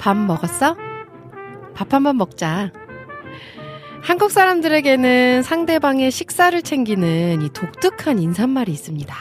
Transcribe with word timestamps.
밥 0.00 0.16
먹었어? 0.16 0.76
밥 1.74 1.92
한번 1.92 2.16
먹자. 2.16 2.72
한국 4.02 4.30
사람들에게는 4.30 5.42
상대방의 5.42 6.10
식사를 6.10 6.60
챙기는 6.62 7.42
이 7.42 7.48
독특한 7.50 8.18
인사말이 8.18 8.72
있습니다. 8.72 9.14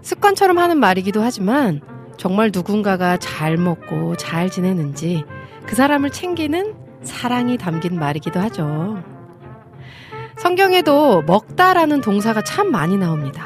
습관처럼 0.00 0.58
하는 0.58 0.78
말이기도 0.78 1.22
하지만 1.22 1.82
정말 2.16 2.52
누군가가 2.54 3.18
잘 3.18 3.58
먹고 3.58 4.16
잘 4.16 4.48
지내는지 4.48 5.24
그 5.66 5.76
사람을 5.76 6.08
챙기는 6.08 6.74
사랑이 7.02 7.58
담긴 7.58 7.98
말이기도 7.98 8.40
하죠. 8.40 9.02
성경에도 10.38 11.20
먹다라는 11.22 12.00
동사가 12.00 12.42
참 12.42 12.70
많이 12.70 12.96
나옵니다. 12.96 13.44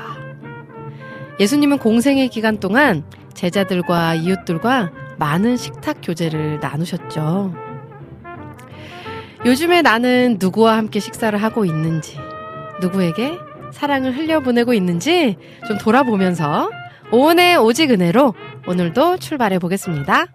예수님은 1.40 1.78
공생의 1.78 2.28
기간 2.28 2.60
동안 2.60 3.02
제자들과 3.34 4.14
이웃들과 4.14 5.07
많은 5.18 5.56
식탁 5.56 5.98
교제를 6.02 6.60
나누셨죠. 6.60 7.54
요즘에 9.44 9.82
나는 9.82 10.36
누구와 10.40 10.76
함께 10.76 11.00
식사를 11.00 11.40
하고 11.40 11.64
있는지, 11.64 12.18
누구에게 12.80 13.38
사랑을 13.72 14.16
흘려보내고 14.16 14.74
있는지 14.74 15.36
좀 15.66 15.78
돌아보면서 15.78 16.70
오은의 17.12 17.56
오직 17.56 17.90
은혜로 17.90 18.34
오늘도 18.66 19.18
출발해 19.18 19.58
보겠습니다. 19.58 20.26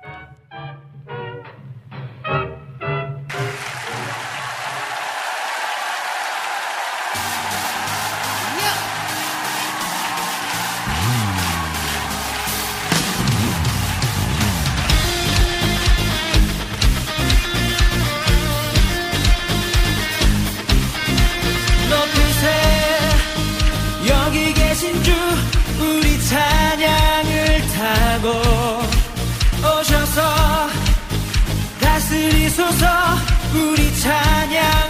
우리 33.55 33.93
찬양 33.99 34.82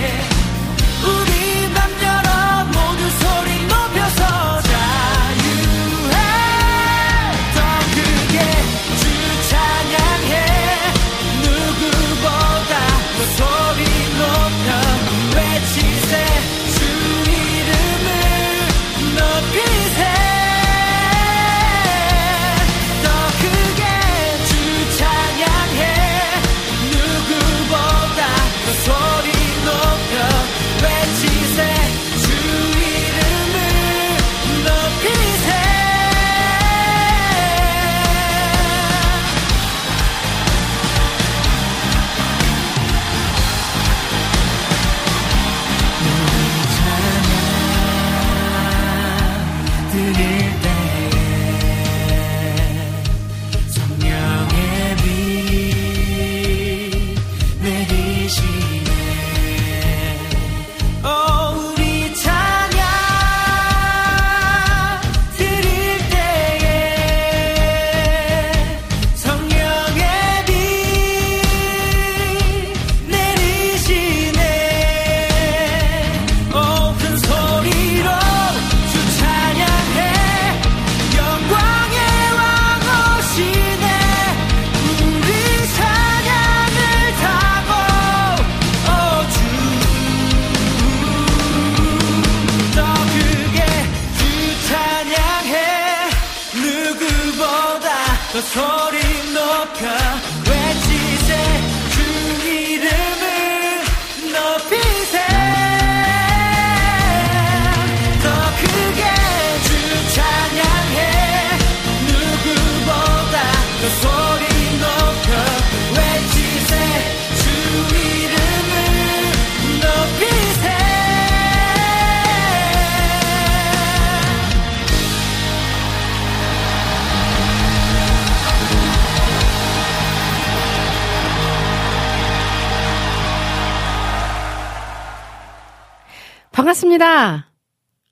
역 0.00 0.27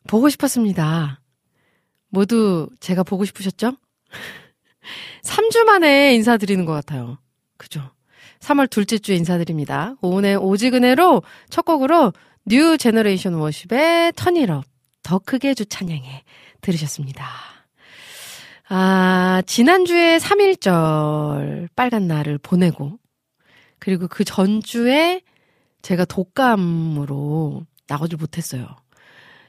보고 0.06 0.29
싶었습니다. 0.29 1.20
모두 2.08 2.69
제가 2.81 3.03
보고 3.03 3.25
싶으셨죠? 3.25 3.76
3주 5.23 5.64
만에 5.64 6.14
인사드리는 6.14 6.64
것 6.64 6.73
같아요. 6.73 7.19
그죠? 7.56 7.91
3월 8.41 8.70
둘째 8.70 8.99
주에 8.99 9.17
인사드립니다. 9.17 9.97
오은의 10.03 10.37
오직은혜로 10.37 11.23
첫 11.50 11.64
곡으로 11.64 12.12
New 12.44 12.78
Generation 12.78 13.34
Worship의 13.34 14.12
Turn 14.14 14.39
It 14.39 14.52
Up 14.52 14.64
더 15.03 15.19
크게 15.19 15.55
주 15.55 15.67
찬양해 15.67 16.25
들으셨습니다. 16.61 17.26
아, 18.69 19.43
지난주에 19.47 20.19
3일절 20.19 21.69
빨간 21.76 22.06
날을 22.06 22.38
보내고 22.38 22.99
그리고 23.79 24.09
그 24.09 24.25
전주에 24.25 25.23
제가 25.82 26.05
독감으로 26.05 27.64
나오질 27.87 28.19
못했어요. 28.19 28.67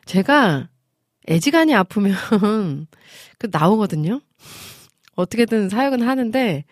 제가 0.08 0.70
애지간히 1.30 1.76
아프면 1.76 2.16
그 3.38 3.50
나오거든요. 3.52 4.22
어떻게든 5.16 5.70
사역은 5.70 6.02
하는데 6.02 6.64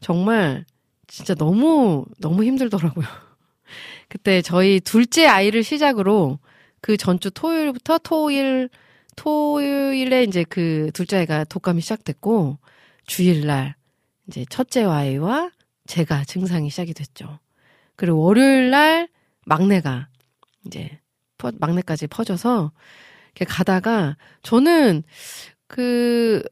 정말 0.00 0.64
진짜 1.08 1.34
너무 1.34 2.04
너무 2.20 2.44
힘들더라고요. 2.44 3.06
그때 4.08 4.42
저희 4.42 4.78
둘째 4.80 5.26
아이를 5.26 5.62
시작으로 5.62 6.38
그 6.80 6.96
전주 6.96 7.30
토요일부터 7.30 7.98
토일 7.98 8.68
토요일에 9.16 10.24
이제 10.24 10.44
그 10.44 10.90
둘째 10.92 11.18
아이가 11.18 11.44
독감이 11.44 11.80
시작됐고 11.80 12.58
주일날 13.06 13.74
이제 14.26 14.44
첫째 14.50 14.84
아이와 14.84 15.50
제가 15.86 16.24
증상이 16.24 16.70
시작이 16.70 16.92
됐죠. 16.92 17.38
그리고 17.96 18.18
월요일 18.18 18.70
날 18.70 19.08
막내가 19.44 20.08
이제 20.66 21.01
퍼, 21.42 21.50
막내까지 21.58 22.06
퍼져서 22.06 22.70
이렇게 23.34 23.44
가다가 23.44 24.16
저는 24.42 25.02
그 25.66 26.42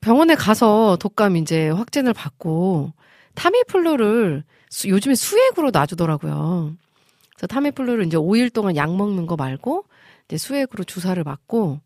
병원에 0.00 0.34
가서 0.34 0.96
독감 1.00 1.36
이제 1.36 1.68
확진을 1.68 2.12
받고 2.14 2.92
타미플루를 3.34 4.44
수, 4.70 4.88
요즘에 4.88 5.14
수액으로 5.14 5.70
놔주더라고요. 5.70 6.76
그래서 7.34 7.46
타미플루를 7.46 8.06
이제 8.06 8.16
5일 8.16 8.52
동안 8.52 8.76
약 8.76 8.94
먹는 8.94 9.26
거 9.26 9.36
말고 9.36 9.84
이제 10.26 10.36
수액으로 10.36 10.84
주사를 10.84 11.22
맞고 11.22 11.80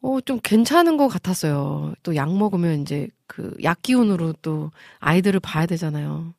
어, 0.00 0.20
좀 0.20 0.38
괜찮은 0.42 0.96
것 0.96 1.08
같았어요. 1.08 1.94
또 2.02 2.14
약 2.14 2.32
먹으면 2.36 2.82
이제 2.82 3.08
그 3.26 3.56
약 3.62 3.82
기운으로 3.82 4.34
또 4.42 4.70
아이들을 5.00 5.40
봐야 5.40 5.66
되잖아요. 5.66 6.34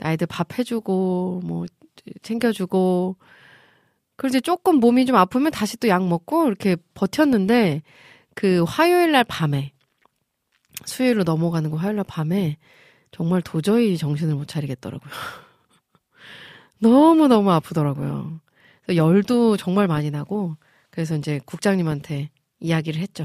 아이들 0.00 0.26
밥 0.26 0.58
해주고, 0.58 1.42
뭐, 1.44 1.66
챙겨주고, 2.22 3.16
그리고 4.20 4.32
이제 4.32 4.40
조금 4.42 4.80
몸이 4.80 5.06
좀 5.06 5.16
아프면 5.16 5.50
다시 5.50 5.78
또 5.78 5.88
약 5.88 6.06
먹고 6.06 6.46
이렇게 6.46 6.76
버텼는데, 6.92 7.80
그 8.34 8.62
화요일 8.64 9.12
날 9.12 9.24
밤에, 9.24 9.72
수요일로 10.84 11.24
넘어가는 11.24 11.70
거 11.70 11.78
화요일 11.78 11.96
날 11.96 12.04
밤에, 12.06 12.58
정말 13.12 13.40
도저히 13.40 13.96
정신을 13.96 14.34
못 14.34 14.46
차리겠더라고요. 14.46 15.10
너무 16.80 17.28
너무 17.28 17.50
아프더라고요. 17.50 18.42
열도 18.94 19.56
정말 19.56 19.88
많이 19.88 20.10
나고, 20.10 20.54
그래서 20.90 21.16
이제 21.16 21.40
국장님한테 21.46 22.28
이야기를 22.58 23.00
했죠. 23.00 23.24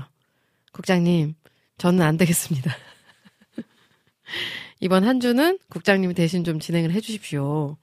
국장님, 0.71 1.35
저는 1.77 2.03
안 2.03 2.15
되겠습니다. 2.15 2.71
이번 4.79 5.03
한 5.03 5.19
주는 5.19 5.59
국장님이 5.67 6.13
대신 6.13 6.45
좀 6.45 6.61
진행을 6.61 6.93
해 6.93 7.01
주십시오. 7.01 7.75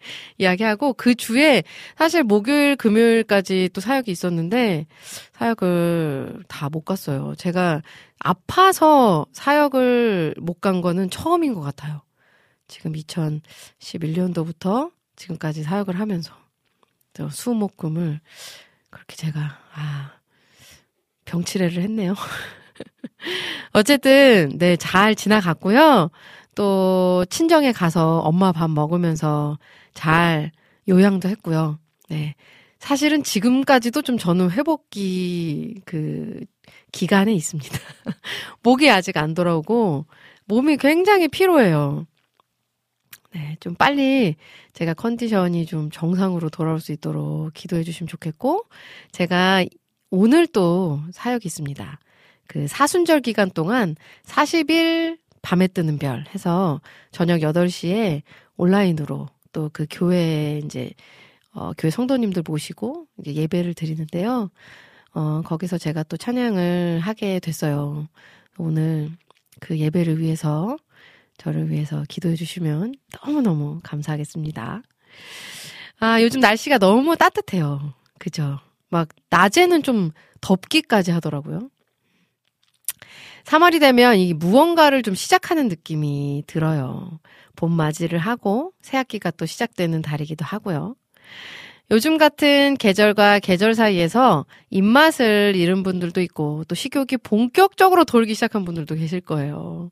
이야기하고 0.38 0.92
그 0.94 1.14
주에 1.14 1.62
사실 1.96 2.22
목요일 2.24 2.76
금요일까지 2.76 3.70
또 3.72 3.80
사역이 3.80 4.10
있었는데 4.10 4.86
사역을 5.34 6.44
다 6.48 6.68
못 6.70 6.84
갔어요. 6.84 7.34
제가 7.36 7.82
아파서 8.20 9.26
사역을 9.32 10.34
못 10.38 10.60
간 10.60 10.80
거는 10.82 11.08
처음인 11.10 11.54
것 11.54 11.60
같아요. 11.62 12.02
지금 12.68 12.92
2011년도부터 12.92 14.92
지금까지 15.16 15.62
사역을 15.62 15.98
하면서 15.98 16.34
저 17.14 17.28
수목금을 17.30 18.20
그렇게 18.90 19.16
제가 19.16 19.40
아 19.74 20.12
병치레를 21.24 21.82
했네요. 21.82 22.14
어쨌든, 23.72 24.56
네, 24.58 24.76
잘 24.76 25.14
지나갔고요. 25.14 26.10
또, 26.54 27.24
친정에 27.30 27.72
가서 27.72 28.18
엄마 28.20 28.52
밥 28.52 28.70
먹으면서 28.70 29.58
잘 29.98 30.52
요양도 30.88 31.28
했고요. 31.28 31.80
네. 32.08 32.36
사실은 32.78 33.24
지금까지도 33.24 34.02
좀 34.02 34.16
저는 34.16 34.52
회복기 34.52 35.82
그 35.84 36.40
기간에 36.92 37.32
있습니다. 37.34 37.76
목이 38.62 38.88
아직 38.88 39.16
안 39.16 39.34
돌아오고 39.34 40.06
몸이 40.44 40.76
굉장히 40.76 41.26
피로해요. 41.26 42.06
네, 43.34 43.56
좀 43.58 43.74
빨리 43.74 44.36
제가 44.72 44.94
컨디션이 44.94 45.66
좀 45.66 45.90
정상으로 45.90 46.48
돌아올 46.48 46.78
수 46.78 46.92
있도록 46.92 47.52
기도해 47.52 47.82
주시면 47.82 48.06
좋겠고, 48.06 48.66
제가 49.10 49.64
오늘 50.10 50.46
또 50.46 51.00
사역이 51.10 51.44
있습니다. 51.44 51.98
그 52.46 52.68
사순절 52.68 53.20
기간 53.20 53.50
동안 53.50 53.96
40일 54.24 55.18
밤에 55.42 55.66
뜨는 55.66 55.98
별 55.98 56.24
해서 56.32 56.80
저녁 57.10 57.40
8시에 57.40 58.22
온라인으로 58.56 59.28
또 59.52 59.70
그 59.72 59.86
교회 59.90 60.60
이제 60.64 60.90
어 61.52 61.72
교회 61.78 61.90
성도님들 61.90 62.42
모시고 62.46 63.06
이제 63.20 63.34
예배를 63.34 63.74
드리는데요. 63.74 64.50
어 65.14 65.42
거기서 65.42 65.78
제가 65.78 66.02
또 66.04 66.16
찬양을 66.16 67.00
하게 67.00 67.40
됐어요. 67.40 68.08
오늘 68.58 69.10
그 69.60 69.78
예배를 69.78 70.18
위해서 70.20 70.76
저를 71.38 71.70
위해서 71.70 72.04
기도해 72.08 72.34
주시면 72.34 72.94
너무너무 73.24 73.80
감사하겠습니다. 73.82 74.82
아, 76.00 76.22
요즘 76.22 76.40
날씨가 76.40 76.78
너무 76.78 77.16
따뜻해요. 77.16 77.94
그죠? 78.18 78.58
막 78.88 79.08
낮에는 79.30 79.82
좀 79.82 80.10
덥기까지 80.40 81.10
하더라고요. 81.10 81.70
3월이 83.44 83.80
되면 83.80 84.16
이 84.16 84.34
무언가를 84.34 85.02
좀 85.02 85.14
시작하는 85.14 85.68
느낌이 85.68 86.44
들어요. 86.46 87.18
봄맞이를 87.58 88.18
하고 88.18 88.72
새학기가 88.80 89.32
또 89.32 89.44
시작되는 89.44 90.00
달이기도 90.00 90.44
하고요. 90.44 90.94
요즘 91.90 92.18
같은 92.18 92.76
계절과 92.76 93.40
계절 93.40 93.74
사이에서 93.74 94.46
입맛을 94.70 95.54
잃은 95.56 95.82
분들도 95.82 96.20
있고 96.20 96.64
또 96.68 96.74
식욕이 96.74 97.16
본격적으로 97.22 98.04
돌기 98.04 98.34
시작한 98.34 98.64
분들도 98.64 98.94
계실 98.94 99.20
거예요. 99.20 99.90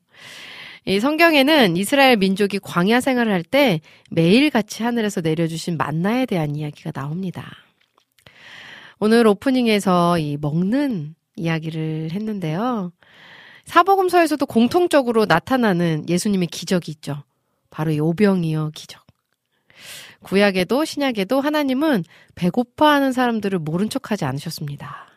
이 0.85 0.99
성경에는 1.01 1.75
이스라엘 1.75 2.15
민족이 2.15 2.59
광야 2.59 3.01
생활을 3.01 3.33
할 3.33 3.43
때 3.43 3.81
매일같이 4.09 4.83
하늘에서 4.83 5.21
내려주신 5.21 5.75
만나에 5.75 6.25
대한 6.25 6.55
이야기가 6.55 6.91
나옵니다. 6.91 7.51
오늘 8.99 9.27
오프닝에서 9.27 10.17
이 10.19 10.37
먹는 10.39 11.15
이야기를 11.35 12.11
했는데요. 12.13 12.93
사복음서에서도 13.65 14.45
공통적으로 14.45 15.25
나타나는 15.25 16.07
예수님의 16.07 16.47
기적이 16.47 16.91
있죠. 16.91 17.23
바로 17.69 17.91
이 17.91 17.99
오병이어 17.99 18.71
기적. 18.73 19.05
구약에도 20.21 20.83
신약에도 20.85 21.39
하나님은 21.39 22.03
배고파하는 22.35 23.11
사람들을 23.11 23.59
모른 23.59 23.89
척하지 23.89 24.25
않으셨습니다. 24.25 25.07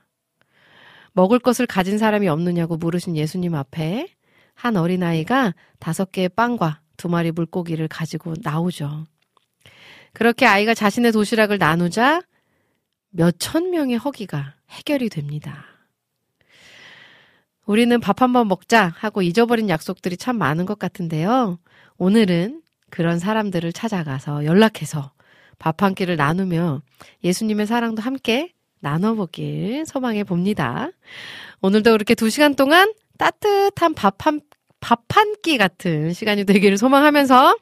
먹을 1.12 1.38
것을 1.38 1.66
가진 1.66 1.98
사람이 1.98 2.28
없느냐고 2.28 2.76
물으신 2.76 3.16
예수님 3.16 3.54
앞에 3.54 4.06
한 4.54 4.76
어린아이가 4.76 5.54
다섯 5.78 6.12
개의 6.12 6.28
빵과 6.28 6.80
두 6.96 7.08
마리 7.08 7.32
물고기를 7.32 7.88
가지고 7.88 8.34
나오죠. 8.42 9.06
그렇게 10.12 10.46
아이가 10.46 10.74
자신의 10.74 11.12
도시락을 11.12 11.58
나누자 11.58 12.22
몇천 13.10 13.70
명의 13.70 13.96
허기가 13.96 14.54
해결이 14.68 15.08
됩니다. 15.08 15.64
우리는 17.64 18.00
밥 18.00 18.20
한번 18.22 18.48
먹자 18.48 18.92
하고 18.96 19.22
잊어버린 19.22 19.68
약속들이 19.68 20.16
참 20.16 20.38
많은 20.38 20.66
것 20.66 20.78
같은데요. 20.78 21.58
오늘은 22.00 22.62
그런 22.88 23.18
사람들을 23.18 23.74
찾아가서 23.74 24.46
연락해서 24.46 25.12
밥 25.58 25.82
한 25.82 25.94
끼를 25.94 26.16
나누며 26.16 26.80
예수님의 27.22 27.66
사랑도 27.66 28.00
함께 28.00 28.54
나눠보길 28.80 29.84
소망해 29.86 30.24
봅니다. 30.24 30.88
오늘도 31.60 31.92
그렇게 31.92 32.14
두 32.14 32.30
시간 32.30 32.54
동안 32.54 32.94
따뜻한 33.18 33.92
밥 33.92 34.26
한 34.26 34.40
밥 34.80 35.00
한 35.16 35.30
끼 35.42 35.58
같은 35.58 36.12
시간이 36.12 36.44
되기를 36.44 36.76
소망하면서 36.78 37.56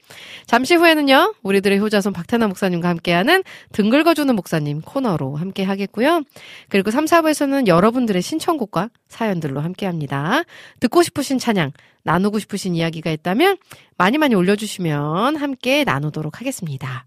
잠시 0.46 0.74
후에는요, 0.74 1.34
우리들의 1.42 1.78
효자손 1.80 2.12
박태나 2.12 2.48
목사님과 2.48 2.88
함께하는 2.88 3.42
등 3.72 3.90
긁어주는 3.90 4.34
목사님 4.34 4.80
코너로 4.80 5.36
함께 5.36 5.62
하겠고요. 5.62 6.22
그리고 6.68 6.90
3, 6.90 7.04
4부에서는 7.04 7.66
여러분들의 7.66 8.20
신청곡과 8.20 8.90
사연들로 9.08 9.60
함께 9.60 9.86
합니다. 9.86 10.42
듣고 10.80 11.02
싶으신 11.02 11.38
찬양, 11.38 11.72
나누고 12.02 12.38
싶으신 12.38 12.74
이야기가 12.74 13.10
있다면 13.10 13.58
많이 13.96 14.18
많이 14.18 14.34
올려주시면 14.34 15.36
함께 15.36 15.84
나누도록 15.84 16.40
하겠습니다. 16.40 17.06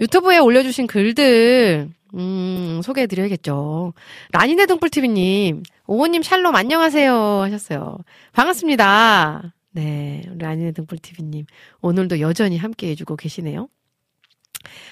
유튜브에 0.00 0.38
올려주신 0.38 0.86
글들 0.86 1.90
음, 2.14 2.80
소개해드려야겠죠. 2.82 3.92
라니네 4.32 4.66
등불TV님, 4.66 5.62
오호님 5.86 6.22
샬롬 6.22 6.54
안녕하세요 6.54 7.14
하셨어요. 7.42 7.98
반갑습니다. 8.32 9.54
네, 9.72 10.22
우리 10.28 10.38
라니네 10.38 10.72
등불TV님, 10.72 11.46
오늘도 11.80 12.20
여전히 12.20 12.56
함께 12.56 12.88
해주고 12.88 13.16
계시네요. 13.16 13.68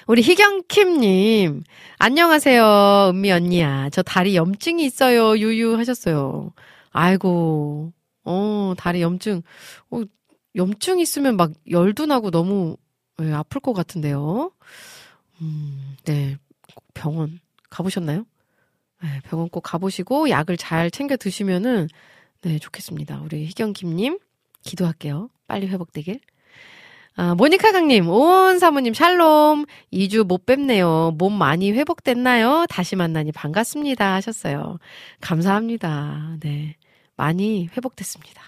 우리 0.07 0.21
희경킴님, 0.21 1.63
안녕하세요, 1.99 3.11
은미 3.13 3.31
언니야. 3.31 3.89
저 3.91 4.01
다리 4.01 4.35
염증이 4.35 4.83
있어요, 4.83 5.37
유유 5.37 5.77
하셨어요. 5.77 6.53
아이고, 6.91 7.93
어, 8.23 8.73
다리 8.77 9.01
염증, 9.01 9.43
어, 9.91 10.01
염증 10.55 10.99
있으면 10.99 11.37
막 11.37 11.51
열도 11.69 12.05
나고 12.07 12.31
너무 12.31 12.77
네, 13.17 13.33
아플 13.33 13.59
것 13.61 13.73
같은데요. 13.73 14.51
음, 15.41 15.97
네, 16.05 16.37
병원 16.93 17.39
가보셨나요? 17.69 18.25
네, 19.01 19.21
병원 19.23 19.49
꼭 19.49 19.61
가보시고 19.61 20.29
약을 20.29 20.57
잘 20.57 20.91
챙겨 20.91 21.15
드시면은 21.15 21.87
네 22.41 22.59
좋겠습니다. 22.59 23.21
우리 23.21 23.45
희경김님 23.45 24.19
기도할게요. 24.63 25.29
빨리 25.47 25.67
회복되길. 25.67 26.19
아, 27.15 27.35
모니카 27.35 27.73
강님, 27.73 28.07
온 28.09 28.59
사모님 28.59 28.93
샬롬. 28.93 29.65
2주 29.91 30.23
못 30.23 30.45
뵙네요. 30.45 31.13
몸 31.17 31.37
많이 31.37 31.71
회복됐나요? 31.73 32.65
다시 32.69 32.95
만나니 32.95 33.33
반갑습니다. 33.33 34.13
하셨어요. 34.13 34.77
감사합니다. 35.19 36.37
네. 36.39 36.77
많이 37.17 37.67
회복됐습니다. 37.75 38.41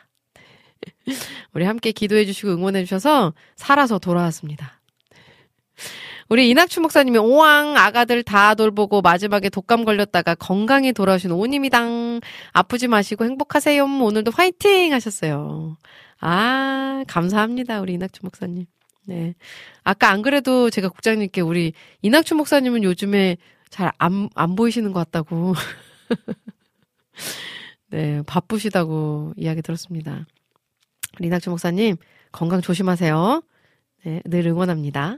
우리 1.54 1.66
함께 1.66 1.92
기도해 1.92 2.24
주시고 2.26 2.54
응원해 2.54 2.86
주셔서 2.86 3.34
살아서 3.58 4.00
돌아왔습니다. 4.00 4.80
우리 6.32 6.50
이낙추 6.50 6.80
목사님이 6.80 7.18
오왕 7.18 7.76
아가들 7.76 8.24
다 8.24 8.56
돌보고 8.56 9.02
마지막에 9.02 9.50
독감 9.50 9.84
걸렸다가 9.84 10.34
건강히 10.36 10.94
돌아오신 10.94 11.30
오님이당 11.34 12.22
아프지 12.54 12.88
마시고 12.88 13.26
행복하세요. 13.26 13.84
오늘도 13.84 14.32
화이팅 14.32 14.94
하셨어요. 14.94 15.78
아 16.22 17.04
감사합니다 17.08 17.82
우리 17.82 17.96
이낙추 17.96 18.22
목사님. 18.24 18.66
네 19.08 19.36
아까 19.84 20.10
안 20.10 20.22
그래도 20.22 20.70
제가 20.70 20.88
국장님께 20.88 21.42
우리 21.42 21.74
이낙추 22.02 22.36
목사님은 22.36 22.84
요즘에 22.84 23.36
잘 23.70 23.92
안 24.00 24.30
안 24.36 24.56
보이시는 24.56 24.94
것 24.94 25.00
같다고. 25.02 25.54
네 27.92 28.22
바쁘시다고 28.26 29.34
이야기 29.36 29.62
들었습니다. 29.62 30.26
리낙주 31.20 31.50
목사님 31.50 31.98
건강 32.32 32.62
조심하세요. 32.62 33.44
네, 34.06 34.22
늘 34.24 34.48
응원합니다. 34.48 35.18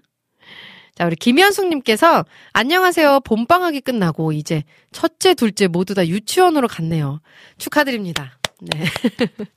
자, 0.95 1.07
우리 1.07 1.15
김현숙님께서 1.15 2.23
안녕하세요. 2.53 3.21
봄방학이 3.21 3.81
끝나고 3.81 4.31
이제 4.31 4.63
첫째, 4.91 5.33
둘째 5.33 5.67
모두 5.67 5.95
다 5.95 6.07
유치원으로 6.07 6.67
갔네요. 6.67 7.19
축하드립니다. 7.57 8.37
네. 8.61 8.83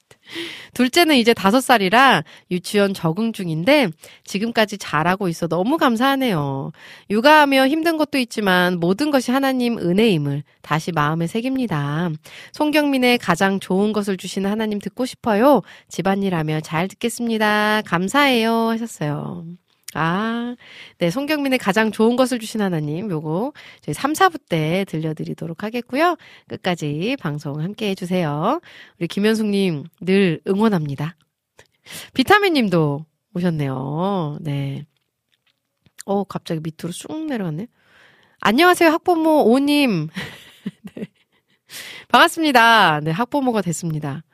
둘째는 0.74 1.16
이제 1.16 1.34
다섯 1.34 1.60
살이라 1.60 2.24
유치원 2.50 2.94
적응 2.94 3.32
중인데 3.32 3.88
지금까지 4.24 4.78
잘하고 4.78 5.28
있어 5.28 5.46
너무 5.46 5.76
감사하네요. 5.76 6.72
육아하며 7.10 7.68
힘든 7.68 7.96
것도 7.96 8.18
있지만 8.18 8.80
모든 8.80 9.10
것이 9.10 9.30
하나님 9.30 9.78
은혜임을 9.78 10.42
다시 10.62 10.90
마음에 10.90 11.26
새깁니다. 11.26 12.10
송경민의 12.52 13.18
가장 13.18 13.60
좋은 13.60 13.92
것을 13.92 14.16
주시는 14.16 14.50
하나님 14.50 14.78
듣고 14.80 15.06
싶어요. 15.06 15.60
집안일 15.88 16.34
하며 16.34 16.60
잘 16.60 16.88
듣겠습니다. 16.88 17.82
감사해요. 17.82 18.52
하셨어요. 18.70 19.44
아, 19.94 20.56
네, 20.98 21.10
송경민의 21.10 21.58
가장 21.58 21.90
좋은 21.90 22.16
것을 22.16 22.38
주신 22.38 22.60
하나님, 22.60 23.10
요거 23.10 23.52
저희 23.80 23.94
3, 23.94 24.12
4부 24.12 24.40
때 24.48 24.84
들려드리도록 24.88 25.62
하겠고요. 25.62 26.16
끝까지 26.48 27.16
방송 27.20 27.60
함께 27.60 27.90
해주세요. 27.90 28.60
우리 28.98 29.06
김현숙님 29.08 29.84
늘 30.00 30.40
응원합니다. 30.46 31.16
비타민 32.14 32.54
님도 32.54 33.06
오셨네요. 33.34 34.38
네. 34.40 34.86
어, 36.04 36.24
갑자기 36.24 36.60
밑으로 36.62 36.92
쑥 36.92 37.24
내려갔네. 37.26 37.68
안녕하세요, 38.40 38.90
학부모 38.90 39.44
오님. 39.44 40.08
네. 40.94 41.06
반갑습니다. 42.08 43.00
네, 43.00 43.10
학부모가 43.12 43.62
됐습니다. 43.62 44.24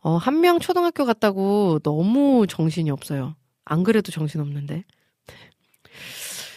어, 0.00 0.16
한 0.16 0.40
명 0.40 0.58
초등학교 0.60 1.04
갔다고 1.04 1.78
너무 1.82 2.46
정신이 2.48 2.90
없어요. 2.90 3.36
안 3.64 3.82
그래도 3.82 4.12
정신 4.12 4.40
없는데. 4.40 4.84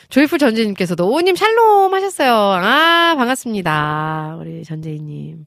조이풀 0.09 0.39
전재님께서도 0.39 1.09
오님 1.09 1.35
샬롬 1.35 1.93
하셨어요. 1.93 2.31
아 2.33 3.15
반갑습니다. 3.17 4.37
우리 4.39 4.63
전재희님. 4.63 5.45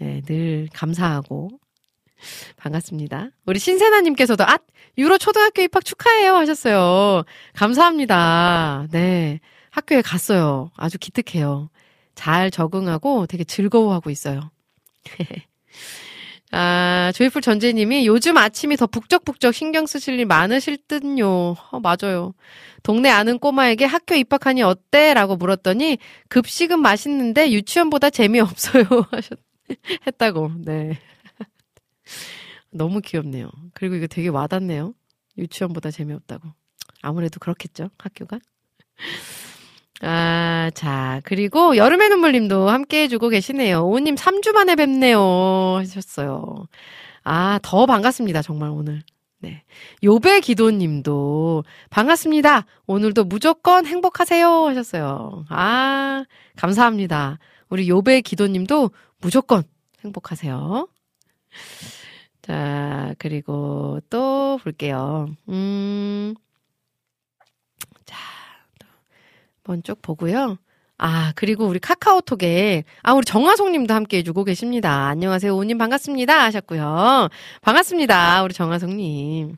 네, 0.00 0.22
늘 0.22 0.68
감사하고 0.72 1.50
반갑습니다. 2.56 3.28
우리 3.46 3.58
신세나님께서도 3.58 4.44
아 4.44 4.58
유로 4.96 5.18
초등학교 5.18 5.62
입학 5.62 5.84
축하해요 5.84 6.34
하셨어요. 6.34 7.24
감사합니다. 7.54 8.86
네, 8.90 9.40
학교에 9.70 10.00
갔어요. 10.02 10.70
아주 10.76 10.98
기특해요. 10.98 11.70
잘 12.14 12.50
적응하고 12.50 13.26
되게 13.26 13.44
즐거워하고 13.44 14.10
있어요. 14.10 14.50
아, 16.52 17.12
조이풀 17.14 17.42
전재님이 17.42 18.06
요즘 18.06 18.36
아침이 18.36 18.76
더 18.76 18.86
북적북적 18.86 19.54
신경 19.54 19.86
쓰실 19.86 20.18
일 20.18 20.26
많으실 20.26 20.78
듯요. 20.88 21.56
어, 21.70 21.80
맞아요. 21.80 22.34
동네 22.82 23.08
아는 23.10 23.38
꼬마에게 23.38 23.84
학교 23.84 24.14
입학하니 24.14 24.62
어때? 24.62 25.14
라고 25.14 25.36
물었더니 25.36 25.98
급식은 26.28 26.80
맛있는데 26.80 27.52
유치원보다 27.52 28.10
재미없어요. 28.10 28.84
하셨, 29.12 29.38
했다고. 30.06 30.52
네. 30.64 30.98
너무 32.72 33.00
귀엽네요. 33.00 33.50
그리고 33.74 33.94
이거 33.94 34.06
되게 34.06 34.28
와닿네요. 34.28 34.94
유치원보다 35.38 35.90
재미없다고. 35.90 36.48
아무래도 37.02 37.38
그렇겠죠. 37.38 37.90
학교가. 37.98 38.38
아, 40.02 40.70
자, 40.74 41.20
그리고 41.24 41.76
여름의 41.76 42.08
눈물님도 42.08 42.68
함께 42.68 43.02
해주고 43.02 43.28
계시네요. 43.28 43.86
오님 43.86 44.14
3주 44.14 44.52
만에 44.52 44.74
뵙네요. 44.74 45.20
하셨어요. 45.78 46.66
아, 47.22 47.58
더 47.62 47.86
반갑습니다. 47.86 48.42
정말 48.42 48.70
오늘. 48.70 49.02
네. 49.42 49.62
요배 50.02 50.40
기도님도 50.40 51.64
반갑습니다. 51.88 52.66
오늘도 52.86 53.24
무조건 53.24 53.86
행복하세요. 53.86 54.66
하셨어요. 54.66 55.44
아, 55.48 56.24
감사합니다. 56.56 57.38
우리 57.70 57.88
요배 57.88 58.20
기도님도 58.22 58.90
무조건 59.20 59.62
행복하세요. 60.04 60.88
자, 62.42 63.14
그리고 63.18 64.00
또 64.10 64.58
볼게요. 64.62 65.28
음, 65.48 66.34
쭉 69.82 70.00
보고요. 70.02 70.58
아, 71.02 71.32
그리고 71.34 71.66
우리 71.66 71.78
카카오톡에, 71.78 72.84
아, 73.02 73.14
우리 73.14 73.24
정화송 73.24 73.72
님도 73.72 73.94
함께 73.94 74.18
해주고 74.18 74.44
계십니다. 74.44 75.06
안녕하세요. 75.06 75.56
오님 75.56 75.78
반갑습니다. 75.78 76.42
하셨고요. 76.44 77.30
반갑습니다. 77.62 78.42
우리 78.42 78.52
정화송 78.52 78.98
님. 78.98 79.56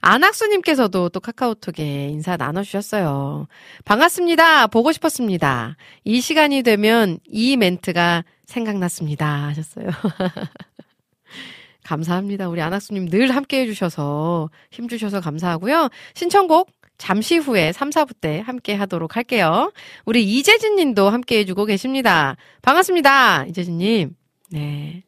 안학수 0.00 0.46
님께서도 0.46 1.08
또 1.08 1.18
카카오톡에 1.18 2.10
인사 2.10 2.36
나눠주셨어요. 2.36 3.48
반갑습니다. 3.84 4.68
보고 4.68 4.92
싶었습니다. 4.92 5.76
이 6.04 6.20
시간이 6.20 6.62
되면 6.62 7.18
이 7.26 7.56
멘트가 7.56 8.22
생각났습니다. 8.46 9.48
하셨어요. 9.48 9.88
감사합니다. 11.82 12.48
우리 12.48 12.62
안학수님 12.62 13.08
늘 13.08 13.34
함께 13.34 13.62
해주셔서 13.62 14.48
힘주셔서 14.70 15.20
감사하고요. 15.20 15.88
신청곡 16.14 16.70
잠시 16.98 17.36
후에 17.36 17.72
3, 17.72 17.90
4부 17.90 18.12
때 18.20 18.40
함께 18.44 18.74
하도록 18.74 19.14
할게요. 19.16 19.72
우리 20.04 20.24
이재진 20.24 20.76
님도 20.76 21.10
함께 21.10 21.38
해주고 21.40 21.64
계십니다. 21.66 22.36
반갑습니다. 22.62 23.46
이재진 23.46 23.78
님. 23.78 24.16
네. 24.50 25.02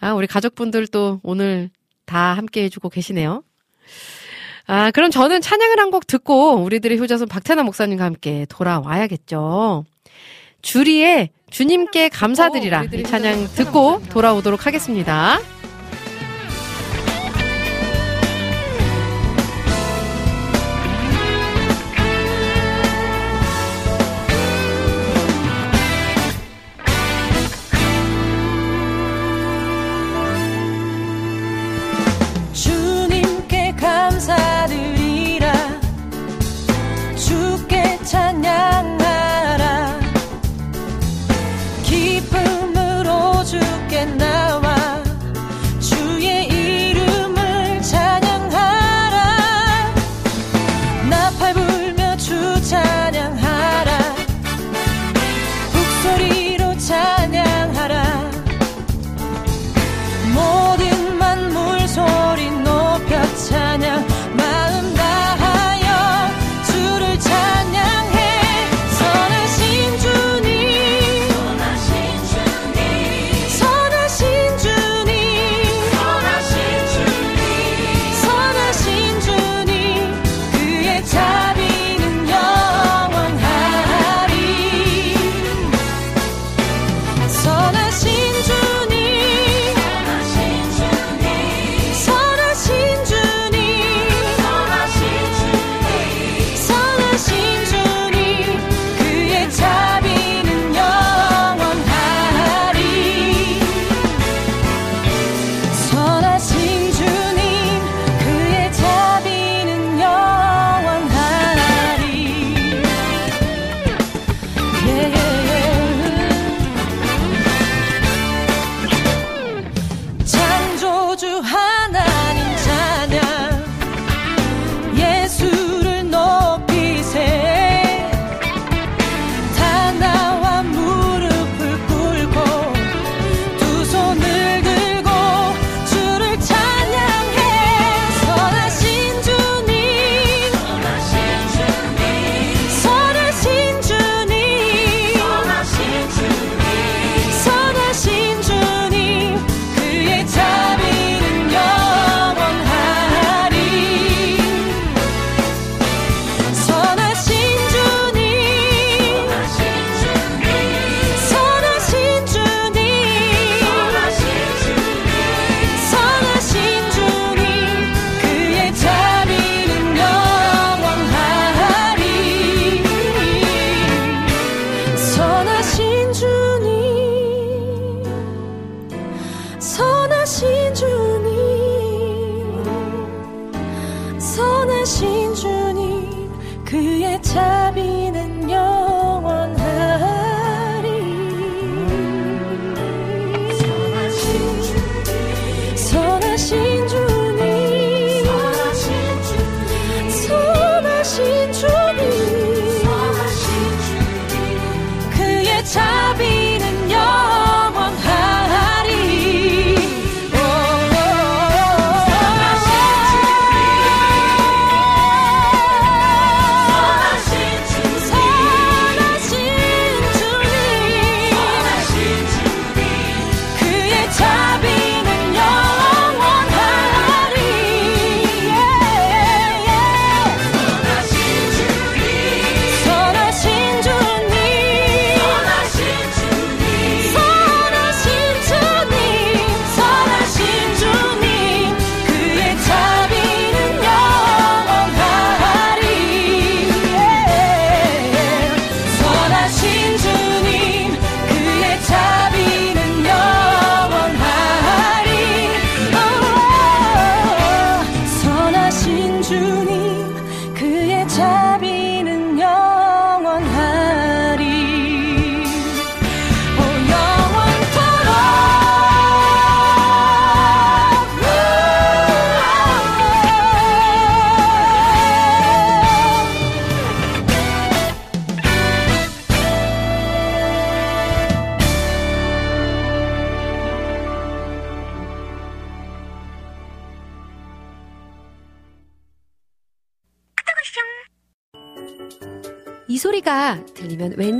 아, 0.00 0.14
우리 0.14 0.26
가족분들도 0.26 1.20
오늘 1.22 1.70
다 2.06 2.18
함께 2.34 2.64
해주고 2.64 2.88
계시네요. 2.88 3.42
아, 4.66 4.90
그럼 4.92 5.10
저는 5.10 5.40
찬양을 5.40 5.78
한 5.78 5.90
곡 5.90 6.06
듣고 6.06 6.54
우리들의 6.62 6.98
효자손 6.98 7.28
박태나 7.28 7.62
목사님과 7.64 8.04
함께 8.04 8.46
돌아와야겠죠. 8.48 9.84
주리의 10.62 11.30
주님께 11.50 12.08
감사드리라 12.08 12.84
이 12.84 13.02
찬양 13.02 13.48
듣고 13.54 14.00
돌아오도록 14.08 14.64
하겠습니다. 14.66 15.38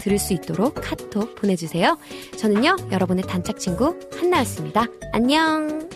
들을 0.00 0.18
수 0.18 0.32
있도록 0.32 0.74
카톡 0.74 1.34
보내주세요. 1.36 1.98
저는요, 2.36 2.76
여러분의 2.90 3.24
단짝 3.24 3.58
친구 3.58 3.98
한나였습니다. 4.18 4.86
안녕! 5.12 5.88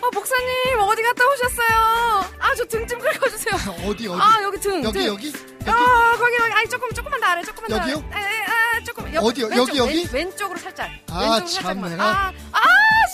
아, 0.00 0.10
목사님, 0.12 0.80
어디 0.80 1.02
갔다 1.02 1.24
오셨어요? 1.26 2.13
아, 2.54 2.56
저 2.56 2.64
등 2.66 2.86
좀 2.86 2.98
긁어주세요. 3.00 3.54
어디 3.90 4.06
어디? 4.08 4.20
아, 4.20 4.42
여기 4.42 4.60
등. 4.60 4.84
여기 4.84 4.98
등. 4.98 5.06
여기? 5.06 5.32
아, 5.66 6.14
거기, 6.18 6.36
거기. 6.36 6.52
아니, 6.52 6.68
조금, 6.68 6.88
조금만 6.92 7.20
더 7.20 7.26
아래, 7.26 7.42
조금만 7.42 7.68
더 7.70 7.76
여기요? 7.90 8.08
아래. 8.12 8.24
아, 8.46 8.84
조금. 8.84 9.12
옆, 9.14 9.24
어디요? 9.24 9.46
왼쪽, 9.46 9.58
여기, 9.68 9.78
여기? 9.78 10.08
왼, 10.12 10.24
왼쪽으로 10.26 10.58
살짝. 10.58 10.88
아, 11.10 11.44
참. 11.44 11.80
내가. 11.88 12.04
아, 12.04 12.32
아, 12.52 12.60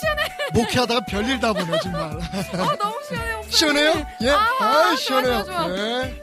시원해. 0.01 0.29
목회하다가 0.53 1.01
별일 1.07 1.41
다 1.41 1.53
보네 1.53 1.79
정말. 1.83 2.03
아, 2.61 2.77
너무 2.79 2.95
시원해, 3.09 3.35
목사님. 3.37 3.51
시원해요? 3.51 4.07
예. 4.23 4.31
아, 4.31 4.49
아, 4.61 4.97
시원해요. 4.97 5.45
좋아, 5.45 5.55
좋아. 5.55 5.67
네. 5.69 6.23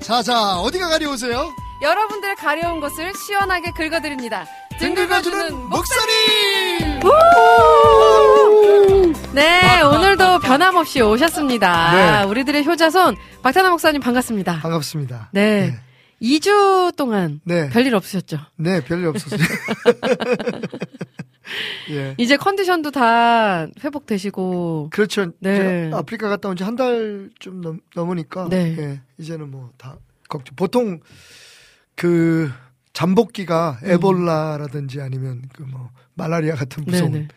자, 0.00 0.22
자, 0.22 0.58
어디가 0.58 0.88
가려우세요? 0.88 1.50
여러분들 1.82 2.34
가려운 2.36 2.80
곳을 2.80 3.12
시원하게 3.26 3.70
긁어드립니다. 3.72 4.46
등 4.80 4.94
긁어주는 4.94 5.54
목사님! 5.68 7.00
네, 9.34 9.80
오늘도 9.82 10.38
변함없이 10.40 11.00
오셨습니다. 11.02 12.22
네. 12.22 12.28
우리들의 12.28 12.66
효자손 12.66 13.16
박찬호 13.42 13.70
목사님 13.70 14.00
반갑습니다. 14.00 14.60
반갑습니다. 14.60 15.30
네. 15.32 15.74
2주 16.22 16.94
동안 16.96 17.40
네. 17.44 17.68
별일 17.70 17.94
없으셨죠? 17.94 18.38
네, 18.56 18.80
별일 18.82 19.06
없었어요. 19.08 19.40
예. 21.90 22.14
이제 22.18 22.36
컨디션도 22.36 22.90
다 22.90 23.66
회복되시고 23.82 24.88
그렇죠. 24.90 25.32
네. 25.40 25.90
아프리카 25.92 26.28
갔다 26.28 26.48
온 26.48 26.56
지 26.56 26.64
한 26.64 26.76
달 26.76 27.30
좀 27.38 27.80
넘으니까 27.94 28.48
네. 28.48 28.76
예, 28.78 29.00
이제는 29.18 29.50
뭐 29.50 29.70
다 29.78 29.96
걱정. 30.28 30.54
보통 30.56 31.00
그 31.96 32.50
잠복기가 32.92 33.80
에볼라라든지 33.82 35.00
아니면 35.00 35.42
그 35.52 35.62
뭐 35.64 35.90
말라리아 36.14 36.54
같은 36.54 36.84
무서운 36.84 37.12
네네. 37.12 37.28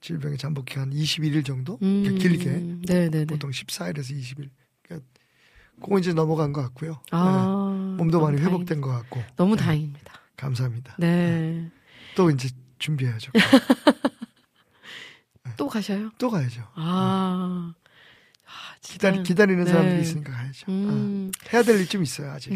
질병의 0.00 0.38
잠복기 0.38 0.78
한 0.78 0.90
21일 0.90 1.44
정도 1.44 1.78
음, 1.82 2.04
이렇게 2.04 2.28
길게 2.28 2.50
네네네. 2.86 3.24
보통 3.26 3.50
14일에서 3.50 4.10
20일. 4.18 4.50
그러니까 4.82 5.08
그거 5.82 5.98
이제 5.98 6.12
넘어간 6.12 6.52
것 6.52 6.62
같고요. 6.62 7.00
아, 7.10 7.68
네. 7.90 7.96
몸도 7.96 8.20
많이 8.20 8.36
다행- 8.36 8.52
회복된 8.52 8.80
것 8.80 8.90
같고 8.90 9.22
너무 9.36 9.56
네. 9.56 9.62
다행입니다. 9.64 10.12
감사합니다. 10.36 10.96
네. 10.98 11.70
또 12.16 12.30
이제 12.30 12.48
준비해야죠. 12.78 13.32
또 15.56 15.68
가셔요? 15.68 16.10
또 16.18 16.30
가야죠. 16.30 16.62
아. 16.74 17.74
아, 18.46 18.50
진짜. 18.80 19.10
기다리, 19.10 19.22
기다리는 19.22 19.64
네. 19.64 19.70
사람들이 19.70 20.02
있으니까 20.02 20.32
가야죠. 20.32 20.66
음. 20.70 21.30
아, 21.34 21.48
해야 21.52 21.62
될 21.62 21.78
일 21.80 21.88
좀 21.88 22.02
있어요 22.02 22.30
아직. 22.32 22.52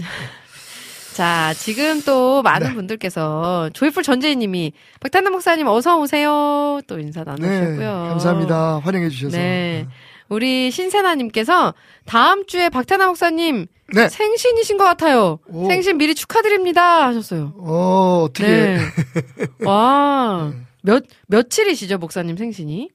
자, 1.19 1.53
지금 1.55 2.01
또 2.03 2.43
많은 2.43 2.69
네. 2.69 2.75
분들께서 2.75 3.71
조이풀 3.73 4.05
전재희님이 4.05 4.73
박탄남 5.01 5.33
목사님 5.33 5.67
어서 5.67 5.99
오세요. 5.99 6.81
또 6.87 7.01
인사 7.01 7.25
네, 7.25 7.33
나누셨고요. 7.33 7.89
감사합니다. 8.11 8.79
환영해 8.85 9.09
주셔서. 9.09 9.37
네. 9.37 9.89
우리 10.29 10.71
신세나님께서 10.71 11.75
다음 12.05 12.47
주에 12.47 12.69
박탄남 12.69 13.09
목사님 13.09 13.67
네. 13.93 14.09
생신이신 14.09 14.79
것 14.79 14.85
같아요. 14.85 15.41
오. 15.49 15.67
생신 15.67 15.99
미리 15.99 16.15
축하드립니다 16.15 17.09
하셨어요. 17.09 17.53
어, 17.57 18.23
어떻게. 18.23 18.47
네. 18.47 18.79
와. 19.67 20.53
네. 20.55 20.61
몇, 20.83 21.03
며칠이시죠, 21.27 21.99
목사님 21.99 22.37
생신이? 22.37 22.91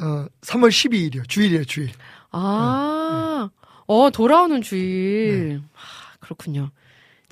어, 0.00 0.26
3월 0.42 0.68
12일이요. 0.68 1.28
주일이에요, 1.28 1.64
주일. 1.64 1.90
아, 2.30 3.50
어, 3.88 4.10
돌아오는 4.10 4.62
주일. 4.62 5.48
네. 5.48 5.60
하, 5.72 6.16
그렇군요. 6.20 6.70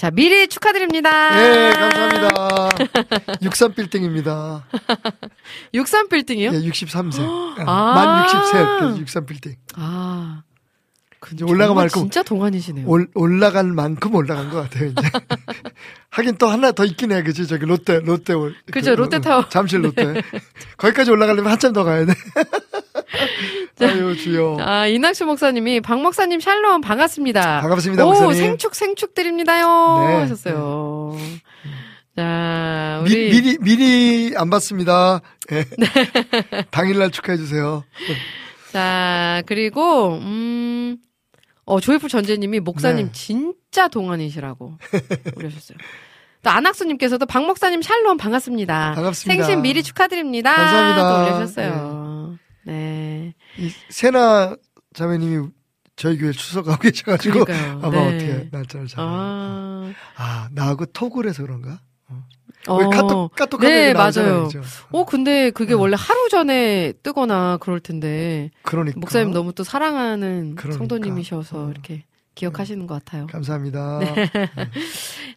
자, 0.03 0.11
미리 0.11 0.49
축하드립니다. 0.49 1.31
네, 1.37 1.73
감사합니다. 1.75 2.71
63빌딩입니다. 3.41 4.63
63빌딩이요? 5.73 6.51
예, 6.59 6.69
63세. 6.69 7.21
아. 7.65 7.95
만 7.95 8.27
60세. 8.27 8.97
그래서 8.97 9.21
63빌딩. 9.21 9.55
아. 9.77 10.43
이제 11.33 11.45
올라가 11.45 11.75
말고 11.75 12.01
진짜 12.01 12.23
동안이시네요. 12.23 12.87
올, 12.89 13.09
올라갈 13.15 13.65
만큼 13.65 14.15
올라간 14.15 14.51
것 14.51 14.63
같아요, 14.63 14.91
이제. 14.91 15.03
하긴 16.11 16.37
또 16.37 16.49
하나 16.49 16.73
더 16.73 16.85
있긴 16.85 17.13
해, 17.13 17.23
그지? 17.23 17.47
저기 17.47 17.65
롯데, 17.67 18.01
롯데. 18.01 18.33
올- 18.35 18.55
그죠, 18.71 18.93
그, 18.93 18.97
롯데 19.01 19.21
타워. 19.21 19.43
네. 19.43 19.49
잠실 19.49 19.85
롯데. 19.85 20.21
거기까지 20.77 21.11
올라가려면 21.11 21.51
한참 21.53 21.73
더 21.73 21.85
가야 21.85 22.05
돼. 22.07 22.13
아유, 23.81 24.17
주여. 24.17 24.59
아, 24.61 24.87
이낙수 24.87 25.25
목사님이 25.27 25.81
박 25.81 26.01
목사님 26.01 26.41
샬롬 26.41 26.81
반갑습니다. 26.83 27.61
반갑습니다, 27.63 28.05
오, 28.05 28.11
목사님. 28.13 28.35
생축 28.43 28.75
생축 28.75 29.15
드립니다요. 29.15 30.05
네. 30.07 30.15
하셨어요. 30.21 31.17
자, 32.17 33.01
미, 33.05 33.11
우리 33.11 33.31
미 33.31 33.41
리, 33.41 33.59
미리 33.59 34.35
안 34.37 34.51
받습니다. 34.51 35.21
예. 35.51 35.65
네. 35.79 35.87
당일날 36.71 37.11
축하해 37.11 37.37
주세요. 37.39 37.85
자, 38.71 39.43
그리고 39.47 40.15
음 40.19 40.97
어, 41.65 41.81
조이풀 41.81 42.09
전재님이 42.09 42.61
목사님 42.61 43.07
네. 43.07 43.13
진짜 43.13 43.89
동안이시라고 43.89 44.79
그러셨어요. 45.37 45.79
또 46.43 46.51
안학수님께서도 46.51 47.27
박 47.27 47.45
목사님 47.47 47.83
샬롬 47.83 48.17
반갑습니다. 48.17 48.93
반갑습니다. 48.95 49.45
생신 49.45 49.63
미리 49.63 49.83
축하드립니다. 49.83 50.55
감사합니다. 50.55 51.09
또 51.09 51.21
올려주셨어요. 51.23 52.39
네. 52.67 53.35
이 53.59 53.71
세나 53.91 54.57
자매님이 54.95 55.49
저희 55.95 56.19
교회 56.19 56.33
추석하고 56.33 56.81
계셔가지고 56.83 57.45
그러니까요. 57.45 57.81
아마 57.83 57.91
네. 57.91 58.09
어떻게 58.17 58.49
날짜를 58.51 58.87
잘. 58.89 59.05
아. 59.07 59.93
아, 60.17 60.49
나하고 60.53 60.87
톡을 60.87 61.29
해서 61.29 61.43
그런가? 61.43 61.81
어. 62.69 62.89
카톡 62.91 63.35
카톡 63.35 63.61
네, 63.61 63.93
맞아요. 63.93 64.49
어, 64.91 65.05
근데 65.05 65.51
그게 65.51 65.75
어. 65.75 65.79
원래 65.79 65.97
하루 65.99 66.29
전에 66.29 66.93
뜨거나 67.03 67.59
그럴 67.61 67.81
텐데 67.81 68.51
그러니까 68.63 68.99
목사님 69.01 69.33
너무 69.33 69.53
또 69.53 69.65
사랑하는 69.65 70.55
그러니까. 70.55 70.79
성도님이셔서 70.79 71.65
어. 71.67 71.71
이렇게 71.71 72.05
기억하시는 72.35 72.87
것 72.87 72.95
같아요. 72.95 73.27
감사합니다. 73.27 73.99
네. 74.01 74.31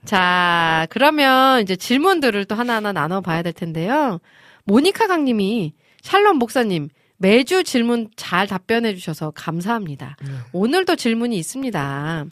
자, 0.06 0.88
그러면 0.90 1.62
이제 1.62 1.76
질문들을 1.76 2.46
또 2.46 2.56
하나하나 2.56 2.94
나눠봐야 2.94 3.42
될 3.42 3.54
텐데요. 3.54 4.20
모니카 4.64 5.08
강님이 5.08 5.74
샬롬 6.02 6.38
목사님 6.38 6.90
매주 7.18 7.64
질문 7.64 8.10
잘 8.16 8.48
답변해 8.48 8.94
주셔서 8.94 9.32
감사합니다. 9.32 10.16
네. 10.22 10.32
오늘도 10.54 10.96
질문이 10.96 11.38
있습니다. 11.38 12.26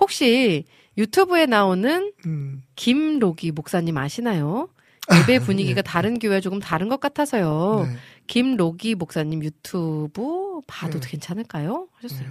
혹시 0.00 0.64
유튜브에 0.96 1.46
나오는 1.46 2.12
음, 2.26 2.62
김로기 2.76 3.52
목사님 3.52 3.96
아시나요? 3.98 4.68
예배 5.12 5.40
분위기가 5.40 5.82
다른 5.82 6.18
교회 6.18 6.40
조금 6.40 6.60
다른 6.60 6.88
것 6.88 6.98
같아서요. 6.98 7.86
네. 7.86 7.96
김로기 8.26 8.94
목사님 8.94 9.42
유튜브 9.44 10.60
봐도 10.66 10.98
네. 10.98 11.10
괜찮을까요? 11.10 11.88
하셨어요. 11.94 12.30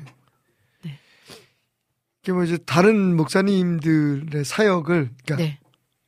이게 2.24 2.32
뭐 2.32 2.46
이제 2.46 2.58
다른 2.66 3.16
목사님들의 3.18 4.46
사역을 4.46 5.10
그러니까 5.26 5.36
네. 5.36 5.60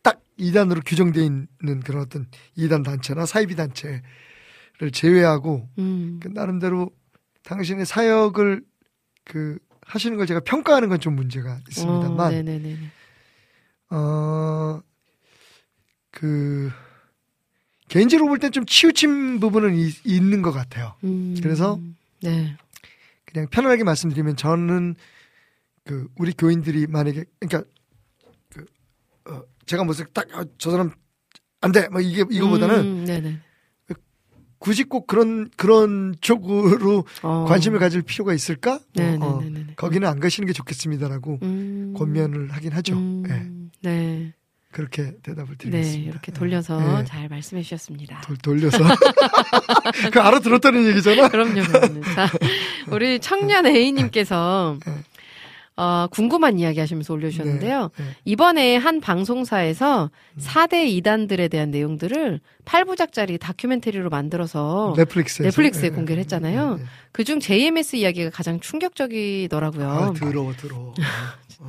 딱 0.02 0.22
이단으로 0.38 0.82
규정되어 0.86 1.22
있는 1.22 1.80
그런 1.84 2.02
어떤 2.02 2.28
이단 2.56 2.84
단체나 2.84 3.26
사이비 3.26 3.56
단체를 3.56 4.02
제외하고 4.94 5.68
음. 5.78 6.20
그 6.22 6.30
나름대로 6.30 6.89
당신의 7.44 7.86
사역을 7.86 8.63
그 9.26 9.60
하시는 9.86 10.17
걸 10.17 10.26
제가 10.28 10.39
평가하는 10.41 10.89
건 10.89 11.00
좀 11.00 11.15
문제가 11.15 11.54
어, 11.54 11.60
있습니다만 11.69 12.32
네네네. 12.32 12.78
어, 13.91 14.82
그, 16.12 16.71
개인적으로 17.88 18.28
볼 18.30 18.39
땐 18.39 18.52
좀 18.52 18.65
치우친 18.65 19.39
부분은 19.39 19.76
이- 19.76 19.93
있는 20.04 20.41
것 20.41 20.52
같아요. 20.52 20.95
음. 21.04 21.36
그래서 21.41 21.80
네. 22.21 22.56
그냥 23.26 23.48
편안하게 23.50 23.84
말씀드리면 23.84 24.38
저는 24.38 24.95
그 25.84 26.08
우리 26.17 26.34
교인들이 26.34 26.88
만약에 26.88 27.26
그러니까 27.39 27.69
그 28.52 28.65
어, 29.30 29.43
제가 29.67 29.84
무슨 29.84 30.06
딱저 30.13 30.71
사람 30.71 30.91
안 31.62 31.71
돼. 31.71 31.88
뭐 31.89 32.02
이게 32.02 32.24
이거보다는 32.30 32.80
음. 32.80 33.06
굳이 34.65 34.84
꼭 34.84 35.06
그런 35.06 35.47
그런 35.58 36.15
쪽으로 36.21 37.06
어. 37.21 37.45
관심을 37.47 37.78
가질 37.78 38.01
필요가 38.01 38.34
있을까? 38.34 38.80
네, 38.95 39.15
어, 39.21 39.39
네, 39.39 39.49
네, 39.51 39.63
네. 39.67 39.73
거기는 39.75 40.08
안 40.08 40.19
가시는 40.19 40.47
게 40.47 40.54
좋겠습니다라고 40.54 41.38
음. 41.43 41.93
권면을 41.95 42.51
하긴 42.51 42.71
하죠. 42.71 42.95
음. 42.95 43.69
예, 43.84 43.88
네. 43.88 44.34
그렇게 44.71 45.13
대답을 45.21 45.51
네, 45.51 45.69
드리겠습니다. 45.69 46.10
이렇게 46.10 46.32
예. 46.32 46.34
돌려서 46.36 46.99
예. 46.99 47.06
잘 47.06 47.30
말씀해 47.30 47.62
주셨습니다. 47.62 48.21
돌, 48.21 48.38
돌려서 48.38 48.80
그 50.12 50.19
알아들었다는 50.19 50.88
얘기잖아. 50.88 51.30
그럼요, 51.30 51.62
그럼요. 51.62 52.01
자, 52.15 52.28
우리 52.89 53.19
청년 53.19 53.67
A님께서 53.67 54.80
네. 54.84 54.93
어, 55.77 56.07
궁금한 56.09 56.57
이야기 56.57 56.79
하시면서 56.79 57.13
올려주셨는데요. 57.13 57.89
네, 57.95 58.03
네. 58.03 58.09
이번에 58.23 58.77
한 58.77 59.01
방송사에서 59.01 60.09
음. 60.33 60.39
4대 60.39 60.88
이단들에 60.88 61.49
대한 61.49 61.69
내용들을 61.69 62.39
8부작짜리 62.63 63.39
다큐멘터리로 63.39 64.09
만들어서 64.09 64.93
넷플릭스에 64.95 65.45
넷플릭스에 65.47 65.89
공개를 65.89 66.21
했잖아요. 66.21 66.75
네. 66.75 66.83
그중 67.11 67.41
JMS 67.41 67.97
이야기가 67.97 68.29
가장 68.29 68.59
충격적이더라고요. 68.61 69.89
아, 69.89 70.13
더러워, 70.13 70.53
더러워. 70.53 70.93
어, 71.59 71.67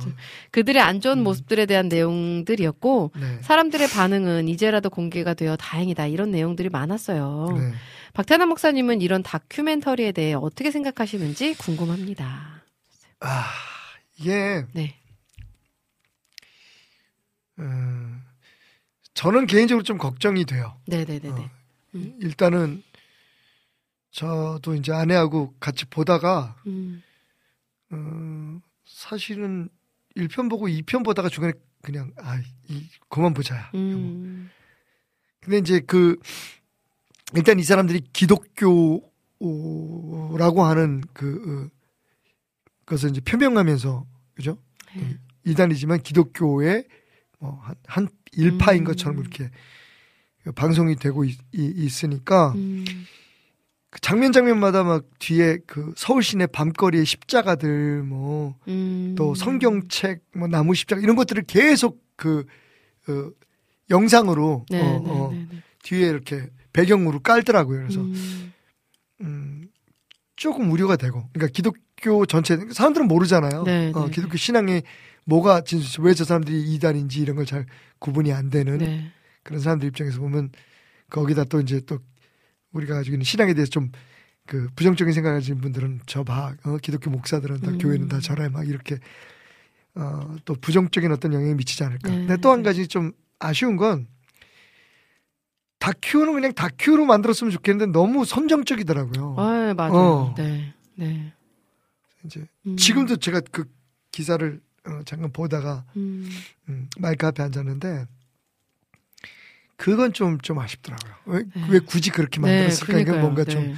그들의 0.51 0.81
안 0.81 1.01
좋은 1.01 1.19
음. 1.19 1.23
모습들에 1.23 1.65
대한 1.65 1.89
내용들이었고 1.89 3.11
네. 3.19 3.39
사람들의 3.41 3.89
반응은 3.89 4.47
이제라도 4.47 4.89
공개가 4.89 5.33
되어 5.33 5.57
다행이다 5.57 6.07
이런 6.07 6.31
내용들이 6.31 6.69
많았어요. 6.69 7.55
네. 7.57 7.71
박태남 8.13 8.49
목사님은 8.49 9.01
이런 9.01 9.21
다큐멘터리에 9.21 10.13
대해 10.13 10.33
어떻게 10.33 10.71
생각하시는지 10.71 11.55
궁금합니다. 11.57 12.63
아, 13.19 13.45
이게 14.17 14.65
네. 14.73 14.95
음, 17.59 18.23
저는 19.13 19.47
개인적으로 19.47 19.83
좀 19.83 19.97
걱정이 19.97 20.45
돼요. 20.45 20.79
네네네네. 20.87 21.29
어, 21.29 21.49
일단은 21.93 22.83
저도 24.11 24.75
이제 24.75 24.91
아내하고 24.91 25.55
같이 25.59 25.85
보다가 25.85 26.55
음, 26.67 27.01
어, 27.91 28.59
사실은 28.85 29.69
1편 30.15 30.49
보고 30.49 30.67
2편 30.67 31.03
보다가 31.03 31.29
중간에 31.29 31.53
그냥 31.81 32.11
아, 32.17 32.39
이 32.69 32.87
그만 33.09 33.33
보자. 33.33 33.71
음, 33.75 34.49
근데 35.39 35.57
이제 35.59 35.79
그 35.79 36.19
일단 37.35 37.59
이 37.59 37.63
사람들이 37.63 38.01
기독교라고 38.13 39.03
하는 40.63 41.01
그 41.13 41.69
어, 42.87 42.91
것을 42.91 43.11
이제 43.11 43.21
표명하면서 43.21 44.05
그죠? 44.33 44.57
네. 44.95 45.17
이단이지만 45.45 46.01
기독교의 46.01 46.85
뭐한 47.39 47.75
한 47.85 48.07
일파인 48.31 48.81
음. 48.81 48.85
것처럼 48.85 49.19
이렇게 49.19 49.49
방송이 50.55 50.95
되고 50.95 51.23
있, 51.25 51.37
으니까 52.03 52.53
음, 52.55 52.85
그 53.89 53.99
장면 53.99 54.31
장면마다 54.31 54.83
막 54.83 55.05
뒤에 55.19 55.59
그 55.67 55.93
서울 55.97 56.23
시내 56.23 56.47
밤거리의 56.47 57.05
십자가들 57.05 58.03
뭐또 58.03 58.57
음. 58.67 59.35
성경책 59.35 60.23
뭐 60.35 60.47
나무 60.47 60.73
십자가 60.73 61.01
이런 61.01 61.15
것들을 61.15 61.43
계속 61.43 62.01
그 62.15 62.45
어, 63.07 63.29
영상으로 63.89 64.65
네, 64.69 64.81
어, 64.81 64.99
네, 64.99 65.09
어, 65.09 65.29
네, 65.31 65.47
네. 65.51 65.63
뒤에 65.83 66.07
이렇게 66.07 66.49
배경으로 66.73 67.19
깔더라고요. 67.19 67.79
그래서 67.79 68.01
음, 68.01 68.53
음, 69.21 69.67
조금 70.35 70.71
우려가 70.71 70.95
되고 70.95 71.27
그러니까 71.33 71.51
기독 71.53 71.77
교 72.01 72.25
전체 72.25 72.57
사람들은 72.71 73.07
모르잖아요. 73.07 73.63
네, 73.63 73.91
어, 73.95 74.05
네. 74.05 74.11
기독교 74.11 74.37
신앙이 74.37 74.81
뭐가 75.25 75.61
진짜 75.61 76.01
왜저 76.01 76.23
사람들이 76.23 76.73
이단인지 76.73 77.21
이런 77.21 77.35
걸 77.35 77.45
잘 77.45 77.65
구분이 77.99 78.31
안 78.31 78.49
되는 78.49 78.77
네. 78.77 79.11
그런 79.43 79.59
사람들 79.59 79.87
입장에서 79.87 80.19
보면 80.19 80.51
거기다 81.09 81.45
또 81.45 81.59
이제 81.59 81.81
또 81.85 81.99
우리가 82.73 82.95
가지고 82.95 83.15
있는 83.15 83.23
신앙에 83.23 83.53
대해서 83.53 83.69
좀 83.69 83.91
그 84.47 84.69
부정적인 84.75 85.13
생각을 85.13 85.39
가진 85.39 85.59
분들은 85.59 86.01
저봐 86.07 86.55
어, 86.63 86.77
기독교 86.81 87.11
목사들은 87.11 87.59
다 87.59 87.71
음. 87.71 87.77
교회는 87.77 88.07
다 88.07 88.19
저래 88.19 88.47
막 88.47 88.67
이렇게 88.67 88.97
어, 89.93 90.35
또 90.45 90.55
부정적인 90.55 91.11
어떤 91.11 91.33
영향을 91.33 91.55
미치지 91.55 91.83
않을까. 91.83 92.09
네, 92.09 92.17
근데 92.19 92.37
또한 92.37 92.63
네. 92.63 92.69
가지 92.69 92.87
좀 92.87 93.11
아쉬운 93.39 93.75
건 93.75 94.07
다큐는 95.79 96.33
그냥 96.33 96.53
다큐로 96.53 97.05
만들었으면 97.05 97.51
좋겠는데 97.51 97.91
너무 97.91 98.25
선정적이더라고요. 98.25 99.35
아, 99.37 99.73
맞아요. 99.75 99.93
어. 99.93 100.35
네, 100.37 100.73
네. 100.95 101.33
이제 102.25 102.45
음, 102.65 102.77
지금도 102.77 103.17
제가 103.17 103.41
그 103.51 103.69
기사를 104.11 104.59
어, 104.85 105.01
잠깐 105.05 105.31
보다가 105.31 105.85
음, 105.95 106.29
음, 106.69 106.89
마이크 106.97 107.25
앞에 107.25 107.43
앉았는데 107.43 108.05
그건 109.75 110.13
좀좀 110.13 110.59
아쉽더라고요. 110.59 111.13
왜, 111.25 111.43
네. 111.43 111.67
왜 111.69 111.79
굳이 111.79 112.09
그렇게 112.09 112.39
만들었을까? 112.39 112.93
이건 112.99 113.03
그러니까요. 113.05 113.21
뭔가 113.21 113.43
네. 113.43 113.51
좀 113.51 113.75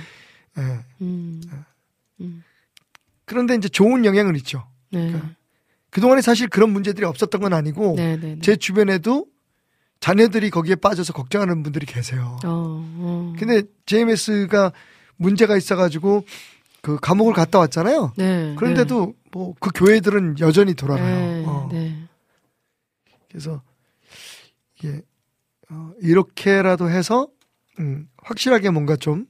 예. 0.57 0.79
음, 1.01 1.41
음, 2.21 2.43
그런데 3.25 3.55
이제 3.55 3.67
좋은 3.67 4.05
영향은 4.05 4.35
있죠. 4.37 4.67
네. 4.91 5.07
그러니까 5.07 5.35
그동안에 5.89 6.21
사실 6.21 6.47
그런 6.47 6.71
문제들이 6.71 7.05
없었던 7.05 7.41
건 7.41 7.53
아니고 7.53 7.95
네, 7.95 8.17
네, 8.17 8.35
네. 8.35 8.39
제 8.41 8.55
주변에도 8.55 9.27
자녀들이 9.99 10.49
거기에 10.49 10.75
빠져서 10.75 11.13
걱정하는 11.13 11.61
분들이 11.63 11.85
계세요. 11.85 12.39
어, 12.45 12.47
어. 12.47 13.35
근데 13.37 13.63
JMS가 13.85 14.71
문제가 15.17 15.57
있어가지고 15.57 16.25
그 16.81 16.97
감옥을 16.99 17.33
갔다 17.33 17.59
왔잖아요. 17.59 18.13
네, 18.17 18.55
그런데도 18.57 19.13
뭐그 19.31 19.71
교회들은 19.75 20.39
여전히 20.39 20.71
네, 20.71 20.75
돌아가요. 20.75 21.15
네, 21.15 21.45
어. 21.45 21.69
네. 21.71 22.07
그래서 23.29 23.61
이게 24.77 25.01
어, 25.69 25.91
이렇게라도 26.01 26.89
해서 26.89 27.27
음, 27.79 28.07
확실하게 28.23 28.69
뭔가 28.69 28.95
좀 28.95 29.27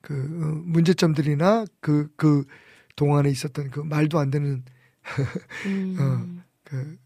그 0.00 0.12
문제점들이나 0.64 1.66
그그 1.80 2.44
동안에 2.96 3.30
있었던 3.30 3.70
그 3.70 3.80
말도 3.80 4.18
안 4.18 4.30
되는 4.30 4.64
음, 5.66 6.42
그 6.64 6.98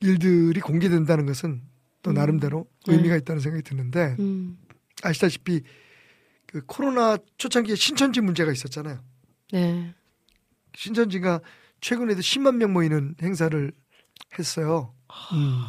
일들이 0.00 0.60
공개된다는 0.60 1.26
것은 1.26 1.62
또 2.02 2.10
음. 2.10 2.14
나름대로 2.14 2.66
네. 2.86 2.94
의미가 2.94 3.16
있다는 3.16 3.40
생각이 3.40 3.62
드는데 3.62 4.16
음, 4.18 4.58
아시다시피 5.02 5.62
그 6.50 6.62
코로나 6.66 7.16
초창기에 7.38 7.76
신천지 7.76 8.20
문제가 8.20 8.50
있었잖아요. 8.52 8.98
네. 9.52 9.94
신천지가 10.74 11.40
최근에도 11.80 12.20
10만 12.20 12.56
명 12.56 12.72
모이는 12.72 13.14
행사를 13.22 13.72
했어요. 14.38 14.92
음. 15.32 15.62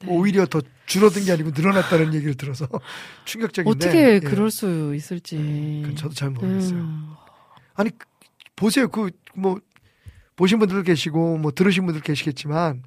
네. 0.00 0.06
뭐 0.06 0.18
오히려 0.18 0.44
더 0.46 0.60
줄어든 0.86 1.24
게 1.24 1.32
아니고 1.32 1.50
늘어났다는 1.54 2.14
얘기를 2.14 2.34
들어서 2.34 2.66
충격적인데 3.24 3.70
어떻게 3.86 4.14
예. 4.14 4.20
그럴 4.20 4.50
수 4.50 4.94
있을지. 4.94 5.36
그건 5.82 5.96
저도 5.96 6.14
잘 6.14 6.30
모르겠어요. 6.30 6.78
음, 6.80 7.12
아니 7.74 7.90
그- 7.96 8.06
보세요. 8.56 8.88
그 8.88 9.10
뭐 9.36 9.58
보신 10.36 10.60
분들도 10.60 10.82
계시고 10.84 11.38
뭐 11.38 11.50
들으신 11.50 11.86
분들 11.86 12.00
계시겠지만 12.02 12.82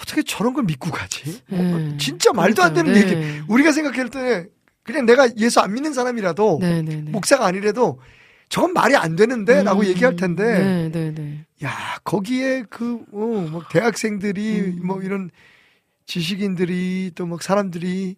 어떻게 0.00 0.22
저런 0.22 0.54
걸 0.54 0.64
믿고 0.64 0.90
가지? 0.90 1.42
뭐 1.48 1.58
네. 1.60 1.96
진짜 1.98 2.32
말도 2.32 2.62
안 2.62 2.72
되는 2.72 2.92
그러니까요. 2.92 3.18
얘기. 3.22 3.32
네. 3.38 3.44
우리가 3.48 3.72
생각할 3.72 4.08
때 4.10 4.46
그냥 4.88 5.04
내가 5.04 5.28
예수 5.36 5.60
안 5.60 5.74
믿는 5.74 5.92
사람이라도 5.92 6.60
네, 6.62 6.80
네, 6.80 7.02
네. 7.02 7.10
목사가 7.10 7.44
아니래도 7.44 8.00
저건 8.48 8.72
말이 8.72 8.96
안 8.96 9.16
되는데라고 9.16 9.82
음, 9.82 9.84
얘기할 9.84 10.16
텐데 10.16 10.44
네, 10.44 10.90
네, 10.90 11.14
네. 11.14 11.44
야 11.62 11.98
거기에 12.04 12.64
그 12.70 13.04
어, 13.12 13.48
뭐 13.50 13.62
대학생들이 13.70 14.60
음. 14.60 14.86
뭐 14.86 15.02
이런 15.02 15.30
지식인들이 16.06 17.12
또뭐 17.14 17.36
사람들이 17.42 18.16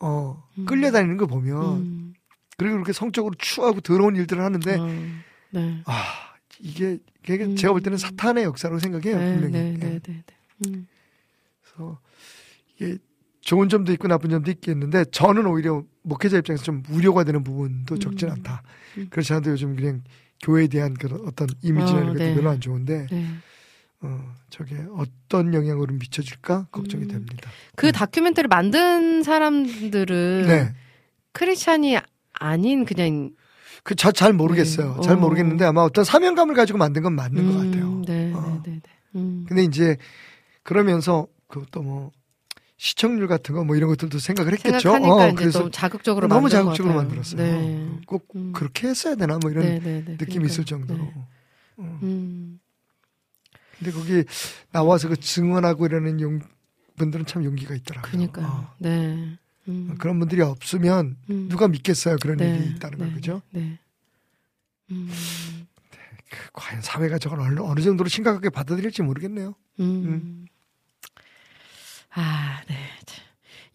어 0.00 0.42
음. 0.58 0.64
끌려다니는 0.64 1.16
거 1.16 1.28
보면 1.28 1.62
음, 1.76 2.14
그리고 2.56 2.74
그렇게 2.74 2.92
성적으로 2.92 3.36
추하고 3.38 3.80
더러운 3.80 4.16
일들을 4.16 4.42
하는데 4.42 4.76
어, 4.78 4.88
네. 5.50 5.80
아 5.86 6.02
이게, 6.58 6.98
이게 7.22 7.44
음. 7.44 7.54
제가 7.54 7.72
볼 7.72 7.82
때는 7.82 7.98
사탄의 7.98 8.42
역사로 8.42 8.80
생각해요 8.80 9.16
네, 9.16 9.38
분명히 9.38 9.52
네, 9.52 9.74
예. 9.74 9.78
네, 9.78 10.00
네, 10.00 10.24
네. 10.26 10.34
음, 10.66 10.88
그래서 11.62 12.00
이게 12.74 12.98
좋은 13.40 13.68
점도 13.68 13.92
있고 13.92 14.08
나쁜 14.08 14.30
점도 14.30 14.50
있겠는데 14.50 15.04
저는 15.12 15.46
오히려 15.46 15.82
목회자 16.02 16.38
입장에서 16.38 16.62
좀 16.62 16.82
우려가 16.90 17.24
되는 17.24 17.42
부분도 17.42 17.98
적진 17.98 18.28
음. 18.28 18.34
않다. 18.34 18.62
음. 18.98 19.06
그렇지 19.10 19.32
않아도 19.32 19.50
요즘 19.50 19.76
그냥 19.76 20.02
교회에 20.42 20.66
대한 20.68 20.94
그런 20.94 21.26
어떤 21.26 21.48
이미지나 21.62 21.98
어, 21.98 22.02
이런 22.02 22.12
것도 22.14 22.24
네. 22.24 22.34
별로 22.34 22.50
안 22.50 22.60
좋은데 22.60 23.06
네. 23.10 23.26
어, 24.02 24.32
저게 24.48 24.76
어떤 24.94 25.52
영향으로 25.52 25.94
미쳐질까 25.94 26.68
걱정이 26.70 27.04
음. 27.04 27.08
됩니다. 27.08 27.50
그 27.76 27.92
다큐멘터리 27.92 28.48
만든 28.48 29.22
사람들은 29.22 30.46
네. 30.46 30.74
크리스찬이 31.32 31.98
아닌 32.32 32.84
그냥 32.84 33.30
그잘 33.82 34.32
모르겠어요. 34.32 34.96
네. 34.96 35.00
잘 35.02 35.16
어. 35.16 35.20
모르겠는데 35.20 35.64
아마 35.64 35.82
어떤 35.82 36.04
사명감을 36.04 36.54
가지고 36.54 36.78
만든 36.78 37.02
건 37.02 37.14
맞는 37.14 37.46
것 37.46 37.60
음, 37.60 37.70
같아요. 37.70 38.02
네, 38.06 38.32
어. 38.34 38.62
네, 38.64 38.70
네, 38.70 38.80
네. 38.82 38.90
음, 39.16 39.44
근데 39.48 39.64
이제 39.64 39.96
그러면서 40.62 41.26
그것도 41.48 41.82
뭐 41.82 42.10
시청률 42.82 43.28
같은 43.28 43.54
거 43.54 43.62
뭐 43.62 43.76
이런 43.76 43.90
것들도 43.90 44.18
생각을 44.18 44.54
했겠죠. 44.54 44.94
어, 44.94 45.34
그래서 45.34 45.58
너무 45.58 45.70
자극적으로 45.70 46.28
너무 46.28 46.48
자극적으로. 46.48 46.94
만들었어요. 46.94 47.36
네. 47.36 47.86
어, 47.86 48.00
꼭 48.06 48.26
음. 48.34 48.52
그렇게 48.54 48.88
했어야 48.88 49.16
되나 49.16 49.38
뭐 49.38 49.50
이런 49.50 49.64
네, 49.66 49.78
네, 49.78 50.02
네. 50.02 50.16
느낌이 50.18 50.46
있을 50.46 50.64
그러니까요. 50.64 50.96
정도로. 50.96 51.12
네. 51.76 51.84
음. 52.02 52.58
근데 53.78 53.92
거기 53.92 54.24
나와서 54.72 55.08
그 55.08 55.16
증언하고 55.18 55.84
이러는 55.84 56.20
용, 56.22 56.40
분들은 56.96 57.26
참 57.26 57.44
용기가 57.44 57.74
있더라고요. 57.74 58.10
그니까요. 58.12 58.46
어. 58.46 58.74
네. 58.78 59.36
음. 59.68 59.94
그런 59.98 60.18
분들이 60.18 60.40
없으면 60.40 61.18
음. 61.28 61.48
누가 61.50 61.68
믿겠어요 61.68 62.16
그런 62.22 62.38
네, 62.38 62.56
일이 62.56 62.70
있다는 62.70 62.96
걸 62.98 63.08
네, 63.08 63.14
그죠? 63.14 63.42
네. 63.50 63.78
음. 64.90 65.10
그 66.30 66.38
과연 66.54 66.80
사회가 66.80 67.18
저걸 67.18 67.40
어느, 67.40 67.60
어느 67.60 67.80
정도로 67.80 68.08
심각하게 68.08 68.48
받아들일지 68.48 69.02
모르겠네요. 69.02 69.54
음. 69.80 70.46
아, 72.14 72.60
네. 72.68 72.74
참. 73.06 73.24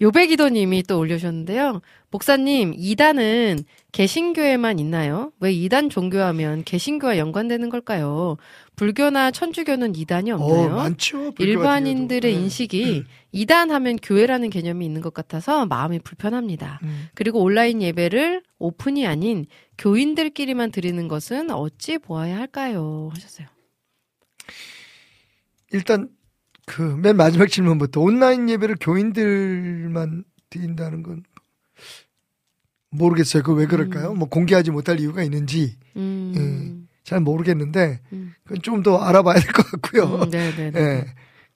요배기도님이 0.01 0.83
또 0.83 0.99
올려주셨는데요. 0.99 1.81
목사님, 2.11 2.73
이단은 2.75 3.59
개신교에만 3.93 4.77
있나요? 4.79 5.31
왜 5.39 5.53
이단 5.53 5.89
종교하면 5.89 6.65
개신교와 6.65 7.17
연관되는 7.17 7.69
걸까요? 7.69 8.35
불교나 8.75 9.31
천주교는 9.31 9.95
이단이 9.95 10.31
어, 10.31 10.35
없나요? 10.35 10.75
많죠. 10.75 11.17
불교 11.17 11.33
같은 11.33 11.45
일반인들의. 11.47 12.33
네. 12.33 12.41
인식이 12.41 13.03
이단하면 13.31 13.95
교회라는 13.97 14.49
개념이 14.49 14.85
있는 14.85 14.99
것 14.99 15.13
같아서 15.13 15.65
마음이 15.65 15.99
불편합니다. 15.99 16.81
음. 16.83 17.07
그리고 17.15 17.41
온라인 17.41 17.81
예배를 17.81 18.43
오픈이 18.59 19.07
아닌 19.07 19.45
교인들끼리만 19.77 20.71
드리는 20.71 21.07
것은 21.07 21.51
어찌 21.51 21.97
보아야 21.97 22.37
할까요? 22.37 23.11
하셨어요. 23.13 23.47
일단 25.71 26.09
그 26.65 26.81
맨 26.97 27.15
마지막 27.17 27.47
질문부터 27.47 28.01
온라인 28.01 28.49
예배를 28.49 28.77
교인들만 28.79 30.23
드린다는 30.49 31.03
건 31.03 31.23
모르겠어요. 32.89 33.43
그 33.43 33.53
왜 33.53 33.65
그럴까요? 33.67 34.11
음. 34.11 34.19
뭐 34.19 34.29
공개하지 34.29 34.71
못할 34.71 34.99
이유가 34.99 35.21
있는지 35.23 35.77
음. 35.95 36.87
잘 37.03 37.19
모르겠는데 37.19 38.01
음. 38.13 38.33
그건 38.43 38.61
좀 38.61 38.83
더 38.83 38.97
알아봐야 38.97 39.39
될 39.39 39.51
것 39.51 39.63
같고요. 39.71 40.23
음, 40.23 40.29
네네네. 40.29 40.79
예. 40.79 41.05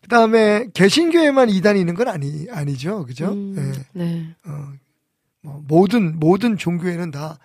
그다음에 0.01 0.67
개신교에만 0.73 1.49
이단이 1.49 1.79
있는 1.79 1.93
건 1.95 2.07
아니 2.07 2.47
아니죠. 2.51 3.05
그죠? 3.05 3.31
음, 3.31 3.55
예. 3.57 3.99
네. 3.99 4.35
어, 4.45 4.71
뭐 5.41 5.63
모든 5.67 6.19
모든 6.19 6.57
종교에는 6.57 7.11
다 7.11 7.39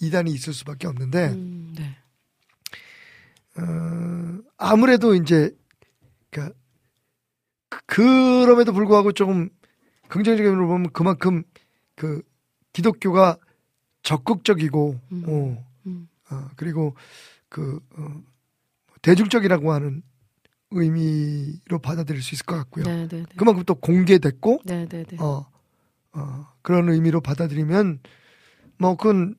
이단이 0.00 0.30
있을 0.32 0.52
수밖에 0.54 0.86
없는데 0.86 1.28
음, 1.28 1.74
네. 1.76 1.96
어, 3.58 4.38
아무래도 4.56 5.14
이제 5.14 5.54
그- 7.70 7.80
그럼에도 7.86 8.72
불구하고 8.74 9.12
조금 9.12 9.48
긍정적으로 10.08 10.66
보면 10.66 10.90
그만큼 10.92 11.42
그 11.94 12.22
기독교가 12.72 13.36
적극적이고 14.02 15.00
음. 15.12 15.24
어, 15.26 15.66
음. 15.86 16.08
어, 16.30 16.48
그리고 16.56 16.94
그 17.48 17.80
어, 17.96 18.22
대중적이라고 19.02 19.72
하는 19.72 20.02
의미로 20.72 21.78
받아들일 21.80 22.22
수 22.22 22.34
있을 22.34 22.44
것 22.46 22.56
같고요. 22.56 22.84
네네네. 22.84 23.24
그만큼 23.36 23.64
또 23.64 23.74
공개됐고 23.74 24.60
네네네. 24.64 25.16
어, 25.18 25.46
어, 26.12 26.46
그런 26.62 26.88
의미로 26.88 27.20
받아들이면 27.20 28.00
뭐 28.78 28.96
그건 28.96 29.36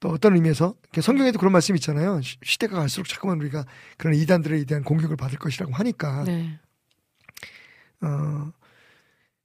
또 0.00 0.08
어떤 0.10 0.34
의미에서 0.34 0.74
성경에도 1.00 1.38
그런 1.38 1.52
말씀 1.52 1.74
있잖아요. 1.76 2.20
시- 2.20 2.36
시대가 2.42 2.78
갈수록 2.78 3.06
자꾸만 3.08 3.38
우리가 3.40 3.64
그런 3.96 4.14
이단들에 4.14 4.64
대한 4.64 4.82
공격을 4.84 5.16
받을 5.16 5.38
것이라고 5.38 5.72
하니까 5.72 6.24
네. 6.24 6.58
어, 8.04 8.52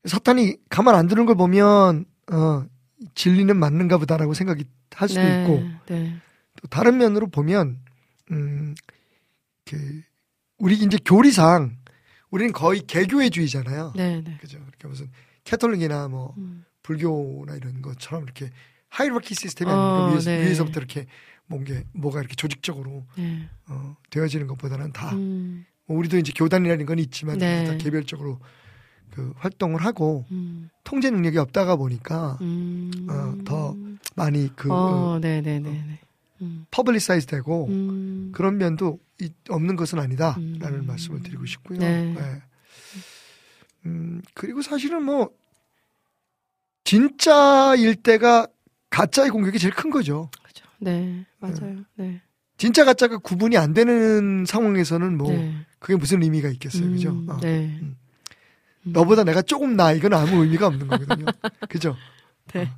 사탄이 0.05 0.57
가만 0.69 0.95
안 0.95 1.07
두는 1.07 1.25
걸 1.25 1.35
보면 1.35 2.05
어, 2.31 2.65
진리는 3.15 3.55
맞는가 3.55 3.97
보다라고 3.97 4.33
생각이 4.33 4.65
할 4.93 5.07
수도 5.09 5.21
네. 5.21 5.41
있고 5.41 5.63
네. 5.87 6.17
또 6.61 6.67
다른 6.67 6.97
면으로 6.97 7.27
보면 7.27 7.79
음, 8.31 8.75
그 9.65 10.01
우리 10.57 10.75
이제 10.75 10.97
교리상 11.03 11.77
우리는 12.29 12.51
거의 12.51 12.81
개교회주의잖아요. 12.85 13.93
네네. 13.95 14.37
그죠? 14.41 14.59
그렇게 14.65 14.87
무슨 14.87 15.09
캐톨릭이나 15.45 16.07
뭐 16.09 16.35
음. 16.37 16.65
불교나 16.83 17.55
이런 17.55 17.81
것처럼 17.81 18.23
이렇게 18.23 18.49
하이라키 18.89 19.35
시스템이 19.35 19.71
어, 19.71 20.09
위에서, 20.11 20.29
네. 20.29 20.43
위에서부터 20.43 20.79
이렇게 20.79 21.05
뭔게 21.45 21.83
뭐가 21.93 22.19
이렇게 22.19 22.35
조직적으로 22.35 23.05
네. 23.17 23.49
어, 23.67 23.95
되어지는 24.09 24.47
것보다는 24.47 24.91
다 24.91 25.15
음. 25.15 25.65
뭐 25.89 25.97
우리도 25.97 26.17
이제 26.19 26.31
교단이라는 26.35 26.85
건 26.85 26.99
있지만 26.99 27.39
네. 27.39 27.65
다 27.65 27.75
개별적으로 27.77 28.39
그 29.09 29.33
활동을 29.37 29.83
하고 29.83 30.23
음. 30.31 30.69
통제 30.83 31.09
능력이 31.09 31.39
없다가 31.39 31.75
보니까 31.75 32.37
음. 32.41 32.91
어, 33.09 33.43
더 33.43 33.75
많이 34.15 34.55
그 34.55 34.71
어, 34.71 35.17
네네네네. 35.19 35.99
음. 36.43 36.65
publicize 36.69 37.25
되고 37.25 37.65
음. 37.69 38.31
그런 38.35 38.57
면도 38.59 38.99
이- 39.19 39.33
없는 39.49 39.75
것은 39.75 39.97
아니다라는 39.97 40.81
음. 40.81 40.85
말씀을 40.85 41.23
드리고 41.23 41.47
싶고요. 41.47 41.79
네. 41.79 42.13
네. 42.13 42.41
음, 43.87 44.21
그리고 44.35 44.61
사실은 44.61 45.01
뭐 45.03 45.31
진짜일 46.83 47.95
때가 47.95 48.47
가짜의 48.91 49.31
공격이 49.31 49.57
제일 49.57 49.73
큰 49.73 49.89
거죠. 49.89 50.29
그죠. 50.43 50.65
네. 50.79 51.25
맞아요. 51.39 51.83
네. 51.95 52.21
진짜 52.59 52.83
가짜가 52.83 53.19
구분이 53.19 53.57
안 53.57 53.73
되는 53.73 54.45
상황에서는 54.45 55.17
뭐 55.17 55.31
네. 55.31 55.65
그게 55.79 55.95
무슨 55.95 56.21
의미가 56.21 56.49
있겠어요, 56.49 56.91
그죠? 56.91 57.11
음, 57.11 57.29
어. 57.29 57.37
네. 57.39 57.79
음. 57.81 57.95
너보다 58.83 59.23
내가 59.23 59.41
조금 59.41 59.77
나 59.77 59.93
이건 59.93 60.13
아무 60.13 60.43
의미가 60.43 60.67
없는 60.67 60.87
거거든요. 60.87 61.25
그죠? 61.69 61.95
네. 62.53 62.63
어. 62.63 62.77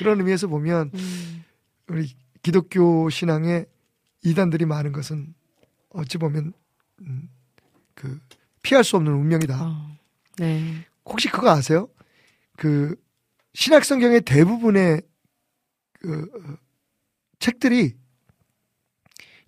그런 0.00 0.18
의미에서 0.18 0.48
보면 0.48 0.90
음. 0.92 1.44
우리 1.86 2.16
기독교 2.42 3.08
신앙에 3.08 3.66
이단들이 4.24 4.66
많은 4.66 4.90
것은 4.90 5.34
어찌 5.90 6.18
보면 6.18 6.52
음, 7.02 7.28
그 7.94 8.18
피할 8.62 8.82
수 8.82 8.96
없는 8.96 9.12
운명이다. 9.12 9.56
어. 9.62 9.96
네. 10.38 10.84
혹시 11.04 11.28
그거 11.28 11.50
아세요? 11.50 11.88
그 12.56 12.96
신약 13.54 13.84
성경의 13.84 14.22
대부분의 14.22 15.00
그 15.92 16.22
어, 16.22 16.56
책들이 17.38 17.94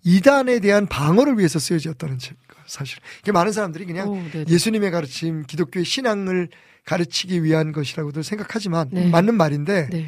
이단에 0.03 0.59
대한 0.59 0.87
방어를 0.87 1.37
위해서 1.37 1.59
쓰여졌다는 1.59 2.17
책 2.19 2.37
사실. 2.65 2.99
이게 3.21 3.31
많은 3.31 3.51
사람들이 3.51 3.85
그냥 3.85 4.09
오. 4.09 4.21
예수님의 4.47 4.91
가르침, 4.91 5.43
기독교의 5.43 5.85
신앙을 5.85 6.49
가르치기 6.85 7.43
위한 7.43 7.71
것이라고도 7.71 8.21
생각하지만 8.21 8.89
네. 8.91 9.09
맞는 9.09 9.35
말인데 9.35 9.89
네. 9.91 10.07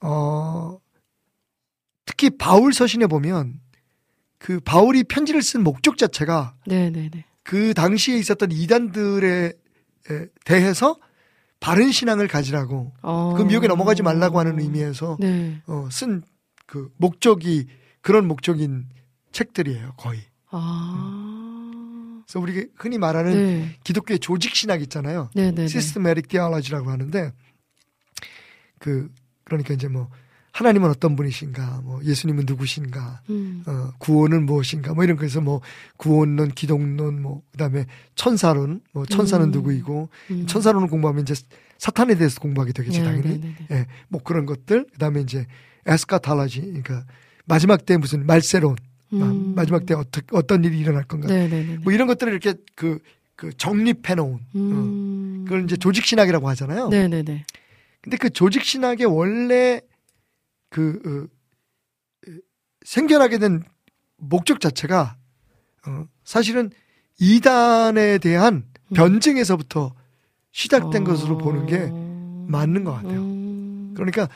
어 0.00 0.78
특히 2.04 2.30
바울 2.30 2.72
서신에 2.72 3.06
보면 3.06 3.60
그 4.38 4.60
바울이 4.60 5.04
편지를 5.04 5.40
쓴 5.40 5.62
목적 5.62 5.96
자체가 5.96 6.56
네네네. 6.66 7.24
그 7.44 7.74
당시에 7.74 8.18
있었던 8.18 8.50
이단들에 8.52 9.52
에 10.10 10.26
대해서 10.44 10.98
바른 11.60 11.90
신앙을 11.92 12.28
가지라고 12.28 12.92
어. 13.02 13.34
그 13.36 13.42
미혹에 13.42 13.68
넘어가지 13.68 14.02
말라고 14.02 14.38
하는 14.38 14.60
의미에서 14.60 15.16
네. 15.20 15.62
어, 15.66 15.88
쓴 15.90 16.22
그 16.66 16.90
목적이 16.96 17.66
그런 18.00 18.26
목적인 18.26 18.88
책들이에요 19.34 19.92
거의. 19.96 20.20
아. 20.50 22.22
그래서 22.26 22.40
우리 22.40 22.68
흔히 22.76 22.96
말하는 22.96 23.32
네. 23.34 23.76
기독교의 23.84 24.18
조직 24.20 24.54
신학 24.54 24.80
있잖아요. 24.82 25.28
네네네. 25.34 25.68
systematic 25.68 26.28
theology라고 26.28 26.90
하는데 26.90 27.32
그 28.78 29.10
그러니까 29.44 29.74
이제 29.74 29.88
뭐 29.88 30.08
하나님은 30.52 30.88
어떤 30.88 31.16
분이신가, 31.16 31.80
뭐 31.82 32.00
예수님은 32.04 32.44
누구신가, 32.46 33.22
음. 33.28 33.64
어, 33.66 33.90
구원은 33.98 34.46
무엇인가, 34.46 34.94
뭐 34.94 35.02
이런 35.02 35.16
거에서 35.16 35.40
뭐 35.40 35.60
구원론, 35.96 36.52
기독론, 36.52 37.20
뭐 37.20 37.42
그다음에 37.50 37.86
천사론, 38.14 38.80
뭐 38.92 39.04
천사는 39.04 39.44
음. 39.44 39.50
누구이고 39.50 40.08
음. 40.30 40.46
천사론을 40.46 40.86
공부하면 40.88 41.22
이제 41.22 41.34
사탄에 41.78 42.14
대해서 42.14 42.40
공부하게 42.40 42.72
되겠지 42.72 43.00
네, 43.00 43.04
당연히. 43.04 43.28
네네네. 43.30 43.56
예, 43.72 43.86
뭐 44.08 44.22
그런 44.22 44.46
것들, 44.46 44.86
그다음에 44.92 45.22
이제 45.22 45.44
에스카탈라지, 45.86 46.60
그러니까 46.60 47.04
마지막 47.46 47.84
때 47.84 47.96
무슨 47.96 48.24
말세론, 48.24 48.76
마- 48.76 48.76
음. 49.12 49.52
마지막 49.54 49.86
때 49.86 49.94
어떻게 49.94 50.26
어떤 50.32 50.64
일이 50.64 50.78
일어날 50.78 51.04
건가, 51.04 51.28
네네네. 51.28 51.78
뭐 51.78 51.92
이런 51.92 52.06
것들을 52.06 52.32
이렇게 52.32 52.54
그, 52.74 52.98
그 53.36 53.52
정립해 53.56 54.14
놓은 54.14 54.40
음. 54.54 55.44
그걸 55.44 55.64
이제 55.64 55.76
조직 55.76 56.04
신학이라고 56.04 56.48
하잖아요. 56.50 56.88
네네네. 56.88 57.44
근데 58.00 58.16
그 58.16 58.30
조직 58.30 58.64
신학의 58.64 59.06
원래 59.06 59.80
그 60.68 61.28
어, 62.26 62.30
생겨나게 62.84 63.38
된 63.38 63.62
목적 64.16 64.60
자체가 64.60 65.16
어, 65.86 66.06
사실은 66.24 66.70
이단에 67.18 68.18
대한 68.18 68.64
음. 68.88 68.94
변증에서부터 68.94 69.94
시작된 70.52 71.02
어. 71.02 71.04
것으로 71.04 71.38
보는 71.38 71.66
게 71.66 71.90
맞는 72.46 72.84
것 72.84 72.92
같아요. 72.92 73.20
음. 73.20 73.92
그러니까 73.94 74.28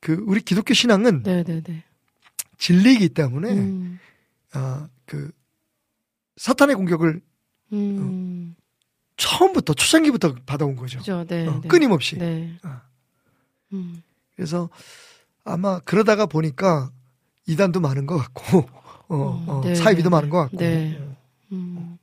그 0.00 0.22
우리 0.26 0.40
기독교 0.40 0.74
신앙은 0.74 1.22
네네네. 1.24 1.84
진리이기 2.58 3.10
때문에 3.10 3.52
음. 3.52 3.98
아, 4.52 4.88
그 5.06 5.30
사탄의 6.36 6.76
공격을 6.76 7.20
음. 7.72 8.54
처음부터 9.16 9.74
초창기부터 9.74 10.34
받아온 10.46 10.76
거죠. 10.76 10.98
그죠. 10.98 11.24
네. 11.26 11.46
어, 11.46 11.60
네. 11.60 11.68
끊임없이. 11.68 12.16
네. 12.18 12.58
어. 12.64 12.80
음. 13.72 14.02
그래서 14.36 14.68
아마 15.44 15.80
그러다가 15.80 16.26
보니까 16.26 16.90
이단도 17.46 17.80
많은 17.80 18.06
것 18.06 18.16
같고 18.16 18.68
어, 19.08 19.44
어, 19.46 19.60
네, 19.64 19.74
사이비도 19.74 20.08
네, 20.08 20.12
많은 20.14 20.28
것 20.30 20.38
같고 20.38 20.56
네. 20.58 20.98
어, 21.00 21.16
음. 21.52 21.97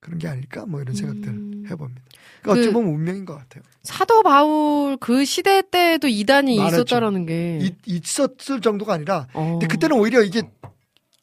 그런 0.00 0.18
게 0.18 0.28
아닐까 0.28 0.64
뭐 0.66 0.80
이런 0.80 0.94
생각들 0.94 1.28
음. 1.28 1.64
해봅니다. 1.68 2.02
그러니까 2.42 2.60
어찌 2.60 2.68
그- 2.68 2.72
보면 2.72 2.94
운명인 2.94 3.24
것 3.26 3.34
같아요. 3.36 3.62
사도 3.82 4.22
바울 4.22 4.96
그 4.98 5.24
시대 5.24 5.62
때도 5.62 6.08
이단이. 6.08 6.56
있었다라는 6.56 7.26
게. 7.26 7.58
이- 7.62 7.76
있었을 7.86 8.60
정도가 8.62 8.94
아니라 8.94 9.26
어. 9.34 9.50
근데 9.58 9.66
그때는 9.66 9.96
오히려 9.98 10.22
이게 10.22 10.42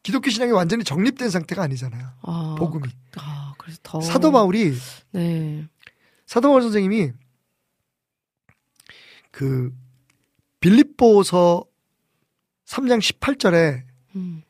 기독교 0.04 0.30
신앙이 0.30 0.52
완전히 0.52 0.84
정립된 0.84 1.30
상태가 1.30 1.64
아니잖아요. 1.64 2.08
아, 2.22 2.56
복음이 2.58 2.88
아, 3.18 3.54
그래서 3.58 3.80
더 3.84 4.00
사도 4.00 4.32
바울이 4.32 4.74
네. 5.12 5.68
사도 6.26 6.50
바울 6.50 6.62
선생님이 6.62 7.12
그 9.32 9.74
빌립보서 10.60 11.66
3장 12.66 13.00
18절에 13.00 13.84
음. 14.16 14.44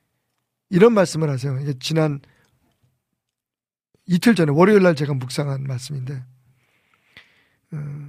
이런 0.69 0.93
말씀을 0.93 1.30
하세요. 1.30 1.57
이게 1.59 1.73
지난 1.80 2.19
이틀 4.08 4.36
전에 4.36 4.51
월요일 4.51 4.84
날 4.84 4.95
제가 4.95 5.14
묵상한 5.14 5.64
말씀인데, 5.64 6.24
어, 7.72 8.08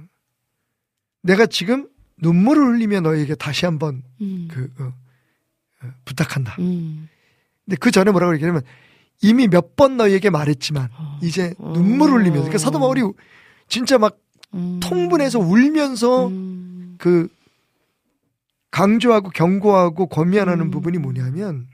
내가 1.21 1.45
지금 1.45 1.89
눈물을 2.17 2.65
흘리며 2.65 3.01
너에게 3.01 3.35
다시 3.35 3.65
한번 3.65 4.03
음. 4.21 4.47
그 4.49 4.71
어, 4.79 4.93
어, 5.83 5.91
부탁한다. 6.05 6.55
음. 6.59 7.09
근데 7.65 7.77
그 7.77 7.91
전에 7.91 8.11
뭐라고 8.11 8.33
얘기하냐면 8.35 8.63
이미 9.21 9.47
몇 9.47 9.75
번 9.75 9.97
너에게 9.97 10.29
말했지만 10.29 10.89
어. 10.97 11.19
이제 11.21 11.53
어. 11.57 11.73
눈물 11.73 12.11
흘리면서 12.11 12.43
그러니까 12.43 12.57
사도 12.57 12.79
바울이 12.79 13.01
진짜 13.67 13.97
막 13.97 14.17
음. 14.53 14.79
통분해서 14.81 15.39
울면서 15.39 16.27
음. 16.27 16.95
그 16.97 17.27
강조하고 18.71 19.29
경고하고 19.29 20.07
권면하는 20.07 20.65
음. 20.65 20.71
부분이 20.71 20.97
뭐냐면 20.97 21.67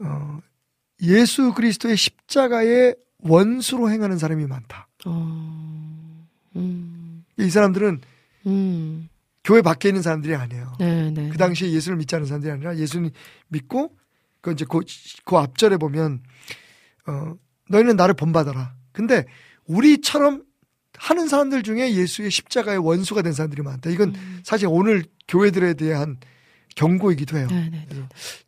어 0.00 0.40
예수 1.04 1.52
그리스도의 1.52 1.96
십자가의 1.96 2.96
원수로 3.18 3.90
행하는 3.90 4.18
사람이 4.18 4.46
많다. 4.46 4.88
어. 5.06 6.26
음. 6.56 7.24
이 7.38 7.50
사람들은 7.50 8.00
음. 8.46 9.08
교회 9.42 9.60
밖에 9.62 9.88
있는 9.88 10.02
사람들이 10.02 10.34
아니에요. 10.34 10.72
네, 10.78 11.10
네. 11.10 11.28
그 11.28 11.36
당시에 11.36 11.70
예수를 11.70 11.98
믿지 11.98 12.14
않은 12.14 12.26
사람들이 12.26 12.52
아니라 12.52 12.76
예수님 12.76 13.10
믿고 13.48 13.96
그 14.40 14.52
이제 14.52 14.64
그, 14.68 14.80
그 15.24 15.36
앞절에 15.36 15.76
보면 15.76 16.22
어 17.06 17.34
너희는 17.68 17.96
나를 17.96 18.14
본받아라. 18.14 18.74
근데 18.92 19.24
우리처럼 19.66 20.44
하는 20.96 21.28
사람들 21.28 21.62
중에 21.62 21.94
예수의 21.94 22.30
십자가의 22.30 22.78
원수가 22.78 23.22
된 23.22 23.32
사람들이 23.32 23.62
많다. 23.62 23.90
이건 23.90 24.14
음. 24.14 24.40
사실 24.44 24.68
오늘 24.70 25.04
교회들에 25.28 25.74
대한 25.74 26.18
경고이기도 26.76 27.36
해요. 27.36 27.48
네. 27.50 27.86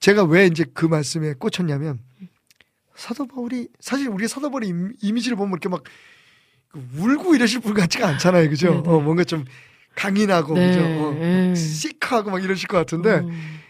제가 0.01 0.25
왜 0.25 0.47
이제 0.47 0.65
그 0.73 0.87
말씀에 0.87 1.35
꽂혔냐면 1.35 1.99
사도 2.97 3.27
바울이 3.27 3.69
사실 3.81 4.09
우리 4.09 4.27
사도 4.29 4.51
바울의 4.51 4.69
임- 4.69 4.93
이미지를 5.03 5.37
보면 5.37 5.53
이렇게 5.53 5.69
막그 5.69 5.91
울고 6.99 7.35
이러실 7.35 7.61
분 7.61 7.75
같지가 7.75 8.07
않잖아요, 8.09 8.49
그죠? 8.51 8.71
네, 8.75 8.83
네. 8.83 8.89
어, 8.89 9.01
뭔가 9.01 9.25
좀 9.25 9.45
강인하고 9.95 10.55
네, 10.55 10.69
그죠? 10.69 10.81
어, 10.85 11.13
네. 11.13 11.55
시크하고 11.55 12.31
막 12.31 12.43
이러실 12.43 12.69
것 12.69 12.77
같은데 12.79 13.19
음. 13.21 13.61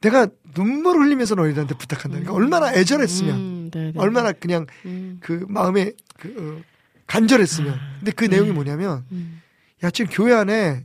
내가 0.00 0.26
눈물을 0.56 1.00
흘리면서 1.02 1.34
너희들한테 1.36 1.74
부탁한다. 1.76 2.18
그러니까 2.18 2.32
얼마나 2.34 2.74
애절했으면, 2.74 3.34
음, 3.36 3.70
네, 3.72 3.92
네. 3.92 3.98
얼마나 4.00 4.32
그냥 4.32 4.66
음. 4.84 5.18
그 5.22 5.46
마음에 5.48 5.92
그 6.18 6.60
어, 6.60 6.72
간절했으면. 7.06 7.78
근데 8.00 8.10
그 8.10 8.24
네. 8.24 8.30
내용이 8.36 8.50
뭐냐면 8.52 9.04
음. 9.12 9.40
야 9.84 9.90
지금 9.90 10.10
교회 10.12 10.32
안에 10.34 10.84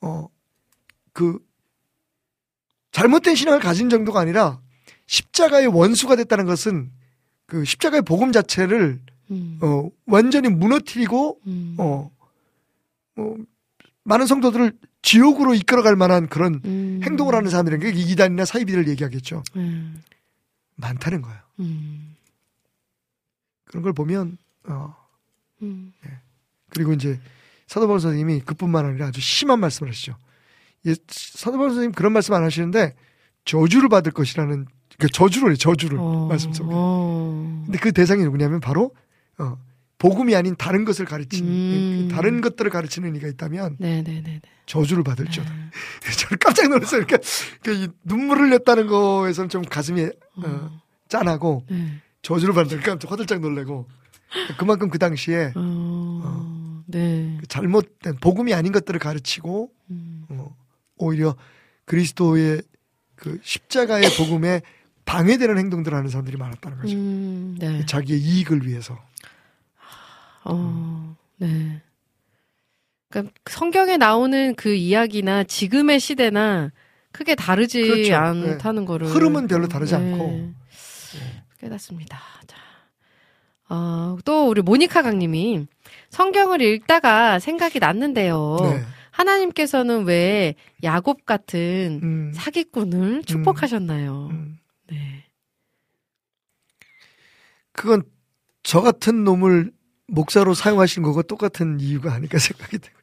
어 0.00 0.28
그 1.12 1.38
잘못된 2.92 3.34
신앙을 3.34 3.60
가진 3.60 3.90
정도가 3.90 4.20
아니라 4.20 4.60
십자가의 5.10 5.66
원수가 5.66 6.14
됐다는 6.14 6.46
것은 6.46 6.92
그 7.46 7.64
십자가의 7.64 8.02
복음 8.02 8.30
자체를 8.30 9.00
음. 9.32 9.58
어 9.60 9.90
완전히 10.06 10.48
무너뜨리고 10.48 11.40
음. 11.48 11.74
어, 11.78 12.10
어 13.16 13.36
많은 14.04 14.26
성도들을 14.26 14.72
지옥으로 15.02 15.54
이끌어갈 15.54 15.96
만한 15.96 16.28
그런 16.28 16.60
음. 16.64 17.00
행동을 17.02 17.34
하는 17.34 17.50
사람들에게 17.50 17.90
이단이나 17.90 18.44
사이비를 18.44 18.86
얘기하겠죠. 18.86 19.42
음. 19.56 20.00
많다는 20.76 21.22
거예요. 21.22 21.40
음. 21.58 22.14
그런 23.64 23.82
걸 23.82 23.92
보면 23.92 24.38
어 24.68 24.94
음. 25.62 25.92
그리고 26.68 26.92
이제 26.92 27.18
사도 27.66 27.88
바울 27.88 27.98
선생님이 27.98 28.42
그뿐만 28.42 28.84
아니라 28.84 29.08
아주 29.08 29.20
심한 29.20 29.58
말씀을 29.58 29.90
하시죠. 29.90 30.16
예, 30.86 30.94
사도 31.08 31.56
바울 31.56 31.70
선생님 31.70 31.92
그런 31.92 32.12
말씀 32.12 32.32
안 32.32 32.44
하시는데 32.44 32.94
저주를 33.44 33.88
받을 33.88 34.12
것이라는 34.12 34.66
그 35.00 35.08
저주를 35.08 35.56
저주를 35.56 35.98
어. 35.98 36.26
말씀 36.28 36.52
속에. 36.52 36.68
어. 36.70 37.62
근데 37.64 37.78
그 37.78 37.92
대상이 37.92 38.22
누구냐면 38.22 38.60
바로 38.60 38.94
어, 39.38 39.56
복음이 39.98 40.34
아닌 40.36 40.54
다른 40.56 40.84
것을 40.84 41.06
가르치는 41.06 41.48
음. 41.50 42.08
그 42.08 42.14
다른 42.14 42.40
것들을 42.40 42.70
가르치는 42.70 43.16
이가 43.16 43.28
있다면 43.28 43.76
네, 43.78 44.02
네, 44.02 44.14
네, 44.14 44.22
네. 44.22 44.40
저주를 44.66 45.02
받을 45.02 45.26
줄. 45.30 45.44
저는 46.18 46.38
깜짝 46.38 46.68
놀랐어요. 46.68 47.04
그러니까 47.04 47.18
그이 47.62 47.88
눈물을 48.04 48.46
흘렸다는 48.46 48.86
거에서는 48.86 49.48
좀 49.48 49.62
가슴이 49.62 50.10
어, 50.36 50.80
짠하고 51.08 51.64
네. 51.70 52.00
저주를 52.22 52.54
받으니까 52.54 52.82
깜짝 52.82 53.10
화들짝 53.10 53.40
놀래고 53.40 53.86
그만큼 54.58 54.90
그 54.90 54.98
당시에 54.98 55.52
어. 55.56 56.82
네. 56.86 57.36
그 57.40 57.46
잘못된 57.46 58.16
복음이 58.20 58.54
아닌 58.54 58.72
것들을 58.72 58.98
가르치고 59.00 59.70
음. 59.90 60.26
어, 60.30 60.56
오히려 60.96 61.36
그리스도의 61.86 62.62
그 63.16 63.38
십자가의 63.42 64.04
복음에 64.16 64.62
방해되는 65.04 65.58
행동들을 65.58 65.96
하는 65.96 66.10
사람들이 66.10 66.36
많았다는 66.36 66.78
거죠. 66.78 66.96
음. 66.96 67.56
네. 67.58 67.84
자기의 67.86 68.20
이익을 68.20 68.66
위해서. 68.66 68.98
어, 70.44 71.16
네. 71.36 71.82
그러니까 73.08 73.32
성경에 73.46 73.96
나오는 73.96 74.54
그 74.54 74.72
이야기나 74.72 75.44
지금의 75.44 76.00
시대나 76.00 76.70
크게 77.12 77.34
다르지 77.34 77.82
그렇죠. 77.82 78.14
않다는 78.14 78.84
거를 78.84 79.08
흐름은 79.08 79.48
별로 79.48 79.66
다르지 79.66 79.96
네. 79.96 80.12
않고. 80.12 80.52
깨닫습니다. 81.58 82.18
자, 82.46 82.56
어, 83.68 84.16
또 84.24 84.48
우리 84.48 84.62
모니카 84.62 85.02
강님이 85.02 85.66
성경을 86.10 86.62
읽다가 86.62 87.38
생각이 87.38 87.80
났는데요. 87.80 88.56
네. 88.62 88.84
하나님께서는 89.10 90.04
왜 90.04 90.54
야곱 90.82 91.26
같은 91.26 92.00
음, 92.02 92.32
사기꾼을 92.34 93.24
축복하셨나요? 93.24 94.28
음. 94.30 94.59
네. 94.90 95.24
그건 97.72 98.02
저 98.62 98.80
같은 98.80 99.24
놈을 99.24 99.72
목사로 100.06 100.54
사용하신 100.54 101.02
거고 101.02 101.22
똑같은 101.22 101.80
이유가 101.80 102.12
아닐까 102.12 102.38
생각이 102.38 102.78
되고. 102.78 102.96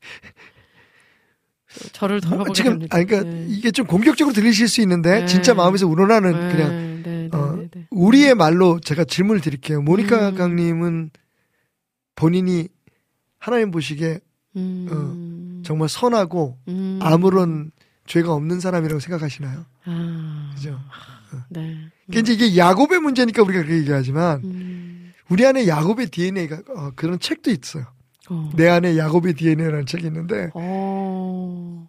저를 1.93 2.19
뭐, 2.21 2.31
돌아보게 2.31 2.53
지금 2.53 2.71
됩니다. 2.73 2.97
아니 2.97 3.05
그러니까 3.05 3.29
네. 3.29 3.45
이게 3.49 3.71
좀 3.71 3.85
공격적으로 3.85 4.33
들리실 4.33 4.67
수 4.67 4.81
있는데 4.81 5.21
네. 5.21 5.25
진짜 5.25 5.53
마음에서 5.53 5.88
우러나는 5.88 6.31
네, 6.31 6.55
그냥 6.55 6.69
네, 7.03 7.29
네, 7.31 7.38
어, 7.38 7.55
네, 7.55 7.67
네. 7.71 7.88
우리의 7.91 8.35
말로 8.35 8.79
제가 8.79 9.03
질문을 9.03 9.41
드릴게요. 9.41 9.81
모니카 9.81 10.29
음. 10.29 10.35
강님은 10.35 11.11
본인이 12.15 12.67
하나님 13.38 13.71
보시기에 13.71 14.19
음, 14.55 15.61
정말 15.63 15.88
선하고 15.89 16.57
음. 16.67 16.99
아무런 17.01 17.71
죄가 18.07 18.33
없는 18.33 18.59
사람이라고 18.59 18.99
생각하시나요? 18.99 19.65
아, 19.85 20.51
그죠? 20.55 20.79
네. 21.49 21.78
그러니까 22.07 22.32
이제 22.32 22.45
이게 22.45 22.57
야곱의 22.57 22.99
문제니까 22.99 23.43
우리가 23.43 23.59
그렇게 23.61 23.78
얘기하지만 23.80 24.41
음, 24.43 25.13
우리 25.30 25.45
안에 25.45 25.67
야곱의 25.67 26.07
DNA가 26.07 26.61
어, 26.75 26.91
그런 26.95 27.19
책도 27.19 27.51
있어요. 27.51 27.86
어. 28.30 28.51
내 28.55 28.67
안에 28.67 28.97
야곱의 28.97 29.34
DNA라는 29.36 29.86
책이 29.86 30.05
있는데 30.07 30.49
어. 30.53 31.88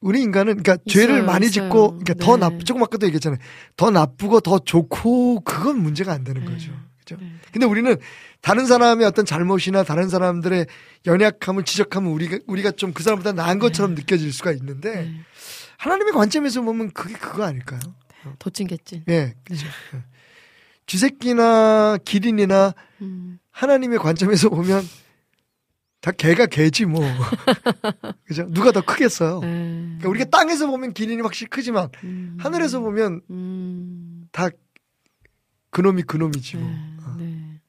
우리 0.00 0.20
인간은 0.22 0.62
그러니까 0.62 0.76
있어요, 0.84 1.06
죄를 1.06 1.22
많이 1.22 1.46
있어요. 1.46 1.64
짓고 1.68 1.98
그러니까 1.98 2.14
더 2.14 2.36
네. 2.36 2.40
나쁘 2.40 2.64
조금 2.64 2.82
아까도 2.82 3.06
얘기했잖아요. 3.06 3.38
더 3.76 3.90
나쁘고 3.90 4.40
더 4.40 4.58
좋고 4.58 5.40
그건 5.40 5.78
문제가 5.80 6.12
안 6.12 6.24
되는 6.24 6.44
네. 6.44 6.50
거죠. 6.50 6.72
그죠? 6.98 7.16
네. 7.20 7.32
근데 7.52 7.66
우리는 7.66 7.96
다른 8.40 8.66
사람의 8.66 9.06
어떤 9.06 9.24
잘못이나 9.24 9.82
다른 9.82 10.08
사람들의 10.08 10.66
연약함을 11.06 11.64
지적하면 11.64 12.12
우리가 12.12 12.38
우리가 12.46 12.72
좀 12.72 12.92
그 12.92 13.02
사람보다 13.02 13.32
나은 13.32 13.58
것처럼 13.58 13.94
느껴질 13.94 14.32
수가 14.32 14.52
있는데 14.52 14.94
네. 14.94 15.14
하나님의 15.84 16.14
관점에서 16.14 16.62
보면 16.62 16.92
그게 16.92 17.12
그거 17.12 17.44
아닐까요? 17.44 17.80
예. 19.08 19.34
그죠. 19.44 19.66
예. 19.94 20.02
쥐새끼나 20.86 21.98
기린이나 22.06 22.72
음, 23.02 23.38
하나님의 23.50 23.98
관점에서 23.98 24.48
보면 24.48 24.82
다 26.00 26.10
개가 26.10 26.46
개지 26.46 26.86
뭐. 26.86 27.02
그죠? 28.24 28.46
누가 28.50 28.72
더 28.72 28.80
크겠어요. 28.80 29.40
네. 29.40 29.48
그러니까 29.98 30.08
우리가 30.08 30.24
땅에서 30.30 30.66
보면 30.68 30.94
기린이 30.94 31.20
확실히 31.20 31.50
크지만 31.50 31.90
음, 32.02 32.38
하늘에서 32.40 32.80
보면 32.80 33.20
음, 33.28 34.26
다 34.32 34.48
그놈이 35.68 36.04
그놈이지 36.04 36.56
뭐. 36.56 36.66
네, 36.66 36.76
어. 37.04 37.16
네. 37.18 37.60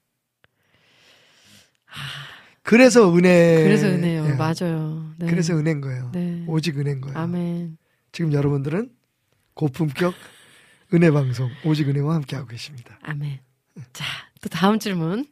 그래서 2.64 3.14
은혜. 3.14 3.62
그래서 3.64 3.88
은혜요. 3.88 4.26
예. 4.26 4.34
맞아요. 4.36 5.14
네. 5.18 5.30
그래서 5.30 5.54
은혜인 5.54 5.82
거예요. 5.82 6.12
네. 6.14 6.46
오직 6.48 6.80
은혜인 6.80 7.02
거예요. 7.02 7.18
아멘. 7.18 7.78
지금 8.16 8.32
여러분들은 8.32 8.92
고품격 9.56 10.14
은혜 10.94 11.12
방송 11.12 11.50
오직 11.66 11.90
은혜와 11.90 12.16
함께 12.16 12.38
하고 12.38 12.48
계십니다. 12.48 12.98
아멘. 13.02 13.40
자, 13.92 14.06
또 14.42 14.48
다음 14.48 14.80
질문. 14.80 15.26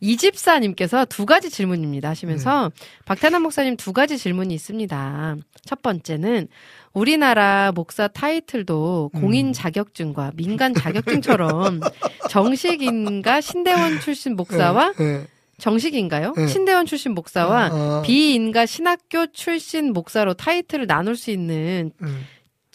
이집사님께서 0.00 1.04
두 1.04 1.24
가지 1.24 1.50
질문입니다 1.50 2.08
하시면서 2.08 2.72
네. 2.74 2.86
박태남 3.04 3.44
목사님 3.44 3.76
두 3.76 3.92
가지 3.92 4.18
질문이 4.18 4.52
있습니다. 4.54 5.36
첫 5.64 5.82
번째는 5.82 6.48
우리나라 6.92 7.70
목사 7.72 8.08
타이틀도 8.08 9.12
음. 9.14 9.20
공인 9.20 9.52
자격증과 9.52 10.32
민간 10.34 10.74
자격증처럼 10.74 11.78
정식인가 12.28 13.40
신대원 13.40 14.00
출신 14.00 14.34
목사와 14.34 14.94
예, 14.98 15.28
정식인가요? 15.58 16.34
네. 16.36 16.46
신대원 16.46 16.86
출신 16.86 17.12
목사와 17.14 17.68
아, 17.72 18.02
비인가 18.04 18.66
신학교 18.66 19.26
출신 19.32 19.92
목사로 19.92 20.34
타이틀을 20.34 20.86
나눌 20.86 21.16
수 21.16 21.30
있는 21.30 21.92
음. 22.02 22.24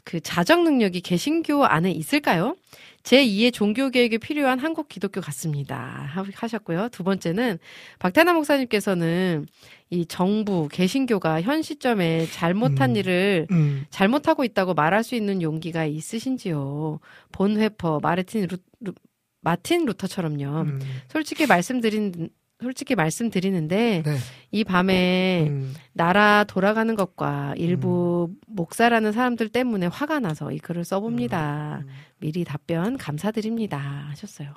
그 0.04 0.20
자정 0.20 0.64
능력이 0.64 1.02
개신교 1.02 1.66
안에 1.66 1.92
있을까요? 1.92 2.56
제2의 3.04 3.52
종교 3.52 3.90
개혁이 3.90 4.20
필요한 4.20 4.60
한국 4.60 4.88
기독교 4.88 5.22
같습니다. 5.22 5.76
하- 6.10 6.24
하셨고요. 6.36 6.90
두 6.92 7.04
번째는 7.04 7.58
박태남 7.98 8.36
목사님께서는 8.36 9.48
이 9.90 10.06
정부 10.06 10.68
개신교가 10.72 11.42
현 11.42 11.62
시점에 11.64 12.28
잘못한 12.28 12.92
음. 12.92 12.96
일을 12.98 13.48
음. 13.52 13.86
잘못하고 13.90 14.44
있다고 14.44 14.74
말할 14.76 15.04
수 15.04 15.16
있는 15.16 15.42
용기가 15.42 15.86
있으신지요? 15.86 17.00
본 17.32 17.58
회퍼 17.60 18.00
마르틴 18.02 18.48
루, 18.48 18.58
루- 18.82 18.94
마틴 19.42 19.86
루터처럼요. 19.86 20.62
음. 20.62 20.80
솔직히 21.10 21.48
말씀드린 21.48 22.30
솔직히 22.62 22.95
말씀드리는데 22.95 24.03
네. 24.05 24.18
이 24.51 24.64
밤에 24.64 25.47
음. 25.49 25.74
나라 25.93 26.43
돌아가는 26.43 26.93
것과 26.95 27.55
일부 27.57 28.30
목사라는 28.47 29.12
사람들 29.12 29.49
때문에 29.49 29.88
화가 29.88 30.20
나서 30.20 30.51
이 30.51 30.59
글을 30.59 30.86
써봅니다. 30.86 31.82
음. 31.84 31.89
미리 32.20 32.43
답변 32.43 32.97
감사드립니다. 32.97 33.80
하셨어요. 34.09 34.53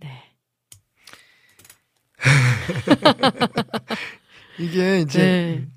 네. 0.00 0.22
이게 4.58 5.00
이제 5.00 5.18
네. 5.18 5.56
음, 5.58 5.72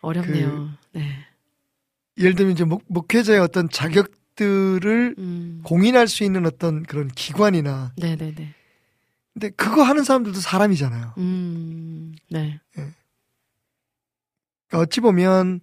어렵네요. 0.00 0.70
네. 0.92 1.08
예를 2.18 2.34
들면 2.34 2.52
이제 2.52 2.64
목, 2.64 2.82
목회자의 2.88 3.38
어떤 3.38 3.68
자격들을 3.70 5.14
음. 5.18 5.60
공인할 5.62 6.08
수 6.08 6.24
있는 6.24 6.46
어떤 6.46 6.82
그런 6.82 7.06
기관이나 7.08 7.92
네네네. 7.96 8.54
근데 9.32 9.50
그거 9.50 9.82
하는 9.82 10.04
사람들도 10.04 10.40
사람이잖아요. 10.40 11.14
음. 11.18 12.14
네. 12.30 12.60
그러니까 12.72 12.94
어찌 14.72 15.00
보면 15.00 15.60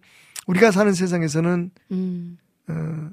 우리가 0.47 0.71
사는 0.71 0.93
세상에서는 0.93 1.71
음. 1.91 2.37
어, 2.69 3.09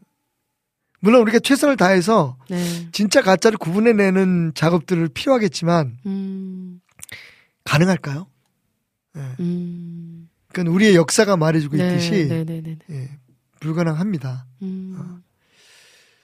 물론 1.01 1.23
우리가 1.23 1.39
최선을 1.41 1.77
다해서 1.77 2.39
네. 2.49 2.89
진짜 2.93 3.21
가짜를 3.21 3.59
구분해내는 3.59 4.53
작업들을 4.55 5.09
필요하겠지만 5.09 5.99
음. 6.07 6.81
가능할까요? 7.65 8.27
예. 9.17 9.21
음. 9.41 10.29
그건 10.49 10.69
우리의 10.69 10.95
역사가 10.95 11.37
말해주고 11.37 11.77
네. 11.77 11.89
있듯이 11.89 12.27
네네네. 12.27 12.79
예, 12.91 13.11
불가능합니다. 13.61 14.47
음. 14.63 15.23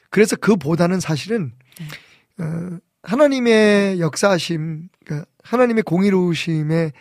그래서 0.09 0.37
그보다는 0.37 1.01
사실은 1.01 1.53
네. 1.79 2.45
어, 2.45 2.79
하나님의 3.03 4.01
역사하심, 4.01 4.89
그러니까 5.05 5.27
하나님의 5.43 5.83
공의로우심에 5.85 6.93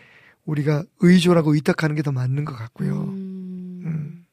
우리가 0.45 0.83
의존하고 1.01 1.53
의탁하는 1.53 1.95
게 1.95 2.01
더 2.01 2.11
맞는 2.11 2.45
것 2.45 2.55
같고요. 2.55 3.03
음. 3.03 3.83
음. 3.85 4.25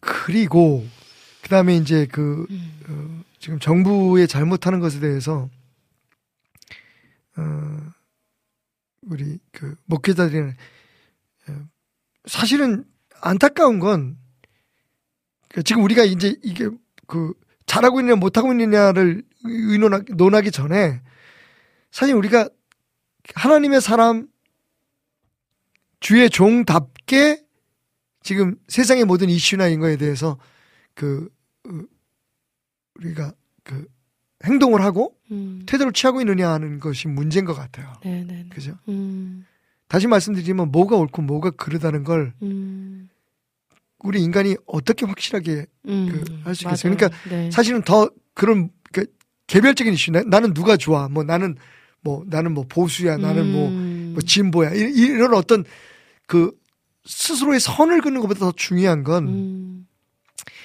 그리고 0.00 0.84
그 1.42 1.48
다음에 1.48 1.76
이제 1.76 2.06
그 2.06 2.46
음. 2.50 2.80
어, 2.88 3.24
지금 3.38 3.58
정부의 3.58 4.26
잘못하는 4.26 4.80
것에 4.80 4.98
대해서 5.00 5.48
어, 7.36 7.92
우리 9.02 9.38
그 9.52 9.76
목회자들이 9.84 10.52
어, 11.48 11.68
사실은 12.24 12.84
안타까운 13.20 13.78
건그 13.78 14.16
지금 15.64 15.84
우리가 15.84 16.04
이제 16.04 16.36
이게 16.42 16.68
그 17.06 17.32
잘하고 17.66 18.00
있느냐 18.00 18.16
못하고 18.16 18.52
있느냐를 18.52 19.22
의논하, 19.44 20.00
논하기 20.08 20.50
전에 20.50 21.02
사실 21.90 22.14
우리가 22.14 22.48
하나님의 23.34 23.80
사람 23.80 24.28
주의 26.00 26.28
종답게 26.30 27.44
지금 28.22 28.56
세상의 28.68 29.04
모든 29.04 29.28
이슈나 29.28 29.68
이런 29.68 29.80
거에 29.80 29.96
대해서 29.96 30.38
그 30.94 31.28
어, 31.68 31.70
우리가 32.96 33.32
그 33.62 33.86
행동을 34.44 34.82
하고 34.82 35.16
음. 35.30 35.62
태도를 35.66 35.92
취하고 35.92 36.20
있느냐 36.20 36.50
하는 36.50 36.78
것이 36.78 37.08
문제인 37.08 37.44
것 37.44 37.54
같아요. 37.54 37.92
네네네. 38.04 38.48
그죠? 38.50 38.76
음. 38.88 39.46
다시 39.88 40.06
말씀드리면 40.06 40.72
뭐가 40.72 40.96
옳고 40.96 41.22
뭐가 41.22 41.50
그르다는 41.50 42.04
걸 42.04 42.32
음. 42.42 42.95
우리 44.06 44.22
인간이 44.22 44.56
어떻게 44.66 45.04
확실하게 45.06 45.66
음. 45.88 46.08
그 46.10 46.40
할수 46.44 46.64
있겠어요. 46.64 46.90
맞아요. 46.90 46.96
그러니까 46.96 47.10
네. 47.28 47.50
사실은 47.50 47.82
더 47.82 48.10
그런 48.34 48.70
그 48.92 49.04
개별적인 49.46 49.92
이슈 49.94 50.10
나- 50.12 50.22
나는 50.26 50.54
누가 50.54 50.76
좋아 50.76 51.08
뭐 51.08 51.22
나는 51.24 51.56
뭐 52.02 52.24
나는 52.26 52.52
뭐 52.52 52.64
보수야 52.68 53.16
나는 53.16 53.50
뭐, 53.52 53.68
음. 53.68 54.10
뭐 54.14 54.22
진보야 54.22 54.74
이- 54.74 54.92
이런 54.92 55.34
어떤 55.34 55.64
그 56.26 56.52
스스로의 57.04 57.60
선을 57.60 58.00
긋는 58.00 58.20
것보다 58.20 58.40
더 58.40 58.52
중요한 58.52 59.02
건 59.04 59.28
음. 59.28 59.86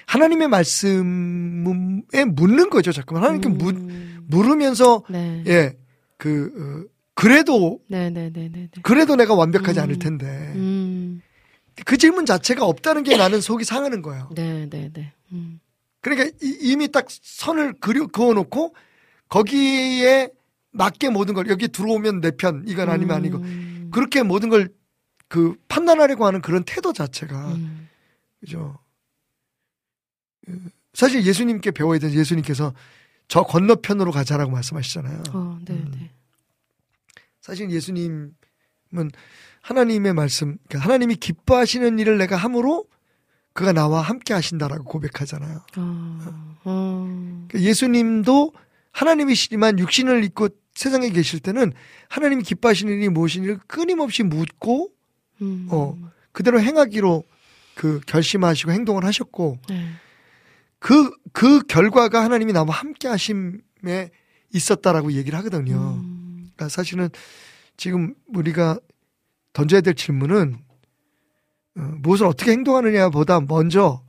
하나님의 0.08 0.48
말씀에 0.50 2.26
묻는 2.26 2.70
거죠 2.70 2.92
잠깐만 2.92 3.24
하나님께 3.24 3.50
묻, 3.50 3.76
음. 3.76 4.26
물으면서 4.28 5.04
네. 5.10 5.44
예 5.48 5.78
그 6.18 6.52
어, 6.88 6.92
그래도 7.16 7.80
네네네네네. 7.88 8.70
그래도 8.84 9.16
내가 9.16 9.34
완벽하지 9.34 9.80
음. 9.80 9.84
않을 9.84 9.98
텐데 9.98 10.26
음. 10.56 11.22
그 11.86 11.98
질문 11.98 12.26
자체가 12.26 12.66
없다는 12.66 13.04
게 13.04 13.18
나는 13.18 13.42
속이 13.42 13.64
상하는 13.64 14.02
거예요. 14.02 14.30
네 14.36 14.68
네 14.70 14.90
네. 14.94 15.14
음. 15.32 15.60
그러니까 16.02 16.36
이- 16.42 16.58
이미 16.62 16.92
딱 16.92 17.06
선을 17.10 17.74
그려 17.80 18.08
그어놓고 18.08 18.76
거기에 19.30 20.30
맞게 20.72 21.10
모든 21.10 21.34
걸 21.34 21.48
여기 21.50 21.68
들어오면 21.68 22.22
내 22.22 22.32
편 22.32 22.64
이건 22.68 22.90
아니면 22.90 23.16
아니고 23.18 23.38
음. 23.38 23.90
그렇게 23.94 24.24
모든 24.24 24.50
걸 24.50 24.70
그 25.28 25.56
판단하려고 25.70 26.26
하는 26.26 26.42
그런 26.42 26.66
태도 26.66 26.92
자체가 26.92 27.54
음. 27.54 27.88
그죠. 28.42 28.78
그 30.46 30.70
사실 30.94 31.26
예수님께 31.26 31.72
배워야 31.72 32.00
되는 32.00 32.14
예수님께서 32.14 32.74
저 33.30 33.44
건너편으로 33.44 34.12
가자라고 34.12 34.52
말씀하시잖아요. 34.52 35.24
어, 35.32 35.58
네네. 35.64 35.80
음. 35.80 36.10
사실 37.40 37.72
예수님은 37.72 38.34
하나님의 39.62 40.14
말씀, 40.14 40.58
그러니까 40.68 40.86
하나님이 40.86 41.16
기뻐하시는 41.16 42.00
일을 42.00 42.18
내가 42.18 42.36
함으로 42.36 42.86
그가 43.54 43.74
나와 43.74 44.02
함께 44.02 44.34
하신다라고 44.34 44.86
고백하잖아요. 44.86 45.62
어, 45.78 46.56
어. 46.64 47.46
그러니까 47.48 47.60
예수님도 47.60 48.54
하나님이시지만 48.92 49.80
육신을 49.80 50.24
입고 50.26 50.50
세상에 50.74 51.10
계실 51.10 51.40
때는 51.40 51.74
하나님이 52.10 52.44
기뻐하시는 52.44 52.92
일이 52.94 53.10
무엇인지를 53.10 53.60
끊임없이 53.68 54.24
묻고 54.24 54.90
음. 55.42 55.68
어. 55.70 55.98
그대로 56.32 56.62
행하기로 56.62 57.24
그 57.76 58.00
결심하시고 58.06 58.72
행동을 58.72 59.06
하셨고 59.06 59.58
네. 59.70 59.90
그, 60.80 61.12
그 61.34 61.62
결과가 61.64 62.24
하나님이 62.24 62.54
나와 62.54 62.74
함께 62.74 63.08
하심에 63.08 64.12
있었다라고 64.54 65.14
얘기를 65.14 65.38
하거든요. 65.40 66.00
음. 66.02 66.52
그러니까 66.56 66.70
사실은 66.70 67.10
지금 67.78 68.14
우리가 68.28 68.80
던져야 69.54 69.82
될 69.82 69.94
질문은 69.96 70.56
어, 71.78 71.82
무엇을 72.00 72.26
어떻게 72.26 72.52
행동하느냐 72.52 73.10
보다 73.10 73.40
먼저 73.42 74.04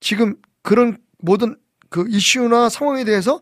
지금 0.00 0.36
그런 0.62 0.98
모든 1.18 1.56
그 1.88 2.06
이슈나 2.08 2.68
상황에 2.68 3.04
대해서 3.04 3.40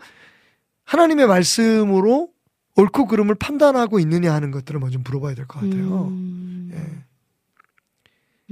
하나님의 0.84 1.26
말씀으로 1.26 2.30
옳고 2.76 3.06
그름을 3.06 3.34
판단하고 3.34 3.98
있느냐 4.00 4.32
하는 4.34 4.50
것들을 4.50 4.78
먼저 4.80 4.98
물어봐야 4.98 5.34
될 5.34 5.46
것 5.46 5.60
같아요. 5.60 6.08
음. 6.08 6.70
예. 6.74 7.04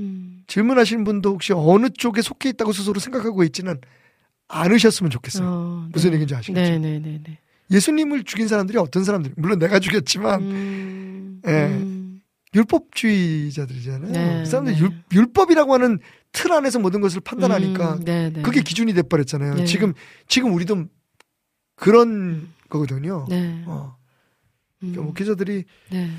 음. 0.02 0.44
질문하시는 0.46 1.04
분도 1.04 1.30
혹시 1.32 1.52
어느 1.54 1.88
쪽에 1.90 2.22
속해 2.22 2.48
있다고 2.50 2.72
스스로 2.72 2.98
생각하고 3.00 3.44
있지는 3.44 3.78
않으셨으면 4.48 5.10
좋겠어요. 5.10 5.48
어, 5.48 5.88
무슨 5.92 6.10
네. 6.10 6.14
얘기인지 6.14 6.34
아시겠죠? 6.34 6.60
네네네네. 6.60 7.38
예수님을 7.70 8.24
죽인 8.24 8.48
사람들이 8.48 8.78
어떤 8.78 9.04
사람들? 9.04 9.34
물론 9.36 9.58
내가 9.58 9.78
죽였지만 9.78 10.40
음. 10.42 11.42
예. 11.46 11.50
음. 12.52 12.58
율법주의자들이잖아요. 12.58 14.12
네, 14.12 14.38
그 14.38 14.46
사람들 14.46 14.72
네. 14.74 14.78
율, 14.80 15.02
율법이라고 15.12 15.74
하는 15.74 15.98
틀 16.32 16.52
안에서 16.52 16.78
모든 16.78 17.00
것을 17.00 17.20
판단하니까 17.20 17.94
음, 17.94 18.04
네, 18.04 18.30
네. 18.30 18.42
그게 18.42 18.62
기준이 18.62 18.92
돼버렸잖아요. 18.94 19.54
네. 19.54 19.64
지금 19.64 19.94
지금 20.28 20.52
우리도 20.54 20.86
그런 21.76 22.48
거거든요. 22.68 23.26
네. 23.28 23.62
어, 23.66 23.96
음, 24.82 24.90
그러니까 24.92 25.02
목회자들이 25.02 25.64
네. 25.90 26.10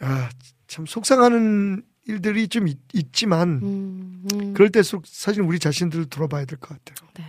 아, 0.00 0.28
참 0.66 0.86
속상하는 0.86 1.82
일들이 2.06 2.48
좀 2.48 2.66
있, 2.68 2.78
지만 3.12 3.60
음, 3.62 4.24
음. 4.32 4.54
그럴 4.54 4.70
때일수록 4.70 5.06
사실 5.06 5.42
우리 5.42 5.58
자신들을 5.58 6.06
돌아봐야 6.06 6.44
될 6.44 6.58
것 6.58 6.70
같아요. 6.70 7.08
네. 7.14 7.22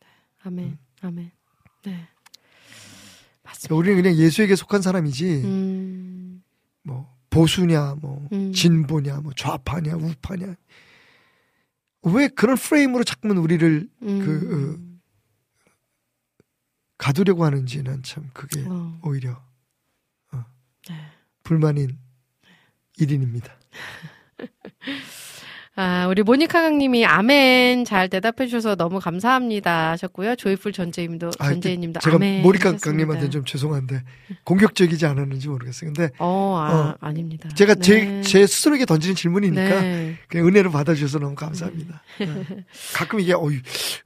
네. 0.00 0.06
아멘. 0.42 0.78
아멘. 1.02 1.30
네. 1.84 2.08
맞습니다. 3.42 3.68
그러니까 3.68 3.74
우리는 3.76 4.02
그냥 4.02 4.16
예수에게 4.18 4.54
속한 4.54 4.82
사람이지 4.82 5.42
음, 5.44 6.42
뭐 6.82 7.16
보수냐 7.30 7.96
뭐 8.00 8.28
음. 8.32 8.52
진보냐 8.52 9.20
뭐 9.20 9.32
좌파냐 9.34 9.96
우파냐 9.96 10.54
왜 12.02 12.28
그런 12.28 12.56
프레임으로 12.56 13.04
자꾸만 13.04 13.38
우리를 13.38 13.88
음. 14.02 14.18
그, 14.20 14.88
가두려고 16.96 17.44
하는지는 17.44 18.02
참 18.02 18.28
그게 18.32 18.64
어, 18.66 19.00
오히려 19.04 19.42
어, 20.32 20.44
네. 20.88 20.96
불만인 21.44 21.96
일인입니다. 22.98 23.52
아, 25.80 26.08
우리 26.08 26.24
모니카 26.24 26.60
강님이 26.60 27.06
아멘 27.06 27.84
잘 27.84 28.08
대답해 28.08 28.46
주셔서 28.48 28.74
너무 28.74 28.98
감사합니다 28.98 29.92
하셨고요. 29.92 30.34
조이풀 30.34 30.72
전재님도 30.72 31.30
아, 31.38 31.48
전재님도 31.50 32.00
제가 32.00 32.16
아멘. 32.16 32.42
모리카 32.42 32.70
하셨습니다. 32.70 32.90
강님한테 32.90 33.30
좀 33.30 33.44
죄송한데 33.44 34.02
공격적이지 34.42 35.06
않았는지 35.06 35.46
모르겠어요. 35.48 35.92
근데 35.92 36.12
어, 36.18 36.56
아, 36.58 36.72
어, 36.74 36.94
아닙니다. 37.00 37.48
제가 37.54 37.74
네. 37.76 37.80
제, 37.80 38.22
제 38.22 38.46
스스로에게 38.48 38.86
던지는 38.86 39.14
질문이니까 39.14 39.80
네. 39.80 40.16
그냥 40.26 40.48
은혜로 40.48 40.72
받아주셔서 40.72 41.20
너무 41.20 41.36
감사합니다. 41.36 42.02
네. 42.18 42.26
가끔 42.96 43.20
이게 43.20 43.34
어이 43.34 43.60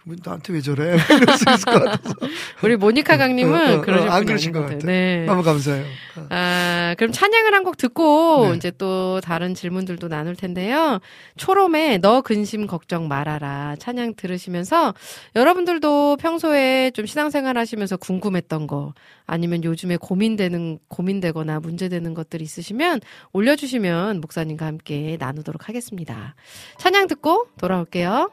뭐 0.05 0.15
나한테 0.23 0.53
왜 0.53 0.61
저래 0.61 0.97
이럴 1.09 1.39
수 1.39 1.45
있을 1.55 1.65
것 1.65 1.83
같아서 1.85 2.15
우리 2.63 2.77
모니카 2.77 3.17
강님은 3.17 3.55
어, 3.55 3.73
어, 3.73 3.79
어, 3.79 3.81
그러실 3.81 4.11
안 4.11 4.27
그러신 4.27 4.53
것 4.53 4.61
같아요. 4.61 4.79
같아. 4.79 4.87
네. 4.87 5.25
너무 5.25 5.43
감사해요. 5.43 5.85
어. 6.17 6.27
아, 6.29 6.95
그럼 6.99 7.13
찬양을 7.13 7.55
한 7.55 7.63
곡 7.63 7.77
듣고 7.77 8.49
네. 8.51 8.57
이제 8.57 8.73
또 8.77 9.21
다른 9.21 9.55
질문들도 9.55 10.09
나눌 10.09 10.35
텐데요. 10.35 10.99
초 11.37 11.55
롬의 11.63 12.01
너 12.01 12.23
근심 12.23 12.67
걱정 12.67 13.07
말아라 13.07 13.77
찬양 13.79 14.15
들으시면서 14.17 14.95
여러분들도 15.37 16.17
평소에 16.17 16.91
좀 16.91 17.07
신앙생활 17.07 17.57
하시면서 17.57 17.97
궁금했던 17.97 18.67
거 18.67 18.95
아니면 19.27 19.63
요즘에 19.63 19.97
고민되는 19.97 20.81
고민되거나 20.89 21.61
문제되는 21.61 22.15
것들 22.15 22.43
있으시면 22.43 23.01
올려주시면 23.33 24.21
목사님과 24.21 24.67
함께 24.67 25.17
나누도록 25.21 25.69
하겠습니다. 25.69 26.35
찬양 26.79 27.07
듣고 27.07 27.47
돌아올게요. 27.59 28.31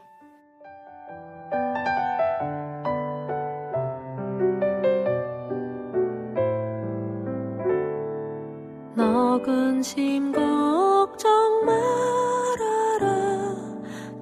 너 8.96 9.40
근심 9.42 10.32
걱정 10.32 11.64
말아라 11.64 12.29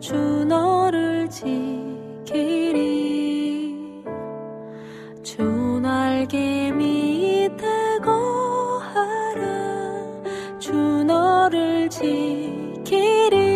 주 0.09 0.14
너를 0.16 1.28
지키리. 1.28 2.24
주 5.22 5.42
날개 5.82 6.72
밑에 6.72 7.66
거하라. 8.02 9.42
주 10.59 10.72
너를 11.04 11.90
지키리 11.90 13.47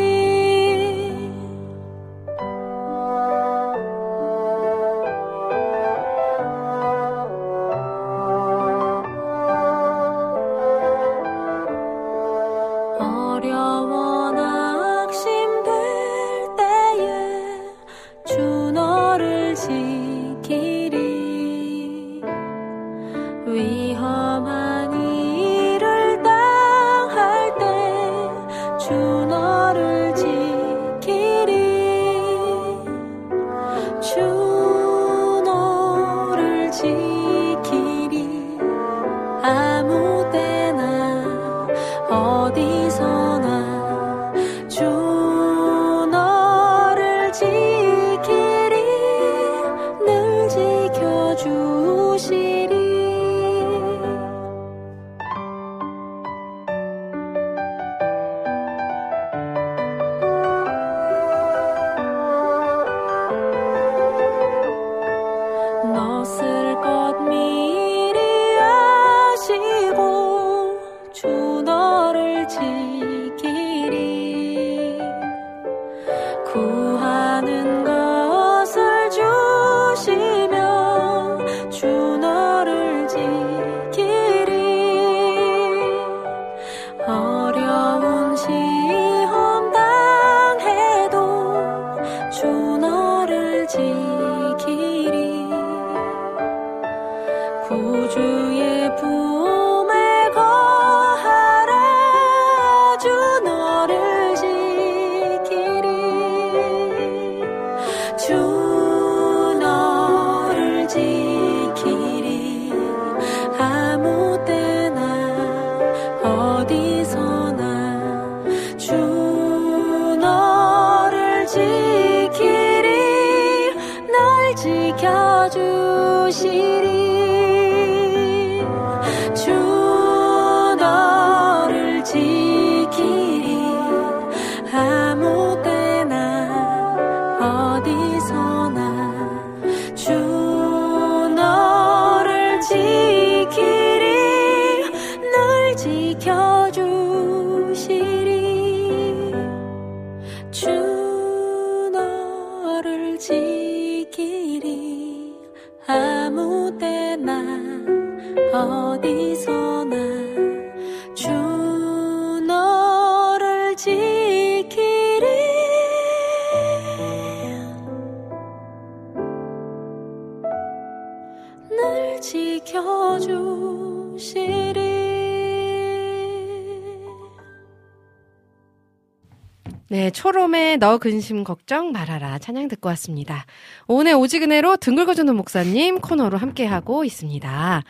초롬의 180.23 180.79
너 180.79 180.99
근심 180.99 181.43
걱정 181.43 181.91
말아라 181.91 182.39
찬양 182.39 182.69
듣고 182.69 182.89
왔습니다. 182.91 183.45
오늘 183.89 184.15
오직은혜로 184.15 184.77
등 184.77 184.95
긁어주는 184.95 185.35
목사님 185.35 186.01
코너로 186.01 186.39
함께하고 186.39 187.05
있습니다. 187.05 187.83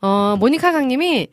어, 0.00 0.36
모니카 0.40 0.72
강님이 0.72 1.28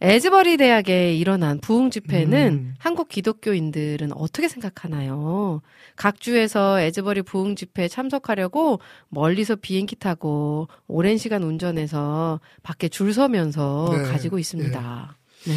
에즈버리 0.00 0.56
대학에 0.56 1.16
일어난 1.16 1.58
부흥 1.58 1.90
집회는 1.90 2.52
음. 2.52 2.74
한국 2.78 3.08
기독교인들은 3.08 4.12
어떻게 4.12 4.46
생각하나요? 4.46 5.62
각 5.96 6.20
주에서 6.20 6.78
에즈버리 6.78 7.22
부흥 7.22 7.56
집회에 7.56 7.88
참석하려고 7.88 8.78
멀리서 9.08 9.56
비행기 9.56 9.96
타고 9.96 10.68
오랜 10.86 11.18
시간 11.18 11.42
운전해서 11.42 12.38
밖에 12.62 12.88
줄 12.88 13.12
서면서 13.12 13.88
네, 13.96 14.02
가지고 14.04 14.38
있습니다. 14.38 15.16
네. 15.48 15.54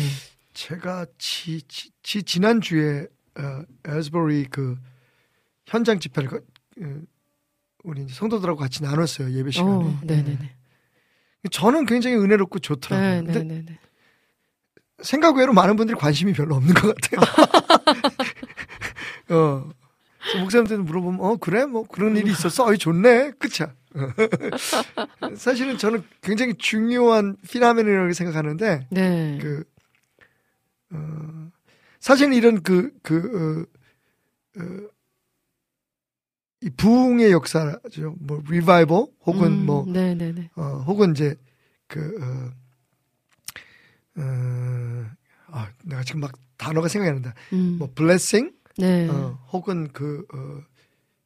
제가 0.56 1.06
지, 1.20 1.62
지, 1.68 1.92
지 2.02 2.24
지난 2.24 2.60
주에 2.60 3.02
어, 3.04 3.21
에스버리 3.86 4.46
그 4.50 4.78
현장 5.66 6.00
집회를 6.00 6.30
거- 6.30 6.38
어, 6.82 7.02
우리 7.84 8.08
성도들하고 8.08 8.60
같이 8.60 8.84
나눴어요 8.84 9.32
예배 9.32 9.52
시간에. 9.52 9.72
어, 9.86 10.00
네네네. 10.04 10.56
저는 11.52 11.86
굉장히 11.86 12.18
은혜롭고 12.18 12.60
좋더라고요. 12.60 13.24
근데 13.24 13.40
네네네. 13.44 13.80
생각 15.02 15.36
외로 15.38 15.54
많은 15.54 15.76
분들이 15.76 15.98
관심이 15.98 16.34
별로 16.34 16.56
없는 16.56 16.74
것 16.76 16.96
같아요. 16.96 17.22
어. 19.30 19.70
목사님한테 20.40 20.78
물어보면, 20.78 21.20
어, 21.20 21.36
그래? 21.38 21.66
뭐, 21.66 21.84
그런 21.88 22.16
일이 22.16 22.32
있었어? 22.32 22.66
어이, 22.68 22.78
좋네. 22.78 23.32
그쵸? 23.40 23.66
사실은 25.36 25.78
저는 25.78 26.04
굉장히 26.22 26.54
중요한 26.54 27.36
피라멘이라고 27.50 28.14
생각하는데, 28.14 28.88
네. 28.92 29.40
그, 29.42 29.64
어, 30.92 31.51
사실은 32.02 32.34
이런 32.34 32.62
그, 32.64 32.92
그, 33.04 33.66
어, 34.58 34.60
어, 34.60 34.90
이 36.62 36.70
부흥의 36.72 37.32
역사죠. 37.32 38.16
뭐, 38.20 38.42
리바이벌, 38.50 39.06
혹은 39.26 39.52
음, 39.52 39.66
뭐, 39.68 39.86
네네네. 39.88 40.50
어, 40.56 40.64
혹은 40.88 41.12
이제 41.12 41.36
그 41.88 42.00
어, 42.20 42.52
어, 44.22 45.06
아, 45.48 45.70
내가 45.86 46.04
지금 46.04 46.22
막 46.22 46.32
단어가 46.58 46.88
생각이 46.88 47.10
안 47.16 47.22
난다. 47.22 47.36
음. 47.54 47.76
뭐 47.78 47.92
블레싱, 47.94 48.52
네. 48.78 49.08
어, 49.08 49.40
혹은 49.54 49.92
그 49.94 50.26
어, 50.34 50.64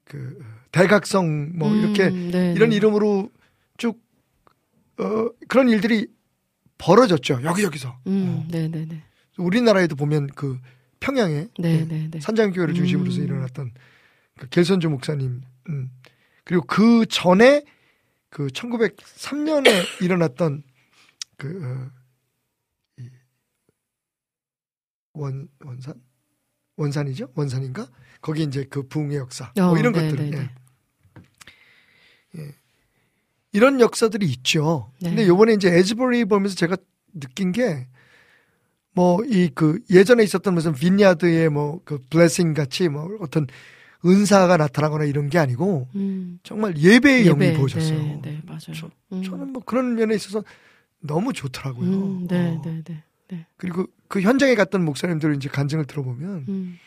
그 0.04 0.38
어, 0.42 0.46
대각성 0.72 1.58
뭐 1.58 1.72
음, 1.74 1.80
이렇게 1.80 2.12
네네. 2.12 2.54
이런 2.54 2.74
이름으로 2.74 3.30
쭉 3.78 3.98
어, 4.98 5.30
그런 5.48 5.70
일들이 5.70 6.08
벌어졌죠. 6.78 7.44
여기저기서. 7.44 7.98
음, 8.08 8.26
어. 8.28 8.48
네네네. 8.52 9.04
우리나라에도 9.38 9.96
보면 9.96 10.28
그 10.28 10.60
평양에 11.00 11.48
네 11.60 11.86
네 11.86 12.08
네. 12.12 12.20
산장교회를 12.20 12.74
중심으로서 12.74 13.20
음. 13.20 13.24
일어났던 13.24 13.72
그 14.38 14.50
겔선주 14.50 14.90
목사님, 14.90 15.42
음. 15.70 15.92
그리고 16.44 16.66
그 16.66 17.06
전에 17.08 17.64
그 18.30 18.48
1903년에 18.48 19.70
일어났던 20.04 20.64
그 21.38 21.62
어, 21.64 21.92
이 22.98 23.10
원, 25.14 25.48
원산 25.64 25.94
원산이죠 26.78 27.32
원산인가 27.36 27.88
거기 28.22 28.44
이제 28.44 28.66
그 28.70 28.88
부흥의 28.88 29.18
역사 29.18 29.52
뭐 29.56 29.72
어, 29.72 29.78
이런 29.78 29.94
네, 29.94 30.10
것들 30.10 30.30
네, 30.30 30.38
예. 30.38 30.42
네. 30.42 30.50
예. 32.38 32.56
이런 33.54 33.80
역사들이 33.80 34.26
있죠. 34.28 34.92
네. 35.00 35.10
근데 35.10 35.28
요번에 35.28 35.54
이제 35.54 35.70
에즈버리 35.70 36.26
보면서 36.26 36.56
제가 36.56 36.76
느낀 37.14 37.54
게 37.54 37.88
뭐 38.96 39.20
이 39.26 39.50
그 39.54 39.80
예전에 39.89 40.24
있었던 40.24 40.54
무슨 40.54 40.74
빈야드의 40.74 41.50
뭐 41.50 41.82
그 41.86 42.00
블레싱 42.10 42.54
같이 42.54 42.88
뭐 42.89 43.10
어떤 43.20 43.46
은사가 44.06 44.58
나타나거나 44.58 45.04
이런 45.06 45.30
게 45.30 45.38
아니고 45.39 45.88
음. 45.96 46.39
정말 46.43 46.78
예배의 46.78 47.26
영이 47.26 47.46
예배, 47.46 47.58
보여졌어요. 47.58 47.98
네, 48.00 48.20
네, 48.22 48.41
맞아요. 48.46 48.74
저- 48.76 48.89
음. 49.14 49.24
저 49.24 49.36
는 49.36 49.52
뭐 49.52 49.64
그런 49.66 49.96
면에 49.96 50.16
있어서 50.16 50.43
너무 51.00 51.34
좋더라고요. 51.34 51.88
음, 51.89 52.28
네, 52.28 52.56
어. 52.56 52.62
네, 52.64 52.84
네. 53.30 53.46
그리고 53.58 53.86
그 54.08 54.22
현장에 54.22 54.54
갔던 54.56 54.86
목사님들 54.86 55.36
이제 55.36 55.50
간증을 55.50 55.86
들어보면 55.86 56.46
음. 56.48 56.78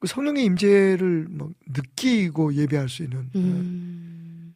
그 0.00 0.06
성령의 0.08 0.44
임재를 0.46 1.26
뭐 1.30 1.52
느끼고 1.66 2.54
예배할 2.54 2.88
수 2.88 3.02
있는 3.02 3.28
예. 3.34 3.38
음. 3.38 4.54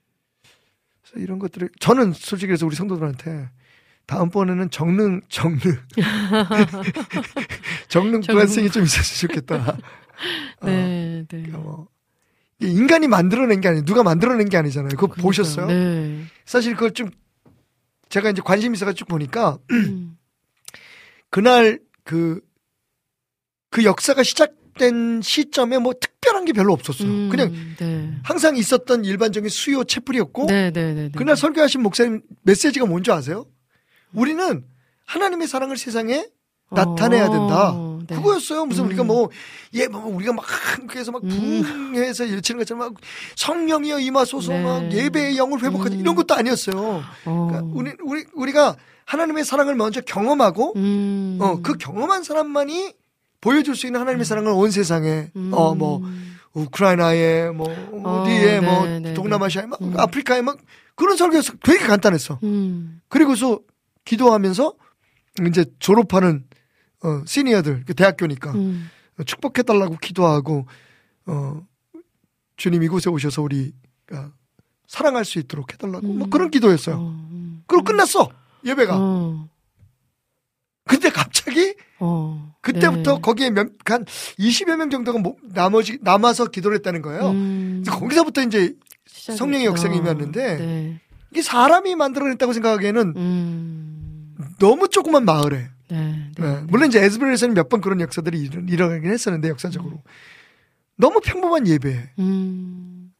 그래서 1.02 1.20
이런 1.22 1.38
것들을 1.38 1.68
저는 1.80 2.12
솔직히 2.14 2.48
그래서 2.48 2.64
우리 2.66 2.74
성도들한테 2.76 3.50
다음번에는 4.06 4.70
정능 4.70 5.20
정능 5.28 5.76
정능. 7.88 8.20
블레싱이 8.20 8.70
좀 8.70 8.84
있었으면 8.84 9.34
좋겠다. 9.34 9.76
어, 10.60 10.66
네, 10.66 11.24
네. 11.28 11.42
그러니까 11.42 11.58
뭐 11.58 11.88
인간이 12.60 13.08
만들어낸 13.08 13.60
게 13.60 13.68
아니에요. 13.68 13.84
누가 13.84 14.02
만들어낸 14.02 14.48
게 14.48 14.56
아니잖아요. 14.56 14.90
그거 14.90 15.08
그러니까요. 15.08 15.22
보셨어요? 15.22 15.66
네. 15.66 16.24
사실 16.44 16.74
그걸 16.74 16.92
좀 16.92 17.10
제가 18.08 18.30
이제 18.30 18.42
관심 18.44 18.74
있어가 18.74 18.92
쭉 18.92 19.08
보니까 19.08 19.58
음. 19.70 20.16
그날 21.30 21.80
그, 22.04 22.40
그 23.70 23.84
역사가 23.84 24.22
시작된 24.22 25.22
시점에 25.22 25.78
뭐 25.78 25.94
특별한 25.98 26.44
게 26.44 26.52
별로 26.52 26.72
없었어요. 26.74 27.08
음, 27.08 27.28
그냥 27.30 27.52
네. 27.78 28.12
항상 28.22 28.56
있었던 28.56 29.04
일반적인 29.04 29.48
수요 29.48 29.82
채플이었고 29.84 30.46
네, 30.46 30.70
네, 30.70 30.92
네, 30.92 31.02
네. 31.04 31.10
그날 31.16 31.36
설교하신 31.36 31.82
목사님 31.82 32.20
메시지가 32.42 32.84
뭔지 32.86 33.10
아세요? 33.10 33.46
우리는 34.14 34.64
하나님의 35.06 35.48
사랑을 35.48 35.76
세상에 35.76 36.26
나타내야 36.70 37.30
된다. 37.30 37.72
어, 37.74 38.00
네. 38.06 38.16
그거였어요. 38.16 38.64
무슨 38.64 38.84
음. 38.84 38.88
우리가 38.88 39.04
뭐, 39.04 39.28
예, 39.74 39.86
뭐, 39.86 40.06
우리가 40.06 40.32
막, 40.32 40.44
그래서 40.88 41.12
막, 41.12 41.22
음. 41.22 41.62
붕해서 41.62 42.24
외치는 42.24 42.60
것처럼 42.60 42.78
막, 42.78 42.94
성령이여 43.36 44.00
임하소서, 44.00 44.52
네. 44.52 44.62
막, 44.62 44.92
예배의 44.92 45.36
영을 45.36 45.62
회복하자, 45.62 45.94
음. 45.94 46.00
이런 46.00 46.14
것도 46.14 46.34
아니었어요. 46.34 47.02
어. 47.26 47.48
그러니까 47.50 47.70
우리, 47.74 47.92
우리, 48.02 48.24
우리가 48.34 48.76
하나님의 49.04 49.44
사랑을 49.44 49.74
먼저 49.74 50.00
경험하고, 50.00 50.72
음. 50.76 51.38
어, 51.40 51.60
그 51.62 51.76
경험한 51.76 52.24
사람만이 52.24 52.94
보여줄 53.42 53.76
수 53.76 53.86
있는 53.86 54.00
하나님의 54.00 54.24
사랑을 54.24 54.52
온 54.52 54.70
세상에, 54.70 55.30
음. 55.36 55.50
어, 55.52 55.74
뭐, 55.74 56.02
우크라이나에, 56.54 57.50
뭐, 57.50 57.68
어디에, 58.04 58.60
네, 58.60 58.60
뭐, 58.60 58.84
네, 58.84 59.00
네. 59.00 59.14
동남아시아에, 59.14 59.66
막, 59.66 59.82
음. 59.82 59.94
아프리카에 59.96 60.40
막, 60.40 60.56
그런 60.94 61.16
설교였어. 61.16 61.54
되게 61.62 61.84
간단했어. 61.84 62.38
음. 62.42 63.00
그리고서 63.08 63.60
기도하면서, 64.04 64.74
이제 65.48 65.64
졸업하는, 65.78 66.44
어, 67.02 67.22
시니어들, 67.26 67.84
그 67.86 67.94
대학교니까, 67.94 68.52
음. 68.52 68.88
축복해달라고 69.24 69.96
기도하고, 69.98 70.66
어, 71.26 71.66
주님 72.56 72.82
이곳에 72.82 73.10
오셔서 73.10 73.42
우리가 73.42 74.32
사랑할 74.86 75.24
수 75.24 75.38
있도록 75.38 75.72
해달라고, 75.72 76.06
뭐 76.06 76.26
음. 76.26 76.30
그런 76.30 76.50
기도였어요. 76.50 76.96
어, 76.96 77.26
음. 77.30 77.62
그리고 77.66 77.84
끝났어. 77.84 78.28
예배가. 78.64 78.96
어. 78.96 79.48
근데 80.84 81.10
갑자기 81.10 81.74
어. 82.00 82.54
그때부터 82.60 83.14
네. 83.14 83.20
거기에 83.20 83.50
몇, 83.50 83.68
한 83.86 84.04
20여 84.38 84.76
명 84.76 84.90
정도가 84.90 85.18
뭐, 85.20 85.36
나머지, 85.42 85.98
남아서 86.02 86.46
기도를 86.46 86.76
했다는 86.78 87.02
거예요. 87.02 87.30
음. 87.30 87.84
거기서부터 87.88 88.42
이제 88.42 88.74
시작이- 89.08 89.36
성령의 89.36 89.66
역사가 89.66 89.94
어, 89.94 89.96
임했는데 89.96 90.56
네. 90.58 91.00
이게 91.30 91.40
사람이 91.42 91.94
만들어냈다고 91.94 92.52
생각하기에는 92.52 93.14
음. 93.16 93.91
너무 94.62 94.88
조그만 94.88 95.24
마을에. 95.24 95.68
네. 95.88 96.30
네. 96.38 96.40
네. 96.40 96.60
물론 96.68 96.88
이제 96.88 97.02
에즈벨에서는 97.04 97.54
몇 97.54 97.68
번 97.68 97.80
그런 97.80 98.00
역사들이 98.00 98.38
일어- 98.40 98.60
일어나긴 98.68 99.10
했었는데 99.10 99.48
역사적으로. 99.48 100.02
너무 100.96 101.20
평범한 101.20 101.66
예배. 101.66 102.10
음. 102.20 103.12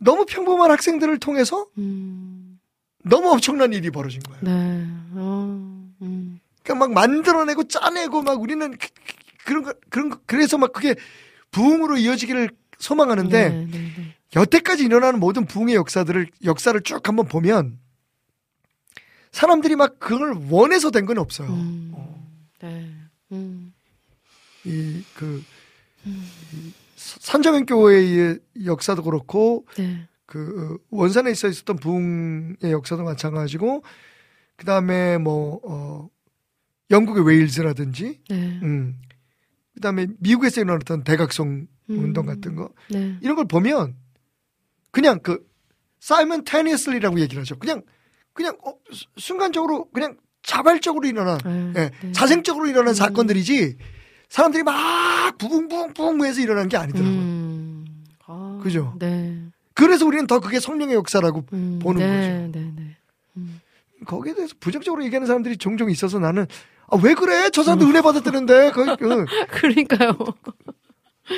너무 0.00 0.24
평범한 0.26 0.70
학생들을 0.70 1.18
통해서 1.18 1.66
음. 1.76 2.58
너무 3.04 3.30
엄청난 3.30 3.72
일이 3.74 3.90
벌어진 3.90 4.20
거예요. 4.22 4.40
네. 4.42 4.86
어. 5.12 5.88
음. 6.02 6.40
그러니까 6.62 6.86
막 6.86 6.92
만들어내고 6.94 7.64
짜내고 7.68 8.22
막 8.22 8.40
우리는 8.40 8.70
그- 8.70 8.78
그- 8.78 9.44
그런 9.44 9.62
거 9.62 9.74
그런 9.90 10.10
거 10.10 10.18
그래서 10.26 10.56
막 10.58 10.72
그게 10.72 10.94
부흥으로 11.50 11.98
이어지기를 11.98 12.48
소망하는데 12.78 13.48
네, 13.50 13.66
네, 13.66 13.70
네. 13.70 14.14
여태까지 14.34 14.84
일어나는 14.84 15.20
모든 15.20 15.44
부흥의 15.46 15.74
역사들을 15.76 16.28
역사를 16.44 16.78
쭉 16.82 17.06
한번 17.06 17.26
보면 17.28 17.78
사람들이 19.36 19.76
막 19.76 19.98
그걸 19.98 20.34
원해서 20.50 20.90
된 20.90 21.04
건 21.06 21.18
없어요. 21.18 21.48
음. 21.48 21.90
어. 21.94 22.26
네. 22.62 22.90
음. 23.32 23.72
이그 24.64 25.44
산정현 26.96 27.66
교회의 27.66 28.38
역사도 28.64 29.02
그렇고 29.02 29.66
네. 29.76 30.08
그 30.24 30.78
원산에 30.90 31.30
있어 31.30 31.48
있었던 31.48 31.76
부흥의 31.76 32.72
역사도 32.72 33.04
마찬가지고 33.04 33.82
그 34.56 34.64
다음에 34.64 35.18
뭐 35.18 35.60
어, 35.64 36.08
영국의 36.90 37.26
웨일즈라든지 37.26 38.20
네. 38.30 38.60
음. 38.62 38.98
그 39.74 39.80
다음에 39.80 40.06
미국에서 40.18 40.62
일어났던 40.62 41.04
대각성 41.04 41.66
음. 41.90 41.98
운동 41.98 42.24
같은 42.26 42.56
거 42.56 42.70
네. 42.90 43.18
이런 43.20 43.36
걸 43.36 43.46
보면 43.46 43.94
그냥 44.90 45.20
그 45.22 45.46
사이먼 46.00 46.44
테니어슬리라고 46.44 47.20
얘기를 47.20 47.42
하죠. 47.42 47.58
그냥 47.58 47.82
그냥 48.36 48.56
어, 48.64 48.74
수- 48.92 49.06
순간적으로 49.16 49.88
그냥 49.92 50.16
자발적으로 50.42 51.08
일어난 51.08 51.38
아, 51.44 51.72
예, 51.76 51.90
네. 52.00 52.12
자생적으로 52.12 52.66
일어난 52.68 52.88
음. 52.90 52.94
사건들이지 52.94 53.76
사람들이 54.28 54.62
막 54.62 55.36
부붕부붕부붕 55.38 56.24
해서 56.24 56.40
일어난 56.40 56.68
게 56.68 56.76
아니더라고요. 56.76 57.12
음. 57.12 57.84
아, 58.26 58.60
그죠? 58.62 58.94
네. 58.98 59.40
그래서 59.74 60.06
우리는 60.06 60.26
더 60.26 60.38
그게 60.40 60.60
성령의 60.60 60.94
역사라고 60.94 61.44
음, 61.52 61.78
보는 61.82 62.00
네, 62.00 62.48
네, 62.52 62.72
네. 62.76 62.96
거기에 64.06 64.34
대해서 64.34 64.54
부정적으로 64.60 65.04
얘기하는 65.04 65.26
사람들이 65.26 65.56
종종 65.56 65.90
있어서 65.90 66.18
나는 66.18 66.46
아, 66.88 66.96
왜 67.02 67.14
그래? 67.14 67.50
저 67.50 67.62
사람들 67.62 67.88
은혜 67.88 68.00
받았다는데 68.02 68.70
거기 68.70 68.96
그, 68.96 69.24
그러니까요. 69.50 70.16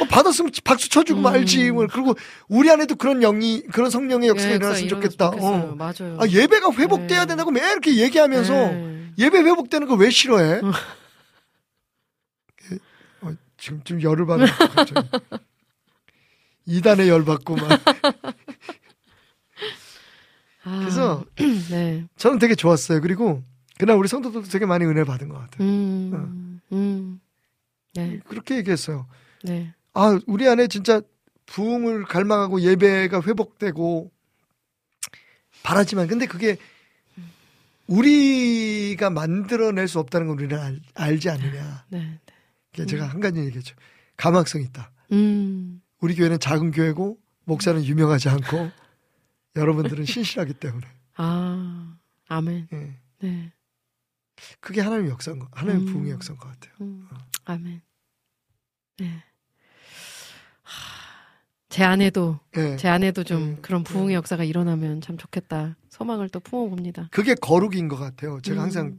어, 0.01 0.05
받았으면 0.11 0.51
박수 0.64 0.89
쳐주고 0.89 1.20
음. 1.20 1.22
말지. 1.22 1.70
뭐 1.70 1.86
그리고 1.91 2.14
우리 2.49 2.70
안에도 2.70 2.95
그런 2.97 3.20
영이 3.20 3.62
그런 3.72 3.91
성령의 3.91 4.28
역사가 4.28 4.53
예, 4.53 4.57
일어났으면 4.57 4.89
좋겠다. 4.89 5.28
어. 5.30 5.74
맞아요. 5.76 6.18
아, 6.20 6.26
예배가 6.28 6.72
회복돼야 6.72 7.20
네. 7.20 7.26
된다고 7.26 7.51
매일 7.51 7.66
이렇게 7.72 7.97
얘기하면서 7.97 8.53
네. 8.55 9.11
예배 9.18 9.39
회복되는 9.39 9.86
거 9.89 9.95
왜 9.95 10.11
싫어해? 10.11 10.61
어. 10.61 10.72
예, 12.72 12.78
어, 13.22 13.32
지금 13.57 13.82
좀 13.84 14.03
열을 14.03 14.26
받아. 14.26 14.45
갑자기. 14.47 15.09
이단에 16.66 17.09
열 17.09 17.24
받고 17.24 17.57
막. 17.57 17.80
아, 20.64 20.78
그래서 20.80 21.24
네. 21.70 22.05
저는 22.16 22.39
되게 22.39 22.55
좋았어요. 22.55 23.01
그리고 23.01 23.43
그날 23.78 23.97
우리 23.97 24.07
성도들도 24.09 24.49
되게 24.49 24.66
많이 24.66 24.84
은혜를 24.84 25.05
받은 25.07 25.28
것 25.28 25.39
같아요. 25.39 25.66
음, 25.66 26.61
음. 26.72 27.20
네, 27.95 28.20
그렇게 28.28 28.57
얘기했어요. 28.57 29.07
네. 29.45 29.72
아, 29.99 30.16
우리 30.28 30.49
안에 30.49 30.68
진짜 30.68 31.03
부흥을 31.46 32.05
갈망하고 32.05 32.61
예배가 32.61 33.22
회복되고 33.22 34.12
바라지만 35.64 36.07
근데 36.07 36.26
그게 36.26 36.57
우리가 37.88 39.11
만들어낼 39.11 39.88
수 39.88 39.99
없다는 39.99 40.28
걸 40.28 40.36
우리는 40.36 40.57
알, 40.57 40.80
알지 40.94 41.30
않느냐. 41.30 41.84
네. 41.88 42.20
네. 42.76 42.86
제가 42.86 43.09
한 43.09 43.18
가지 43.18 43.40
얘기했죠. 43.40 43.74
가망성이 44.16 44.66
있다. 44.66 44.92
음. 45.11 45.82
우리 46.01 46.14
교회는 46.14 46.38
작은 46.38 46.70
교회고 46.70 47.18
목사는 47.44 47.84
유명하지 47.84 48.28
않고 48.28 48.70
여러분들은 49.57 50.05
신실하기 50.05 50.55
때문에 50.55 50.86
아, 51.16 51.96
아멘. 52.28 52.68
예. 52.72 52.94
네. 53.18 53.53
그게 54.61 54.80
하나님의 54.80 55.11
역사인 55.11 55.40
거, 55.40 55.49
하나님의 55.51 55.88
음. 55.88 55.92
부흥의 55.92 56.12
역사인 56.12 56.38
것 56.38 56.46
같아요. 56.46 56.74
음, 56.82 57.09
아멘. 57.46 57.82
네. 58.99 59.24
하, 61.68 61.74
제 61.74 61.84
안에도 61.84 62.40
예. 62.56 62.76
제 62.76 62.88
안에도 62.88 63.24
좀 63.24 63.42
음, 63.42 63.58
그런 63.62 63.84
부흥의 63.84 64.14
음. 64.14 64.18
역사가 64.18 64.44
일어나면 64.44 65.00
참 65.00 65.16
좋겠다. 65.18 65.76
소망을 65.88 66.28
또 66.30 66.40
품어봅니다. 66.40 67.08
그게 67.10 67.34
거룩인 67.34 67.88
것 67.88 67.96
같아요. 67.96 68.40
제가 68.40 68.60
음. 68.60 68.64
항상 68.64 68.98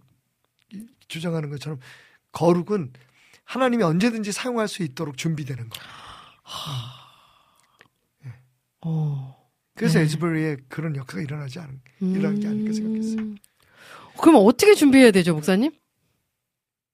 이- 0.73 0.85
주장하는 1.07 1.49
것처럼 1.49 1.79
거룩은 2.31 2.93
하나님이 3.43 3.83
언제든지 3.83 4.31
사용할 4.31 4.67
수 4.67 4.83
있도록 4.83 5.17
준비되는 5.17 5.69
거. 5.69 5.79
어. 8.81 9.35
그래서 9.75 9.97
네. 9.99 10.05
에즈버리에 10.05 10.57
그런 10.67 10.95
역사가 10.95 11.21
일어나지 11.21 11.59
않은 11.59 11.81
일어난 12.01 12.39
게 12.39 12.47
아닐까 12.47 12.73
생각했어요. 12.73 13.17
음. 13.19 13.37
그럼 14.21 14.35
어떻게 14.45 14.75
준비해야 14.75 15.11
되죠, 15.11 15.33
목사님? 15.33 15.71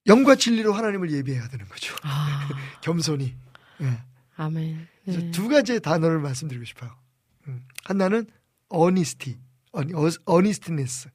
영과 0.08 0.36
진리로 0.36 0.72
하나님을 0.74 1.12
예비해야 1.12 1.48
되는 1.50 1.68
거죠. 1.68 1.96
아, 2.04 2.48
겸손히. 2.82 3.36
예. 3.82 4.00
아멘. 4.36 4.88
네. 5.06 5.32
두 5.32 5.48
가지의 5.48 5.80
단어를 5.82 6.20
말씀드리고 6.20 6.66
싶어요. 6.66 6.92
음. 7.48 7.66
하나는 7.84 8.26
honesty, 8.74 9.38
honestness. 10.28 11.10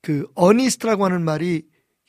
그 0.00 0.26
honest라고 0.36 1.04
하는 1.04 1.24
말이 1.24 1.62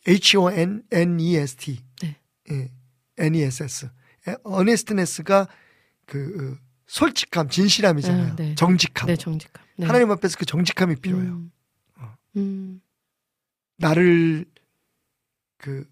H 0.08 0.38
O 0.38 0.52
N 0.52 0.84
N 0.92 1.20
E 1.20 1.38
S 1.38 1.56
T, 1.56 1.80
네. 2.02 2.18
예, 2.52 2.72
N 3.18 3.36
E 3.36 3.42
S 3.44 3.64
S. 3.64 3.90
예, 4.28 4.36
honestness가 4.46 5.48
그 6.06 6.58
어, 6.60 6.64
솔직함, 6.88 7.50
진실함이잖아요. 7.50 8.36
네, 8.36 8.50
네. 8.50 8.56
정직함. 8.56 9.08
네, 9.08 9.16
정직함. 9.16 9.66
네. 9.78 9.86
하나님 9.86 10.12
앞에서 10.12 10.38
그 10.38 10.46
정직함이 10.46 10.96
필요해요. 10.98 11.32
음. 11.32 11.52
어. 11.98 12.16
음. 12.38 12.82
나를 13.78 14.46
그 15.58 15.88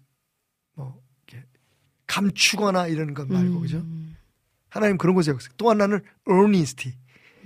감추거나 2.12 2.88
이런 2.88 3.14
것 3.14 3.26
말고 3.26 3.60
그죠? 3.60 3.78
음. 3.78 4.16
하나님 4.68 4.98
그런 4.98 5.14
것에 5.14 5.30
역사. 5.30 5.48
또 5.56 5.70
하나는 5.70 6.00
earnesty. 6.28 6.94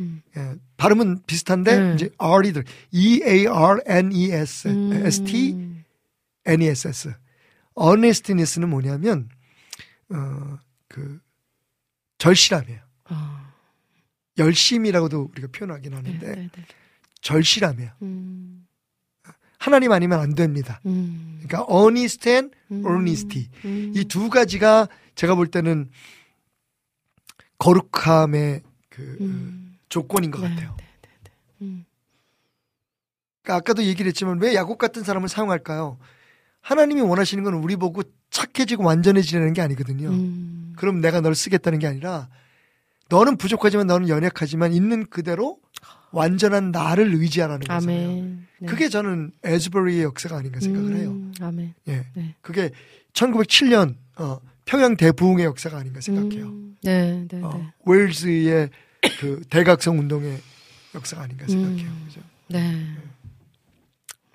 음. 0.01 0.23
예, 0.37 0.57
발음은 0.77 1.23
비슷한데 1.25 1.79
네. 1.79 1.95
이제 1.95 2.11
R이 2.19 2.53
들 2.53 2.65
E 2.91 3.23
A 3.25 3.47
R 3.47 3.81
N 3.87 4.11
E 4.13 4.33
S 4.33 4.69
S 4.69 5.25
T 5.25 5.53
음. 5.53 5.85
N 6.45 6.63
E 6.63 6.67
S 6.67 6.89
S. 6.89 7.15
earnestness는 7.81 8.69
뭐냐면 8.69 9.29
어그 10.11 11.21
절실함이에요. 12.19 12.81
아, 13.05 13.53
열심이라고도 14.39 15.31
우리가 15.33 15.49
표현하긴 15.53 15.91
네, 15.91 15.97
하는데 15.97 16.27
네, 16.27 16.35
네. 16.35 16.65
절실함이에요. 17.21 17.93
음. 18.03 18.66
하나님 19.67 19.91
아니면 19.91 20.21
안 20.21 20.37
됩니다. 20.37 20.81
음. 20.87 21.41
그러니까 21.43 21.67
earnest 21.69 22.29
and 22.31 22.57
음. 22.71 22.85
earnesty. 22.87 23.49
음. 23.65 23.93
이두 23.97 24.31
가지가 24.31 24.87
제가 25.17 25.35
볼 25.35 25.49
때는 25.49 25.91
거룩함의 27.59 28.63
그 28.89 29.17
음. 29.21 29.77
조건인 29.89 30.31
것 30.31 30.41
네, 30.41 30.51
같아요. 30.51 30.77
네, 30.79 30.85
네, 31.03 31.09
네. 31.25 31.31
음. 31.63 31.85
그러니까 33.43 33.59
아까도 33.59 33.83
얘기를 33.83 34.09
했지만 34.09 34.41
왜 34.41 34.55
야곱 34.55 34.79
같은 34.79 35.03
사람을 35.03 35.29
사용할까요? 35.29 35.99
하나님이 36.61 37.01
원하시는 37.01 37.43
건 37.43 37.55
우리 37.55 37.75
보고 37.75 38.05
착해지고 38.31 38.85
완전해지려는 38.85 39.53
게 39.53 39.63
아니거든요. 39.63 40.11
음. 40.11 40.75
그럼 40.77 41.01
내가 41.01 41.21
너를 41.21 41.35
쓰겠다는 41.35 41.81
게 41.81 41.89
아니라 41.89 42.29
너는 43.09 43.37
부족하지만 43.37 43.89
너는 43.89 44.09
연약하지만 44.09 44.73
있는 44.73 45.07
그대로 45.07 45.59
완전한 46.17 46.71
나를 46.71 47.15
의지하라는 47.15 47.67
거잖아요. 47.67 48.09
네. 48.59 48.67
그게 48.67 48.89
저는 48.89 49.33
에즈버리의 49.45 50.03
역사가 50.05 50.39
아닌가 50.39 50.61
생각을 50.61 50.97
해요. 50.97 51.11
음, 51.11 51.35
아멘. 51.41 51.75
예. 51.89 52.07
네. 52.15 52.35
그게 52.41 52.71
1907년 53.13 53.97
어, 54.17 54.41
평양 54.65 54.97
대부흥의 54.97 55.45
역사가 55.45 55.77
아닌가 55.77 56.01
생각해요. 56.01 56.47
음, 56.47 56.77
네, 56.83 57.27
네, 57.29 57.43
어, 57.43 57.51
네. 57.53 57.71
웨일즈의 57.85 58.71
그 59.21 59.43
대각성 59.51 59.99
운동의 59.99 60.41
역사가 60.95 61.25
아닌가 61.25 61.47
생각해요. 61.47 61.87
음. 61.87 62.05
그죠? 62.07 62.21
네. 62.49 62.97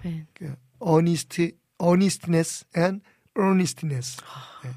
네. 0.04 0.26
그 0.36 0.56
honest, 0.86 1.54
honestness 1.82 2.66
and 2.78 3.04
earnestness. 3.36 4.22
예. 4.66 4.70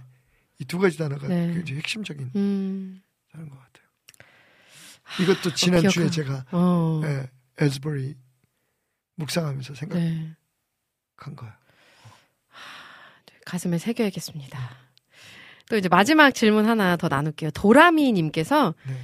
이두 0.58 0.78
가지 0.78 0.96
단어가 0.96 1.28
네. 1.28 1.52
굉장히 1.52 1.80
핵심적인 1.80 2.30
음. 2.34 3.02
단어인 3.30 3.50
것 3.50 3.56
같아요. 3.56 3.73
이것도 5.20 5.54
지난주에 5.54 6.04
기억하- 6.06 6.10
제가 6.10 6.44
어. 6.52 7.00
예, 7.04 7.30
에즈버리 7.58 8.16
묵상하면서 9.16 9.74
생각한 9.74 10.04
네. 10.04 10.34
거예요. 11.36 11.52
가슴에 13.46 13.78
새겨야겠습니다. 13.78 14.58
또 15.68 15.76
이제 15.76 15.88
마지막 15.88 16.32
질문 16.32 16.66
하나 16.66 16.96
더 16.96 17.08
나눌게요. 17.08 17.50
도라미님께서 17.52 18.74
네. 18.86 18.94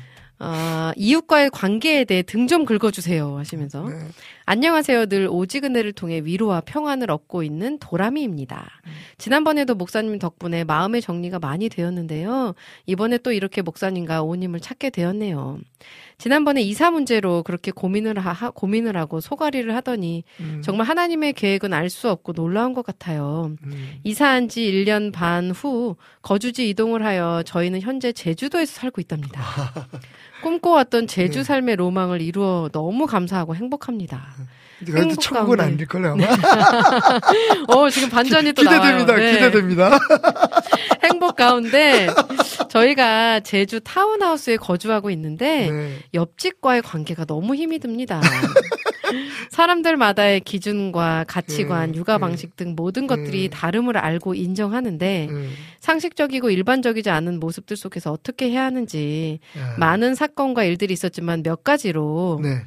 어, 0.44 0.92
이웃과의 0.96 1.50
관계에 1.50 2.04
대해 2.04 2.22
등 2.22 2.46
좀 2.48 2.64
긁어주세요 2.64 3.36
하시면서 3.36 3.86
네. 3.88 4.08
안녕하세요. 4.52 5.06
늘 5.06 5.28
은혜를 5.30 5.92
통해 5.92 6.22
위로와 6.24 6.62
평안을 6.62 7.08
얻고 7.12 7.44
있는 7.44 7.78
도라미입니다. 7.78 8.68
지난번에도 9.16 9.76
목사님 9.76 10.18
덕분에 10.18 10.64
마음의 10.64 11.02
정리가 11.02 11.38
많이 11.38 11.68
되었는데요. 11.68 12.56
이번에 12.86 13.18
또 13.18 13.30
이렇게 13.30 13.62
목사님과 13.62 14.22
오님을 14.22 14.58
찾게 14.58 14.90
되었네요. 14.90 15.60
지난번에 16.18 16.62
이사 16.62 16.90
문제로 16.90 17.44
그렇게 17.44 17.70
고민을 17.70 18.18
하, 18.18 18.50
고민을 18.50 18.96
하고 18.96 19.20
소가리를 19.20 19.72
하더니 19.76 20.24
음, 20.40 20.62
정말 20.64 20.88
하나님의 20.88 21.34
계획은 21.34 21.72
알 21.72 21.88
수 21.88 22.10
없고 22.10 22.32
놀라운 22.32 22.74
것 22.74 22.84
같아요. 22.84 23.52
음, 23.62 24.00
이사한 24.02 24.48
지 24.48 24.62
1년 24.62 25.12
반 25.12 25.52
후 25.52 25.94
거주지 26.22 26.68
이동을 26.70 27.04
하여 27.04 27.42
저희는 27.44 27.82
현재 27.82 28.12
제주도에서 28.12 28.80
살고 28.80 29.00
있답니다. 29.00 29.42
꿈꿔왔던 30.42 31.06
제주 31.06 31.38
네. 31.38 31.44
삶의 31.44 31.76
로망을 31.76 32.20
이루어 32.20 32.68
너무 32.72 33.06
감사하고 33.06 33.54
행복합니다. 33.54 34.34
그래도 34.86 35.14
천국은 35.16 35.58
가운데. 35.58 35.74
아닐 35.74 35.86
걸요 35.86 36.12
아마. 36.12 36.24
어, 37.68 37.90
지금 37.90 38.08
반전이 38.08 38.52
또 38.52 38.62
기대됩니다. 38.62 39.06
나와요. 39.06 39.24
네. 39.24 39.32
기대됩니다. 39.32 39.98
행복 41.04 41.36
가운데 41.36 42.08
저희가 42.68 43.40
제주 43.40 43.80
타운하우스에 43.80 44.56
거주하고 44.56 45.10
있는데 45.10 45.70
네. 45.70 45.98
옆집과의 46.14 46.82
관계가 46.82 47.24
너무 47.24 47.54
힘이 47.54 47.78
듭니다. 47.78 48.20
사람들마다의 49.50 50.40
기준과 50.40 51.24
가치관, 51.26 51.92
네, 51.92 51.98
육아 51.98 52.14
네. 52.14 52.20
방식 52.20 52.56
등 52.56 52.74
모든 52.76 53.06
것들이 53.06 53.48
네. 53.48 53.50
다름을 53.50 53.96
알고 53.96 54.34
인정하는데 54.34 55.26
음, 55.30 55.50
상식적이고 55.80 56.50
일반적이지 56.50 57.10
않은 57.10 57.40
모습들 57.40 57.76
속에서 57.76 58.12
어떻게 58.12 58.50
해야 58.50 58.64
하는지 58.64 59.40
야. 59.58 59.74
많은 59.78 60.14
사건과 60.14 60.64
일들이 60.64 60.92
있었지만 60.92 61.42
몇 61.42 61.64
가지로 61.64 62.38
네. 62.42 62.62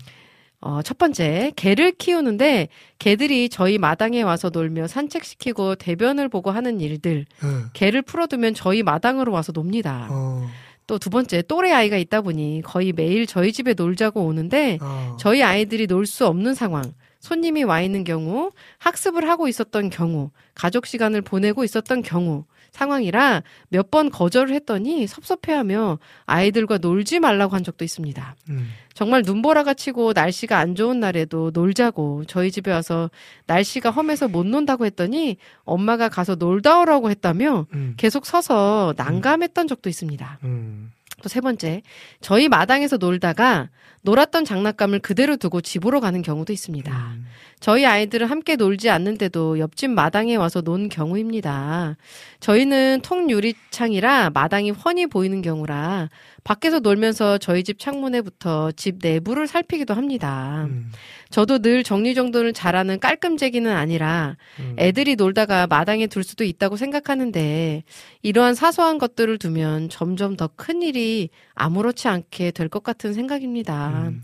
어, 0.65 0.81
첫 0.81 0.97
번째, 0.97 1.51
개를 1.57 1.91
키우는데 1.91 2.69
개들이 2.97 3.49
저희 3.49 3.77
마당에 3.77 4.21
와서 4.21 4.49
놀며 4.49 4.87
산책시키고 4.87 5.75
대변을 5.75 6.29
보고 6.29 6.51
하는 6.51 6.79
일들. 6.79 7.25
예. 7.43 7.47
개를 7.73 8.01
풀어두면 8.01 8.53
저희 8.53 8.81
마당으로 8.81 9.33
와서 9.33 9.51
놉니다. 9.51 10.07
어, 10.09 10.47
또두 10.87 11.09
번째, 11.09 11.41
또래 11.43 11.71
아이가 11.73 11.97
있다 11.97 12.21
보니 12.21 12.61
거의 12.63 12.93
매일 12.93 13.25
저희 13.27 13.51
집에 13.51 13.73
놀자고 13.73 14.23
오는데 14.23 14.79
어. 14.81 15.17
저희 15.19 15.43
아이들이 15.43 15.85
놀 15.87 16.05
수 16.05 16.25
없는 16.27 16.53
상황. 16.55 16.93
손님이 17.19 17.63
와 17.63 17.81
있는 17.81 18.03
경우, 18.03 18.51
학습을 18.79 19.29
하고 19.29 19.47
있었던 19.47 19.89
경우, 19.89 20.31
가족 20.55 20.85
시간을 20.85 21.21
보내고 21.21 21.63
있었던 21.63 22.01
경우, 22.01 22.43
상황이라 22.71 23.43
몇 23.69 23.91
번 23.91 24.09
거절을 24.09 24.53
했더니 24.55 25.07
섭섭해하며 25.07 25.99
아이들과 26.25 26.79
놀지 26.79 27.19
말라고 27.19 27.55
한 27.55 27.63
적도 27.63 27.85
있습니다. 27.85 28.35
음. 28.49 28.69
정말 28.93 29.23
눈보라가 29.25 29.73
치고 29.73 30.13
날씨가 30.13 30.57
안 30.57 30.75
좋은 30.75 30.99
날에도 30.99 31.51
놀자고 31.53 32.25
저희 32.25 32.51
집에 32.51 32.71
와서 32.71 33.09
날씨가 33.47 33.89
험해서 33.91 34.27
못 34.27 34.45
논다고 34.45 34.85
했더니 34.85 35.37
엄마가 35.63 36.09
가서 36.09 36.35
놀다 36.35 36.79
오라고 36.79 37.09
했다며 37.09 37.67
음. 37.73 37.93
계속 37.97 38.25
서서 38.25 38.93
난감했던 38.97 39.67
적도 39.67 39.89
있습니다. 39.89 40.39
음. 40.43 40.91
또 41.23 41.29
세 41.29 41.39
번째, 41.41 41.81
저희 42.21 42.49
마당에서 42.49 42.97
놀다가 42.97 43.69
놀았던 44.01 44.43
장난감을 44.43 44.99
그대로 44.99 45.37
두고 45.37 45.61
집으로 45.61 46.01
가는 46.01 46.21
경우도 46.21 46.51
있습니다. 46.51 46.91
음. 46.91 47.25
저희 47.61 47.85
아이들은 47.85 48.27
함께 48.27 48.57
놀지 48.57 48.89
않는데도 48.89 49.57
옆집 49.59 49.91
마당에 49.91 50.35
와서 50.35 50.59
논 50.61 50.89
경우입니다. 50.89 51.95
저희는 52.41 52.99
통유리창이라 53.03 54.31
마당이 54.31 54.71
훤히 54.71 55.07
보이는 55.07 55.41
경우라 55.41 56.09
밖에서 56.43 56.79
놀면서 56.79 57.37
저희 57.37 57.63
집 57.63 57.79
창문에 57.79 58.21
붙어 58.21 58.73
집 58.75 58.97
내부를 59.01 59.47
살피기도 59.47 59.93
합니다. 59.93 60.65
음. 60.69 60.91
저도 61.29 61.59
늘 61.59 61.83
정리정돈을 61.83 62.51
잘하는 62.51 62.99
깔끔쟁이는 62.99 63.71
아니라 63.71 64.35
음. 64.59 64.75
애들이 64.77 65.15
놀다가 65.15 65.65
마당에 65.65 66.07
둘 66.07 66.25
수도 66.25 66.43
있다고 66.43 66.75
생각하는데 66.75 67.83
이러한 68.21 68.55
사소한 68.55 68.97
것들을 68.97 69.37
두면 69.37 69.87
점점 69.87 70.35
더 70.35 70.49
큰 70.55 70.81
일이 70.83 71.12
아무렇지 71.55 72.07
않게 72.07 72.51
될 72.51 72.69
것 72.69 72.83
같은 72.83 73.13
생각입니다. 73.13 74.07
음. 74.09 74.23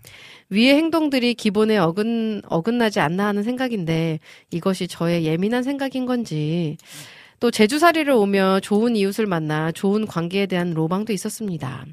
위의 0.50 0.76
행동들이 0.76 1.36
기본에 1.36 1.78
어긋, 1.78 2.42
어긋나지 2.48 3.00
않나 3.00 3.28
하는 3.28 3.44
생각인데 3.44 4.20
이것이 4.52 4.88
저의 4.88 5.26
예민한 5.26 5.62
생각인 5.64 6.06
건지 6.08 6.78
또 7.40 7.52
제주살이를 7.52 8.14
오며 8.14 8.60
좋은 8.62 8.96
이웃을 8.96 9.26
만나 9.26 9.72
좋은 9.72 10.06
관계에 10.06 10.46
대한 10.46 10.74
로망도 10.74 11.14
있었습니다. 11.14 11.86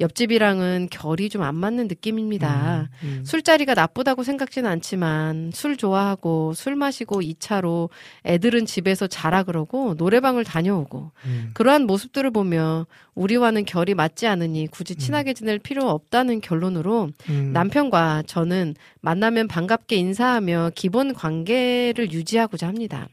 옆집이랑은 0.00 0.88
결이 0.90 1.28
좀 1.28 1.38
안 1.48 1.54
맞는 1.54 1.88
느낌입니다. 1.88 2.90
음. 3.04 3.22
술자리가 3.24 3.74
나쁘다고 3.74 4.22
생각지는 4.22 4.68
않지만 4.70 5.50
술 5.54 5.76
좋아하고 5.76 6.52
술 6.52 6.74
마시고 6.74 7.20
2차로 7.20 7.90
애들은 8.26 8.66
집에서 8.66 9.06
자라 9.06 9.44
그러고 9.44 9.94
노래방을 9.96 10.44
다녀오고 10.44 11.12
음. 11.24 11.50
그러한 11.54 11.86
모습들을 11.86 12.30
보며 12.32 12.86
우리와는 13.14 13.64
결이 13.64 13.94
맞지 13.94 14.26
않으니 14.26 14.66
굳이 14.66 14.96
친하게 14.96 15.32
지낼 15.32 15.58
필요 15.58 15.88
없다는 15.88 16.40
결론으로 16.40 17.10
음. 17.28 17.50
남편과 17.52 18.24
저는 18.26 18.74
만나면 19.00 19.48
반갑게 19.48 19.96
인사하며 19.96 20.72
기본 20.74 21.14
관계를 21.14 22.12
유지하고자 22.12 22.66
합니다. 22.68 23.08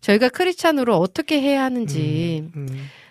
저희가 0.00 0.28
크리스찬으로 0.28 0.96
어떻게 0.96 1.40
해야 1.40 1.62
하는지 1.64 2.48
음. 2.56 2.66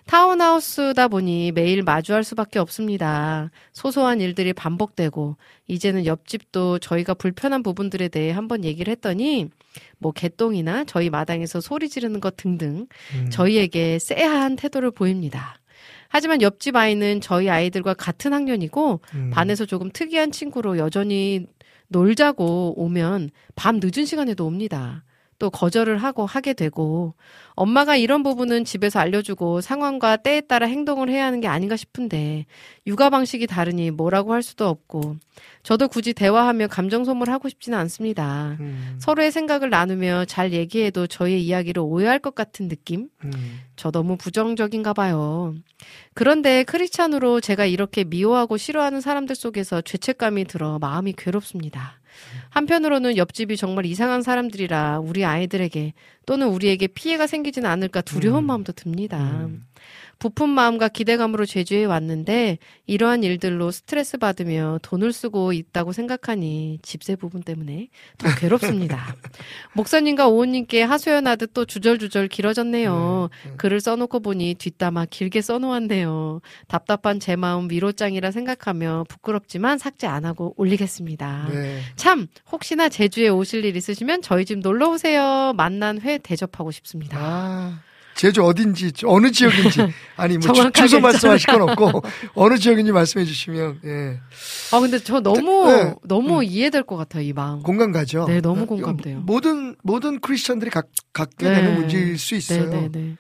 타운하우스다 0.06 1.08
보니 1.08 1.52
매일 1.52 1.82
마주할 1.82 2.24
수밖에 2.24 2.60
없습니다. 2.60 3.50
소소한 3.74 4.22
일들이 4.22 4.54
반복되고 4.54 5.36
이제는 5.68 6.06
옆집도 6.06 6.80
저희가 6.80 7.16
불편한 7.16 7.64
부분들에 7.64 8.08
대해 8.08 8.32
한번 8.32 8.64
얘기를 8.64 8.92
했더니 8.92 9.50
뭐 9.98 10.12
개똥이나 10.12 10.84
저희 10.86 11.10
마당에서 11.10 11.60
소리 11.60 11.90
지르는 11.90 12.20
것 12.20 12.38
등등 12.38 12.88
음. 13.16 13.30
저희에게 13.32 13.98
쎄한 13.98 14.58
태도를 14.58 14.92
보입니다. 14.92 15.60
하지만 16.08 16.42
옆집 16.42 16.76
아이는 16.76 17.20
저희 17.20 17.50
아이들과 17.50 17.96
같은 17.96 18.32
학년이고 18.32 19.02
음. 19.16 19.32
반에서 19.34 19.66
조금 19.66 19.90
특이한 19.92 20.32
친구로 20.32 20.78
여전히 20.78 21.48
놀자고 21.88 22.76
오면 22.78 23.32
밤 23.56 23.80
늦은 23.82 24.06
시간에도 24.06 24.46
옵니다. 24.46 25.04
또 25.46 25.52
거절을 25.52 25.98
하고 26.00 26.26
하게 26.26 26.54
되고 26.54 27.14
엄마가 27.50 27.98
이런 27.98 28.24
부분은 28.24 28.66
집에서 28.66 29.00
알려주고 29.00 29.62
상황과 29.62 30.18
때에 30.18 30.42
따라 30.42 30.66
행동을 30.66 31.08
해야 31.08 31.28
하는 31.28 31.40
게 31.40 31.48
아닌가 31.48 31.76
싶은데 31.78 32.48
육아 32.88 33.12
방식이 33.12 33.46
다르니 33.46 33.92
뭐라고 33.92 34.34
할 34.34 34.42
수도 34.42 34.68
없고 34.68 35.18
저도 35.62 35.88
굳이 35.88 36.16
대화하며 36.16 36.66
감정 36.70 37.06
소모하고 37.06 37.48
싶지는 37.48 37.78
않습니다. 37.78 38.58
음. 38.60 38.96
서로의 38.98 39.32
생각을 39.32 39.70
나누며 39.70 40.26
잘 40.26 40.52
얘기해도 40.52 41.06
저의 41.06 41.46
이야기를 41.46 41.84
오해할 41.86 42.18
것 42.18 42.34
같은 42.34 42.68
느낌? 42.68 43.10
음. 43.24 43.32
저 43.76 43.92
너무 43.92 44.18
부정적인가 44.18 44.94
봐요. 44.94 45.54
그런데 46.16 46.64
크리스찬으로 46.64 47.40
제가 47.40 47.66
이렇게 47.68 48.04
미워하고 48.04 48.58
싫어하는 48.58 49.00
사람들 49.00 49.36
속에서 49.36 49.82
죄책감이 49.82 50.46
들어 50.46 50.80
마음이 50.80 51.14
괴롭습니다. 51.16 52.00
한편으로는 52.50 53.18
옆집이 53.18 53.58
정말 53.58 53.86
이상한 53.86 54.22
사람들이라 54.22 55.00
우리 55.00 55.26
아이들에게 55.26 55.94
또는 56.26 56.48
우리에게 56.48 56.88
피해가 56.88 57.28
생기지는 57.28 57.70
않을까 57.70 58.02
두려운 58.02 58.44
음. 58.44 58.48
마음도 58.48 58.72
듭니다. 58.72 59.18
음. 59.46 59.66
부푼 60.20 60.50
마음과 60.50 60.90
기대감으로 60.90 61.46
제주에 61.46 61.86
왔는데 61.86 62.58
이러한 62.86 63.24
일들로 63.24 63.72
스트레스 63.72 64.18
받으며 64.18 64.80
돈을 64.82 65.12
쓰고 65.14 65.54
있다고 65.54 65.92
생각하니 65.92 66.80
집세 66.82 67.16
부분 67.16 67.44
때문에 67.44 67.90
더 68.18 68.28
괴롭습니다. 68.40 69.16
목사님과 69.74 70.28
오은님께 70.28 70.84
하소연하듯 70.84 71.54
또 71.54 71.66
주절주절 71.66 72.28
길어졌네요. 72.28 73.30
네, 73.44 73.50
네. 73.50 73.56
글을 73.58 73.82
써놓고 73.82 74.20
보니 74.22 74.56
뒷담화 74.56 75.06
길게 75.06 75.42
써놓았네요. 75.42 76.42
답답한 76.68 77.20
제 77.20 77.36
마음 77.36 77.70
위로장이라 77.70 78.32
생각하며 78.32 79.06
부끄럽지만 79.10 79.78
삭제 79.78 80.08
안 80.08 80.26
하고 80.26 80.54
올리겠습니다. 80.58 81.50
네. 81.52 81.80
참 81.96 82.28
혹시나 82.52 82.90
제주에 82.90 83.30
오실 83.30 83.66
일 83.66 83.76
있으시면 83.76 84.22
저희 84.22 84.46
집 84.46 84.60
놀러 84.60 84.90
오세요. 84.90 85.54
만난 85.56 86.00
회 86.02 86.18
대접하고 86.18 86.72
싶습니다. 86.72 87.18
아, 87.20 87.80
제주 88.16 88.44
어딘지, 88.44 88.92
어느 89.06 89.30
지역인지. 89.30 89.94
아니, 90.16 90.38
뭐, 90.38 90.54
주, 90.54 90.72
주소 90.72 91.02
말씀하실 91.02 91.48
건 91.48 91.70
없고, 91.70 92.02
어느 92.34 92.58
지역인지 92.58 92.94
말씀해 92.94 93.26
주시면, 93.26 93.82
예. 93.84 94.20
아 94.72 94.80
근데 94.80 94.98
저 95.00 95.20
너무 95.20 95.70
네. 95.70 95.94
너무 96.04 96.44
이해될 96.44 96.84
것 96.84 96.96
같아요 96.96 97.24
이 97.24 97.34
마음. 97.34 97.62
공감 97.62 97.92
가죠? 97.92 98.26
네, 98.28 98.40
너무 98.40 98.64
어, 98.64 98.66
공감돼요. 98.66 99.20
모든, 99.20 99.76
모든 99.84 100.22
크리스천들이 100.22 100.72
갖, 100.72 100.88
갖게 101.12 101.50
네. 101.50 101.56
되는 101.56 101.76
문제일 101.76 102.18
수 102.18 102.36
있어요. 102.36 102.70
네네네. 102.70 103.18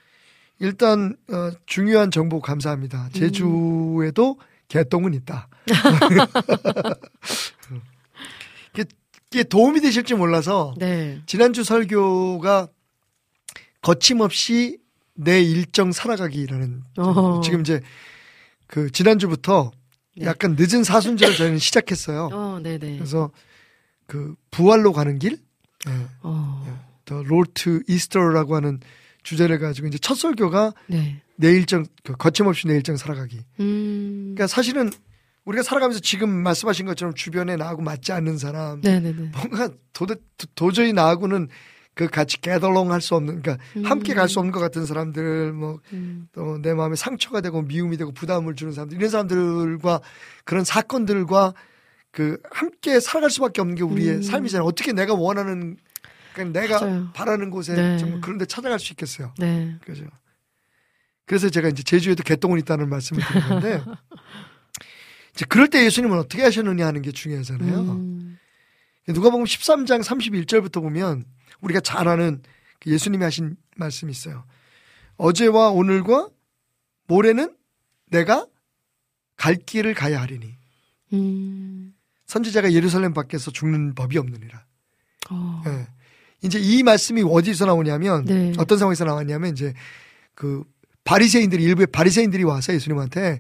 일단, 0.60 1.18
어, 1.30 1.52
중요한 1.66 2.10
정보 2.10 2.39
감사합니다. 2.39 3.10
제주에도 3.12 4.39
개똥은 4.70 5.14
있다. 5.14 5.50
이게, 8.74 8.86
이게 9.30 9.43
도움이 9.43 9.82
되실지 9.82 10.14
몰라서, 10.14 10.74
네. 10.78 11.22
지난주 11.26 11.66
설교가 11.66 12.70
거침없이 13.82 14.78
내 15.16 15.41
일정 15.41 15.91
살아가기라는 15.91 16.84
어허. 16.97 17.41
지금 17.43 17.61
이제 17.61 17.82
그 18.68 18.91
지난주부터 18.91 19.72
네. 20.18 20.26
약간 20.26 20.55
늦은 20.57 20.84
사순절을 20.84 21.36
저희는 21.36 21.57
시작했어요. 21.59 22.30
어, 22.32 22.59
네네. 22.61 22.97
그래서 22.97 23.32
그 24.07 24.36
부활로 24.51 24.93
가는 24.93 25.18
길, 25.18 25.39
어, 26.22 26.86
더 27.05 27.24
롤트 27.24 27.84
이스터라고 27.88 28.55
하는 28.55 28.80
주제를 29.24 29.59
가지고 29.59 29.88
이제 29.88 29.97
첫 29.97 30.16
설교가 30.16 30.74
네. 30.88 31.22
내 31.36 31.51
일정 31.51 31.86
그 32.03 32.13
거침없이 32.13 32.68
내 32.68 32.76
일정 32.76 32.95
살아가기. 32.97 33.39
음. 33.59 34.34
그러니까 34.36 34.47
사실은 34.47 34.91
우리가 35.45 35.63
살아가면서 35.63 35.99
지금 35.99 36.30
말씀하신 36.30 36.86
것처럼 36.86 37.13
주변에 37.13 37.55
나하고 37.55 37.82
맞지 37.82 38.11
않는 38.11 38.38
사람, 38.38 38.82
네네네. 38.82 39.32
뭔가 39.32 39.70
도대, 39.93 40.16
도저히 40.55 40.91
나하고는 40.93 41.49
그 41.96 42.08
같이 42.08 42.39
게덜롱 42.41 42.91
할 42.91 43.02
수 43.02 43.16
없는, 43.16 43.41
그러니까 43.41 43.64
음. 43.78 43.86
함께 43.86 44.14
갈 44.14 44.28
수 44.28 44.39
없는 44.39 44.52
것 44.52 44.60
같은 44.60 44.86
사람들, 44.86 45.54
뭐, 45.54 45.80
음. 45.93 46.28
또내 46.34 46.74
마음에 46.74 46.96
상처가 46.96 47.41
되고 47.41 47.62
미움이 47.62 47.98
되고 47.98 48.12
부담을 48.12 48.56
주는 48.56 48.74
사람들, 48.74 48.98
이런 48.98 49.10
사람들과 49.10 50.02
그런 50.43 50.64
사건들과 50.66 51.54
그 52.12 52.38
함께 52.52 53.00
살아갈 53.00 53.30
수밖에 53.30 53.62
없는 53.62 53.76
게 53.76 53.84
우리의 53.84 54.16
음. 54.18 54.22
삶이잖아요. 54.22 54.68
어떻게 54.68 54.91
내가 54.91 55.14
원하는, 55.14 55.78
그러니까 56.34 56.60
내가 56.60 56.80
맞아요. 56.82 57.10
바라는 57.14 57.50
곳에 57.50 57.74
네. 57.76 57.98
정말 57.98 58.20
그런 58.22 58.38
데 58.38 58.46
찾아갈 58.46 58.78
수 58.78 58.91
있겠어요. 58.93 59.34
네. 59.39 59.76
그죠. 59.86 60.06
그래서 61.26 61.50
제가 61.50 61.70
이제 61.70 61.82
제주에도 61.82 62.24
개똥은 62.24 62.60
있다는 62.60 62.89
말씀을 62.89 63.24
드리는데, 63.26 63.82
이제 65.34 65.46
그럴 65.48 65.70
때 65.70 65.84
예수님은 65.86 66.18
어떻게 66.18 66.43
하셨느냐 66.43 66.86
하는 66.86 67.02
게 67.02 67.12
중요하잖아요. 67.12 67.80
음. 67.80 68.38
누가 69.08 69.30
보면 69.30 69.46
13장 69.46 70.02
31절부터 70.04 70.82
보면 70.82 71.26
우리가 71.66 71.80
잘 71.82 72.07
아는 72.07 72.41
그 72.80 72.91
예수님이 72.91 73.24
하신 73.24 73.57
말씀이 73.78 74.11
있어요. 74.11 74.45
어제와 75.18 75.70
오늘과 75.70 76.30
모레는 77.07 77.55
내가 78.09 78.47
갈 79.36 79.55
길을 79.55 79.93
가야 79.93 80.22
하리니. 80.22 80.55
음. 81.13 81.93
선지자가 82.28 82.74
예루살렘 82.74 83.13
밖에서 83.13 83.51
죽는 83.51 83.95
법이 83.95 84.18
없느니라. 84.18 84.66
어. 85.30 85.63
예. 85.68 85.88
이제 86.41 86.59
이 86.59 86.84
말씀이 86.84 87.24
어디서 87.24 87.66
나오냐면 87.66 88.26
네. 88.26 88.53
어떤 88.57 88.78
상황에서 88.78 89.05
나왔냐면 89.05 89.51
이제 89.51 89.74
그 90.34 90.63
바리새인들이 91.03 91.63
일부의 91.63 91.88
바리새인들이 91.88 92.43
와서 92.43 92.74
예수님한테 92.74 93.39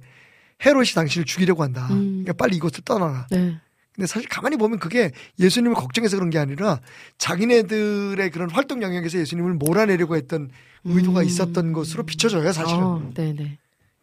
헤롯이 0.65 0.89
당신을 0.95 1.25
죽이려고 1.25 1.63
한다. 1.63 1.87
음. 1.91 2.23
그러니까 2.23 2.33
빨리 2.33 2.55
이곳을 2.55 2.83
떠나라. 2.83 3.27
네. 3.29 3.59
근데 3.95 4.07
사실 4.07 4.27
가만히 4.27 4.57
보면 4.57 4.79
그게 4.79 5.11
예수님을 5.39 5.75
걱정해서 5.75 6.17
그런 6.17 6.29
게 6.29 6.37
아니라 6.37 6.81
자기네들의 7.17 8.29
그런 8.31 8.49
활동 8.49 8.83
영역에서 8.83 9.17
예수님을 9.19 9.53
몰아내려고 9.53 10.17
했던 10.17 10.49
의도가 10.83 11.21
음. 11.21 11.25
있었던 11.25 11.73
것으로 11.73 12.03
비춰져요, 12.03 12.51
사실은. 12.51 12.83
어, 12.83 13.11
네네. 13.13 13.57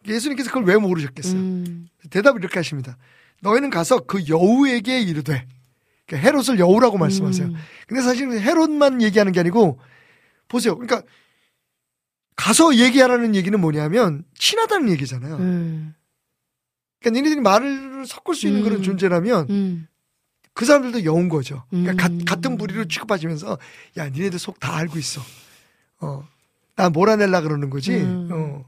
예수님께서 0.07 0.49
그걸 0.49 0.65
왜 0.65 0.77
모르셨겠어요? 0.77 1.39
음. 1.39 1.87
대답을 2.09 2.41
이렇게 2.41 2.59
하십니다. 2.59 2.97
너희는 3.41 3.69
가서 3.69 3.99
그 3.99 4.27
여우에게 4.27 4.99
이르되 4.99 5.45
그러니까 6.07 6.27
헤롯을 6.27 6.59
여우라고 6.59 6.97
말씀하세요. 6.97 7.47
음. 7.47 7.55
근데 7.87 8.01
사실 8.01 8.29
헤롯만 8.31 9.01
얘기하는 9.01 9.31
게 9.31 9.39
아니고 9.39 9.79
보세요. 10.47 10.75
그러니까 10.77 11.07
가서 12.35 12.75
얘기하라는 12.75 13.35
얘기는 13.35 13.57
뭐냐면 13.59 14.23
친하다는 14.37 14.89
얘기잖아요. 14.89 15.35
음. 15.37 15.93
그러니까 17.03 17.09
니네들이 17.11 17.41
말을 17.41 18.05
섞을 18.05 18.33
수 18.33 18.47
있는 18.47 18.61
음. 18.61 18.63
그런 18.63 18.81
존재라면 18.81 19.47
음. 19.49 19.87
그 20.53 20.65
사람들도 20.65 21.03
여운 21.03 21.27
거죠. 21.29 21.65
그러니까 21.69 22.07
음. 22.07 22.23
가- 22.25 22.35
같은 22.35 22.57
부리로 22.57 22.85
취급하시면서 22.85 23.57
야 23.97 24.09
니네들 24.09 24.39
속 24.39 24.59
다 24.59 24.75
알고 24.75 24.97
있어. 24.99 25.21
어, 25.99 26.27
나 26.75 26.89
몰아낼라 26.89 27.41
그러는 27.41 27.69
거지. 27.69 27.93
음. 27.95 28.29
어. 28.31 28.65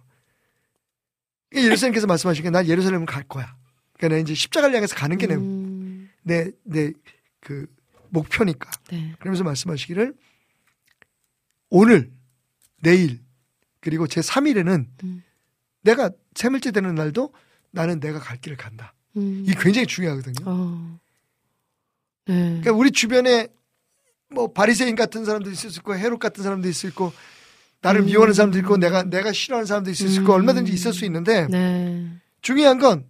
예루살렘께서 1.53 2.07
말씀하신 2.07 2.43
게 2.43 2.49
난 2.49 2.67
예루살렘을 2.67 3.05
갈 3.05 3.23
거야. 3.23 3.55
그러니까 3.93 4.15
내 4.17 4.21
이제 4.21 4.33
십자가를 4.33 4.75
향해서 4.75 4.95
가는 4.95 5.17
게내 5.17 5.35
음. 5.35 6.09
내내 6.23 6.91
그 7.39 7.67
목표니까. 8.09 8.69
네. 8.91 9.13
그러면서 9.19 9.43
말씀하시기를 9.45 10.13
오늘 11.69 12.11
내일 12.81 13.21
그리고 13.79 14.07
제 14.07 14.19
3일에는 14.21 14.87
음. 15.03 15.23
내가 15.81 16.09
세밀째 16.33 16.71
되는 16.71 16.95
날도 16.95 17.31
나는 17.75 17.99
내가 17.99 18.19
갈 18.19 18.37
길을 18.37 18.57
간다. 18.57 18.93
음. 19.17 19.43
이게 19.45 19.53
굉장히 19.59 19.85
중요하거든요. 19.87 20.45
어. 20.45 20.99
네. 22.27 22.33
그러니까 22.33 22.71
우리 22.73 22.91
주변에 22.91 23.47
뭐 24.29 24.51
바리새인 24.51 24.95
같은 24.95 25.25
사람도 25.25 25.51
있을 25.51 25.69
수 25.69 25.79
있고 25.79 25.95
헤롯 25.95 26.19
같은 26.19 26.43
사람도 26.43 26.67
있을 26.67 26.93
거 26.93 27.13
나를 27.81 28.01
음. 28.01 28.05
미워하는 28.07 28.33
사람도 28.33 28.57
있고 28.59 28.77
내가 28.77 29.03
내가 29.03 29.31
싫어하는 29.31 29.65
사람도 29.65 29.91
있을 29.91 30.09
수 30.09 30.21
있고 30.21 30.33
음. 30.33 30.39
얼마든지 30.39 30.71
있을 30.71 30.91
수 30.93 31.05
있는데 31.05 31.47
네. 31.47 32.09
중요한 32.41 32.79
건 32.79 33.05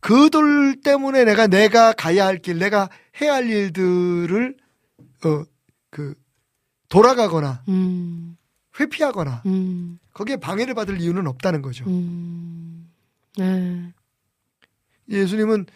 그들 0.00 0.80
때문에 0.82 1.24
내가 1.24 1.48
내가 1.48 1.92
가야 1.92 2.26
할 2.26 2.38
길, 2.38 2.58
내가 2.58 2.88
해야 3.20 3.34
할 3.34 3.48
일들을 3.48 4.56
어 5.24 5.56
그 5.96 6.14
돌아가거나 6.90 7.62
음. 7.68 8.36
회피하거나 8.78 9.42
음. 9.46 9.98
거기에 10.12 10.36
방해를 10.36 10.74
받을 10.74 11.00
이유는 11.00 11.26
없다는 11.26 11.62
거죠. 11.62 11.86
음. 11.86 12.65
네. 13.36 13.92
예수님은 15.08 15.66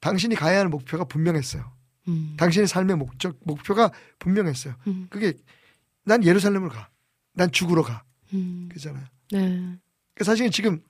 당신이 0.00 0.34
가야 0.34 0.58
할 0.60 0.68
목표가 0.68 1.04
분명했어요. 1.04 1.70
음. 2.08 2.34
당신의 2.38 2.66
삶의 2.66 2.96
목적 2.96 3.36
목표가 3.44 3.92
분명했어요. 4.18 4.74
음. 4.86 5.06
그게 5.10 5.34
난 6.04 6.24
예루살렘을 6.24 6.68
가. 6.70 6.88
난 7.34 7.50
죽으러 7.50 7.82
가. 7.82 8.04
음. 8.32 8.68
그잖아요. 8.72 9.04
네. 9.32 9.38
그러니까 9.38 10.24
사실 10.24 10.50
지금 10.50 10.80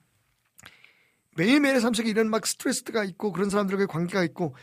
매일매일의 1.36 1.80
삶 1.80 1.92
속에 1.94 2.08
이런 2.08 2.28
막 2.30 2.46
스트레스가 2.46 3.04
있고 3.04 3.32
그런 3.32 3.50
사람들과의 3.50 3.86
관계가 3.88 4.24
있고 4.24 4.54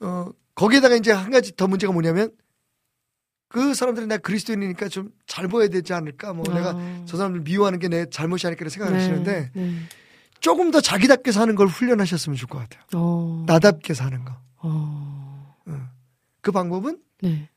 어 0.00 0.28
거기에다가 0.54 0.96
이제 0.96 1.12
한 1.12 1.30
가지 1.30 1.54
더 1.56 1.66
문제가 1.68 1.92
뭐냐면 1.92 2.30
그 3.48 3.74
사람들이 3.74 4.06
내가 4.06 4.20
그리스도인이니까 4.20 4.88
좀 4.88 5.10
잘 5.26 5.48
보여야 5.48 5.68
되지 5.68 5.92
않을까 5.92 6.32
뭐 6.32 6.44
내가 6.46 6.70
아. 6.70 7.04
저 7.06 7.16
사람들 7.16 7.42
미워하는 7.42 7.78
게 7.78 7.88
내 7.88 8.06
잘못이 8.08 8.46
아닐까 8.46 8.68
생각하시는데 8.68 9.50
네. 9.52 9.62
네. 9.62 9.78
조금 10.40 10.70
더 10.70 10.80
자기답게 10.80 11.32
사는 11.32 11.54
걸 11.54 11.66
훈련하셨으면 11.66 12.36
좋을 12.36 12.48
것 12.48 12.58
같아요. 12.58 12.82
어. 12.94 13.44
나답게 13.46 13.94
사는 13.94 14.24
거. 14.24 14.36
어. 14.58 15.56
그 16.40 16.52
방법은 16.52 17.02
네. 17.22 17.50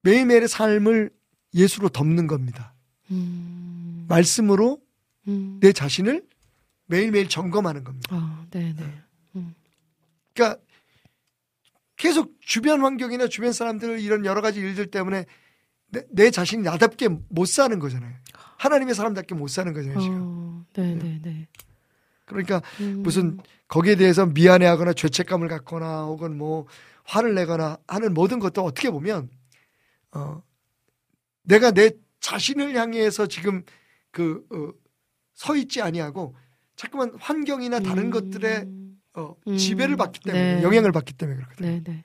매일매일의 0.00 0.48
삶을 0.48 1.10
예수로 1.52 1.90
덮는 1.90 2.26
겁니다. 2.26 2.74
음. 3.10 4.06
말씀으로 4.08 4.80
음. 5.28 5.58
내 5.60 5.72
자신을 5.72 6.24
매일매일 6.86 7.28
점검하는 7.28 7.84
겁니다. 7.84 8.16
아, 8.16 8.46
네, 8.50 8.74
네. 8.74 9.02
그러니까 10.32 10.60
계속 11.96 12.34
주변 12.40 12.80
환경이나 12.80 13.28
주변 13.28 13.52
사람들 13.52 14.00
이런 14.00 14.24
여러 14.24 14.40
가지 14.40 14.60
일들 14.60 14.90
때문에 14.90 15.26
내, 15.88 16.02
내 16.10 16.30
자신이 16.30 16.62
나답게 16.62 17.08
못 17.28 17.46
사는 17.46 17.78
거잖아요. 17.78 18.14
하나님의 18.58 18.94
사람답게 18.94 19.34
못 19.34 19.48
사는 19.48 19.72
거잖아요, 19.72 19.98
지금. 19.98 20.18
어. 20.22 20.64
네, 20.74 20.94
네, 20.94 21.20
네. 21.22 21.48
그러니까 22.24 22.62
음. 22.80 23.02
무슨 23.02 23.38
거기에 23.68 23.96
대해서 23.96 24.26
미안해하거나 24.26 24.94
죄책감을 24.94 25.48
갖거나 25.48 26.04
혹은 26.04 26.36
뭐 26.36 26.66
화를 27.04 27.34
내거나 27.34 27.78
하는 27.86 28.14
모든 28.14 28.38
것도 28.38 28.62
어떻게 28.62 28.90
보면 28.90 29.28
어 30.12 30.42
내가 31.42 31.70
내 31.70 31.90
자신을 32.20 32.74
향해서 32.74 33.26
지금 33.26 33.62
그 34.10 34.46
어, 34.50 34.72
서 35.34 35.56
있지 35.56 35.82
아니하고 35.82 36.34
자꾸만 36.76 37.12
환경이나 37.18 37.80
다른 37.80 38.04
음. 38.04 38.10
것들에 38.10 38.66
어, 39.14 39.36
음. 39.46 39.56
지배를 39.56 39.96
받기 39.96 40.20
때문에 40.20 40.56
네. 40.56 40.62
영향을 40.62 40.92
받기 40.92 41.12
때문에 41.14 41.36
그렇거든요. 41.36 41.68
네, 41.68 41.82
네. 41.84 42.04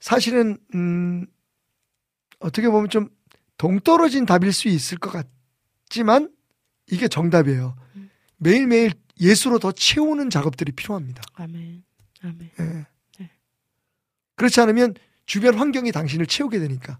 사실은 0.00 0.56
음 0.74 1.26
어떻게 2.40 2.68
보면 2.68 2.88
좀 2.88 3.08
동떨어진 3.56 4.26
답일 4.26 4.52
수 4.52 4.68
있을 4.68 4.98
것 4.98 5.10
같지만 5.10 6.30
이게 6.90 7.08
정답이에요. 7.08 7.76
음. 7.96 8.10
매일매일 8.36 8.92
예수로 9.20 9.58
더 9.58 9.72
채우는 9.72 10.30
작업들이 10.30 10.72
필요합니다. 10.72 11.22
아멘. 11.34 11.82
아멘. 12.22 12.50
예. 12.60 12.86
네. 13.18 13.30
그렇지 14.36 14.60
않으면 14.60 14.94
주변 15.26 15.54
환경이 15.58 15.92
당신을 15.92 16.26
채우게 16.26 16.58
되니까 16.60 16.98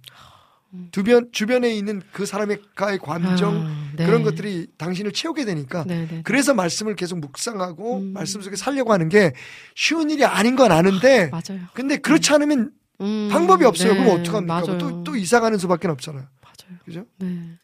음. 0.75 0.89
주변 0.93 1.31
주변에 1.33 1.75
있는 1.75 2.03
그 2.13 2.27
사람과의 2.27 2.99
감정 2.99 3.67
아, 3.67 3.91
네. 3.97 4.05
그런 4.05 4.23
것들이 4.23 4.67
당신을 4.77 5.13
채우게 5.13 5.45
되니까 5.45 5.85
네, 5.85 6.07
네. 6.07 6.21
그래서 6.25 6.53
말씀을 6.53 6.95
계속 6.95 7.21
묵상하고 7.21 7.99
음. 7.99 8.13
말씀 8.13 8.43
속에 8.43 8.57
살려고 8.57 8.93
하는 8.93 9.09
게 9.09 9.33
쉬운 9.75 10.11
일이 10.11 10.25
아닌 10.25 10.57
건 10.57 10.73
아는데 10.73 11.31
맞아요. 11.31 11.61
근데 11.73 11.97
그렇지 11.97 12.33
않으면 12.33 12.73
음, 13.01 13.29
방법이 13.31 13.65
없어요. 13.65 13.93
네, 13.93 13.99
그럼 13.99 14.21
어떡합니까? 14.21 14.61
맞아요. 14.61 14.79
또, 14.79 15.05
또 15.05 15.17
이사 15.17 15.41
가는 15.41 15.57
수밖에 15.59 15.89
없잖아요. 15.89 16.27
맞아요. 16.43 16.79
그죠? 16.85 17.07
네. 17.19 17.59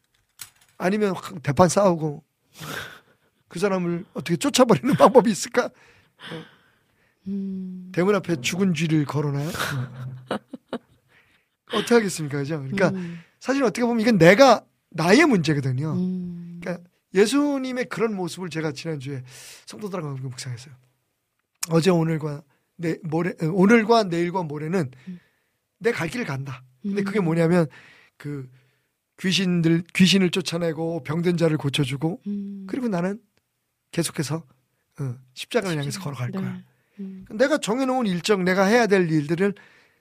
아니면 0.78 1.14
확 1.14 1.42
대판 1.42 1.68
싸우고 1.68 2.22
그 3.48 3.58
사람을 3.58 4.04
어떻게 4.14 4.36
쫓아버리는 4.36 4.94
방법이 4.96 5.30
있을까? 5.30 5.70
음. 7.26 7.90
대문 7.92 8.14
앞에 8.14 8.40
죽은 8.40 8.74
쥐를 8.74 9.04
걸어놔요? 9.04 9.50
어떻게 11.72 11.94
하겠습니까? 11.94 12.38
그죠? 12.38 12.58
그러니까 12.58 12.90
음. 12.90 13.20
사실 13.40 13.62
어떻게 13.64 13.84
보면 13.84 14.00
이건 14.00 14.18
내가 14.18 14.64
나의 14.90 15.24
문제거든요. 15.26 15.92
음. 15.92 16.60
그러니까 16.60 16.88
예수님의 17.14 17.86
그런 17.86 18.14
모습을 18.14 18.50
제가 18.50 18.72
지난주에 18.72 19.22
성도들하고 19.66 20.16
묵상했어요. 20.16 20.74
어제 21.70 21.90
오늘과 21.90 22.42
내 22.76 22.96
모레 23.02 23.30
어, 23.42 23.46
오늘과 23.46 24.04
내일과 24.04 24.42
모레는 24.42 24.90
내갈 25.78 26.08
길을 26.08 26.24
간다. 26.24 26.62
근데 26.82 27.02
그게 27.02 27.20
음. 27.20 27.24
뭐냐면 27.24 27.66
그 28.16 28.48
귀신들 29.18 29.84
귀신을 29.94 30.30
쫓아내고 30.30 31.02
병든 31.04 31.36
자를 31.36 31.56
고쳐주고 31.56 32.20
음. 32.26 32.66
그리고 32.68 32.88
나는 32.88 33.20
계속해서 33.92 34.44
어, 35.00 35.14
십자가를 35.34 35.78
향해서 35.78 36.00
걸어갈 36.00 36.30
네. 36.30 36.40
거야. 36.40 36.62
음. 37.00 37.24
내가 37.30 37.58
정해놓은 37.58 38.06
일정, 38.06 38.44
내가 38.44 38.64
해야 38.64 38.86
될 38.86 39.10
일들을 39.10 39.54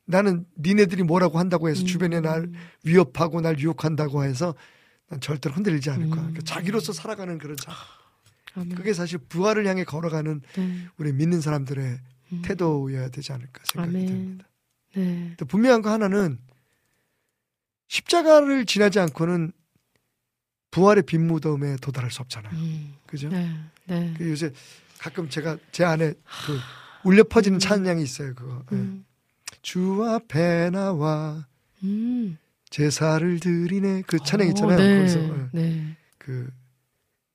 나는 0.05 0.45
니네들이 0.59 1.03
뭐라고 1.03 1.39
한다고 1.39 1.69
해서 1.69 1.81
음. 1.81 1.85
주변에 1.85 2.19
날 2.19 2.51
위협하고 2.83 3.41
날 3.41 3.57
유혹한다고 3.59 4.23
해서 4.23 4.55
난 5.09 5.19
절대로 5.21 5.55
흔들리지 5.55 5.89
않을 5.91 6.09
거야. 6.09 6.21
음. 6.21 6.33
그러니까 6.33 6.41
자기로서 6.43 6.93
살아가는 6.93 7.37
그런 7.37 7.55
자. 7.55 7.71
아멘. 8.55 8.75
그게 8.75 8.93
사실 8.93 9.17
부활을 9.17 9.65
향해 9.65 9.83
걸어가는 9.83 10.41
네. 10.55 10.87
우리 10.97 11.13
믿는 11.13 11.41
사람들의 11.41 11.83
음. 11.83 12.12
태도여야 12.41 13.09
되지 13.09 13.31
않을까 13.31 13.61
생각이 13.65 13.95
아멘. 13.95 14.07
듭니다. 14.07 14.47
네. 14.95 15.33
또 15.37 15.45
분명한 15.45 15.81
거 15.81 15.91
하나는 15.91 16.39
십자가를 17.87 18.65
지나지 18.65 18.99
않고는 18.99 19.51
부활의 20.71 21.03
빈 21.03 21.27
무덤에 21.27 21.75
도달할 21.77 22.09
수 22.09 22.21
없잖아요. 22.21 22.53
음. 22.53 22.95
그죠? 23.05 23.29
네. 23.29 23.53
네. 23.85 24.13
그 24.17 24.29
요새 24.29 24.51
가끔 24.97 25.29
제가 25.29 25.57
제 25.71 25.83
안에 25.83 26.13
그 26.45 26.59
울려 27.03 27.23
퍼지는 27.23 27.59
찬양이 27.59 28.01
있어요. 28.01 28.33
그거. 28.33 28.63
예. 28.71 28.75
음. 28.75 29.05
주 29.61 30.03
앞에 30.03 30.71
나와 30.71 31.47
음. 31.83 32.37
제사를 32.69 33.39
드리네 33.39 34.03
그 34.07 34.17
찬양 34.19 34.47
어, 34.47 34.49
있잖아요. 34.49 34.77
네. 34.77 34.97
거기서 34.97 35.19
예. 35.19 35.49
네. 35.53 35.97
그, 36.17 36.49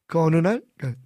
그 0.07 0.20
어느 0.20 0.37
날그 0.37 0.97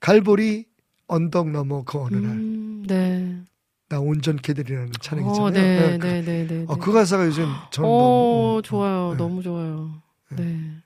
갈보리 0.00 0.66
언덕 1.06 1.50
넘어 1.50 1.82
그 1.84 1.98
어느 1.98 2.16
날. 2.16 2.32
음, 2.36 2.84
네. 2.86 3.42
나 3.88 4.00
온전케 4.00 4.54
되리라는 4.54 4.92
찬양 5.00 5.26
어, 5.26 5.30
있잖아요. 5.32 5.50
네, 5.52 5.76
네, 5.76 5.98
그- 5.98 6.06
네, 6.06 6.22
네, 6.22 6.46
네. 6.46 6.64
어, 6.68 6.74
네. 6.76 6.80
그 6.80 6.92
가사가 6.92 7.26
요즘 7.26 7.44
저는 7.70 7.88
어, 7.88 7.98
너무 7.98 8.56
음, 8.58 8.62
좋아요. 8.62 9.10
네. 9.10 9.16
너무 9.18 9.42
좋아요. 9.42 10.02
네. 10.30 10.36
네. 10.36 10.76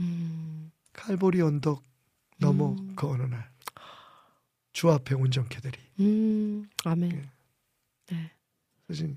음, 0.00 0.70
칼보리 0.94 1.40
언덕 1.42 1.82
넘어 2.38 2.70
음. 2.72 2.92
그 2.96 3.06
어느 3.08 3.22
날. 3.24 3.50
주 4.72 4.90
앞에 4.90 5.14
온전케 5.14 5.60
되리. 5.60 5.78
음, 6.00 6.68
아멘. 6.84 7.10
네. 7.10 7.22
네. 8.16 8.30
사실 8.88 9.16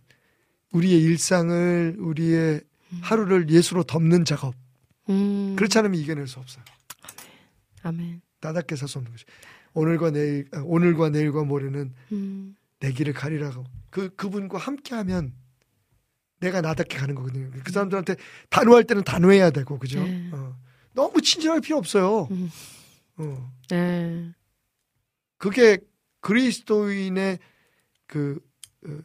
우리의 0.71 1.01
일상을 1.03 1.95
우리의 1.99 2.61
음. 2.91 2.99
하루를 3.01 3.49
예수로 3.49 3.83
덮는 3.83 4.25
작업. 4.25 4.53
음, 5.09 5.55
그렇지 5.55 5.77
않으면 5.77 5.97
이겨낼 5.99 6.27
수 6.27 6.39
없어요. 6.39 6.63
아멘. 7.83 8.21
나답게 8.41 8.75
살 8.75 8.87
수 8.89 8.97
없는 8.97 9.11
것이. 9.11 9.23
오늘과 9.73 10.11
내일, 10.11 10.47
아, 10.53 10.61
오늘과 10.63 11.09
내일과 11.09 11.43
모레는 11.43 11.93
음, 12.11 12.55
내 12.79 12.91
길을 12.91 13.13
가리라고. 13.13 13.63
그, 13.89 14.13
그분과 14.15 14.57
함께 14.57 14.95
하면 14.95 15.33
내가 16.39 16.61
나답게 16.61 16.97
가는 16.97 17.15
거거든요. 17.15 17.49
그 17.63 17.71
사람들한테 17.71 18.15
단호할 18.49 18.83
때는 18.83 19.03
단호해야 19.03 19.51
되고, 19.51 19.79
그죠? 19.79 20.03
네. 20.03 20.29
어. 20.33 20.55
너무 20.93 21.21
친절할 21.21 21.61
필요 21.61 21.77
없어요. 21.77 22.27
음. 22.31 22.49
어. 23.17 23.53
네. 23.69 24.31
그게 25.37 25.77
그리스도인의 26.19 27.39
그, 28.07 28.39
어, 28.87 28.97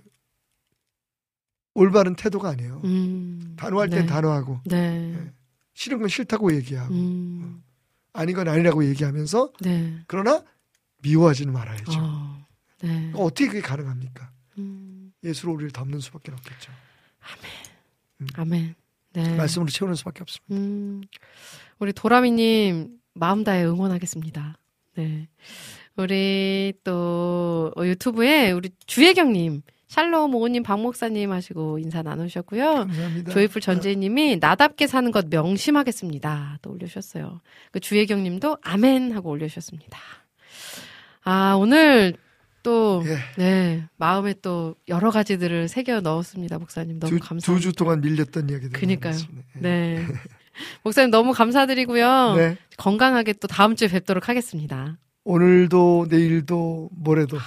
올바른 1.75 2.17
태도가 2.17 2.51
아니에요. 2.51 2.81
음, 2.85 3.55
단호할 3.57 3.89
땐 3.89 4.01
네. 4.01 4.07
단호하고, 4.07 4.61
네. 4.67 5.13
네. 5.13 5.33
싫은 5.75 6.01
건 6.01 6.09
싫다고 6.09 6.53
얘기하고, 6.55 6.93
음, 6.93 7.63
아닌 8.13 8.35
건 8.35 8.49
아니라고 8.49 8.85
얘기하면서, 8.85 9.53
네. 9.61 10.03
그러나 10.09 10.45
미워하지는 11.03 11.53
말아야죠. 11.53 12.01
어, 12.01 12.47
네. 12.83 13.11
어, 13.15 13.25
어떻게 13.25 13.47
그게 13.47 13.61
가능합니까? 13.61 14.31
음, 14.59 15.13
예수로 15.23 15.53
우리를 15.53 15.71
덮는 15.73 16.01
수밖에 16.01 16.33
없겠죠. 16.33 16.73
아멘. 18.35 18.75
네. 19.13 19.37
말씀으로 19.37 19.71
채우는 19.71 19.95
수밖에 19.97 20.23
없습니다. 20.23 20.55
음, 20.55 21.03
우리 21.79 21.93
도라미님 21.93 22.99
마음 23.15 23.45
다해 23.45 23.65
응원하겠습니다. 23.65 24.59
네. 24.97 25.29
우리 25.97 26.73
또 26.85 27.73
어, 27.77 27.85
유튜브에 27.85 28.53
우리 28.53 28.71
주혜경님, 28.87 29.63
샬롬 29.89 30.35
오님, 30.35 30.63
박 30.63 30.81
목사님 30.81 31.33
하시고 31.33 31.79
인사 31.79 32.03
나누셨고요. 32.03 32.65
감사합니다. 32.65 33.33
조이풀 33.33 33.61
전재님이 33.61 34.37
나답게 34.37 34.87
사는 34.87 35.11
것 35.11 35.27
명심하겠습니다. 35.29 36.59
또 36.63 36.71
올려주셨어요. 36.71 37.41
그 37.73 37.81
주혜경님도 37.81 38.59
아멘 38.63 39.13
하고 39.13 39.31
올려주셨습니다. 39.31 39.99
아 41.31 41.55
오늘 41.57 42.15
또 42.63 43.03
예. 43.07 43.19
네, 43.37 43.85
마음에 43.99 44.35
또 44.41 44.75
여러 44.89 45.11
가지들을 45.11 45.69
새겨 45.69 46.01
넣었습니다, 46.01 46.59
목사님. 46.59 46.99
너무 46.99 47.19
감사합니다. 47.19 47.47
두 47.47 47.61
주 47.61 47.73
동안 47.73 48.01
밀렸던 48.01 48.49
이야기들. 48.49 48.73
그니까요. 48.73 49.15
예. 49.57 49.61
네. 49.61 50.07
목사님 50.83 51.11
너무 51.11 51.33
감사드리고요. 51.33 52.35
네. 52.37 52.57
건강하게 52.79 53.35
또 53.35 53.47
다음 53.47 53.77
주에 53.77 53.89
뵙도록 53.89 54.29
하겠습니다. 54.29 54.97
오늘도 55.25 56.07
내일도 56.09 56.89
모레도 56.93 57.39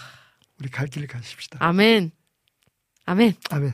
우리 0.60 0.70
갈 0.70 0.86
길을 0.88 1.08
가십시다. 1.08 1.58
아멘. 1.60 2.12
아멘. 3.06 3.34
아멘. 3.50 3.74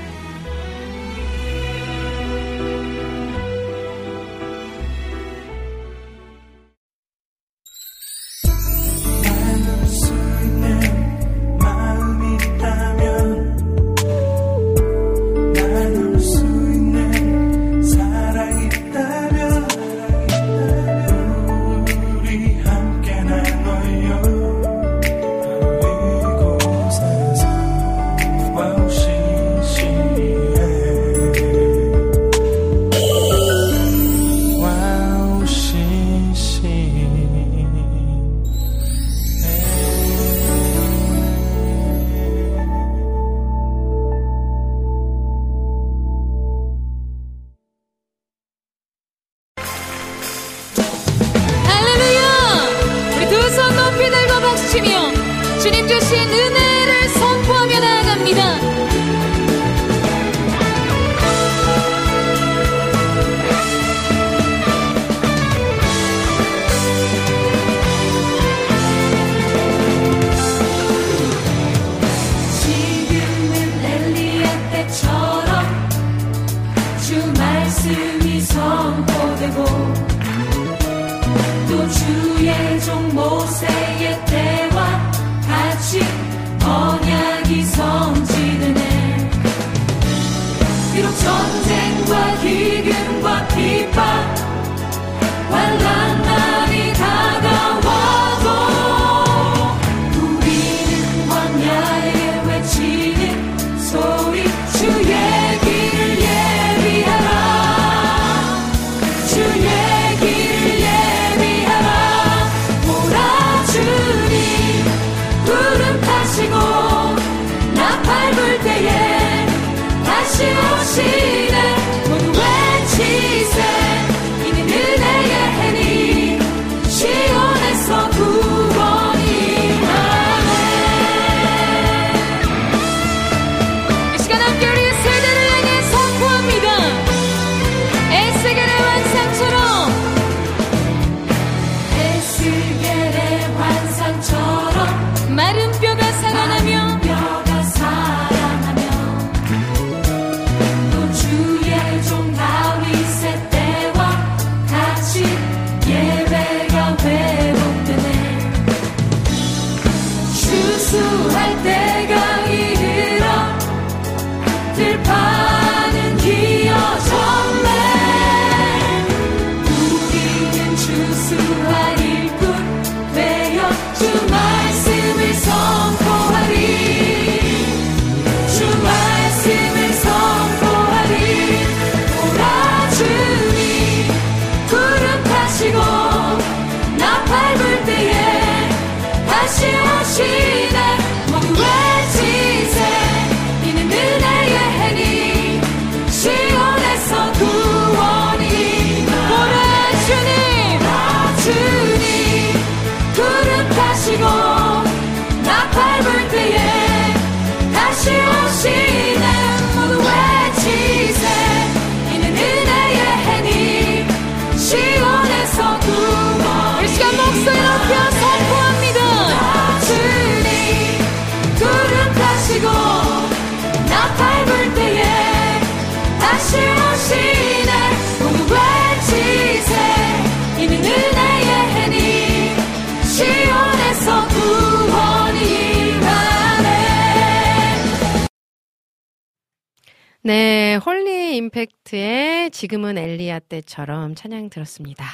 때처럼 243.61 244.15
찬양 244.15 244.49
들었습니다. 244.49 245.05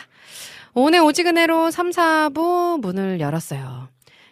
오늘 0.74 1.02
오지근해로 1.02 1.72
3, 1.72 1.90
4부 1.92 2.80
문을 2.82 3.20
열었어요. 3.20 3.90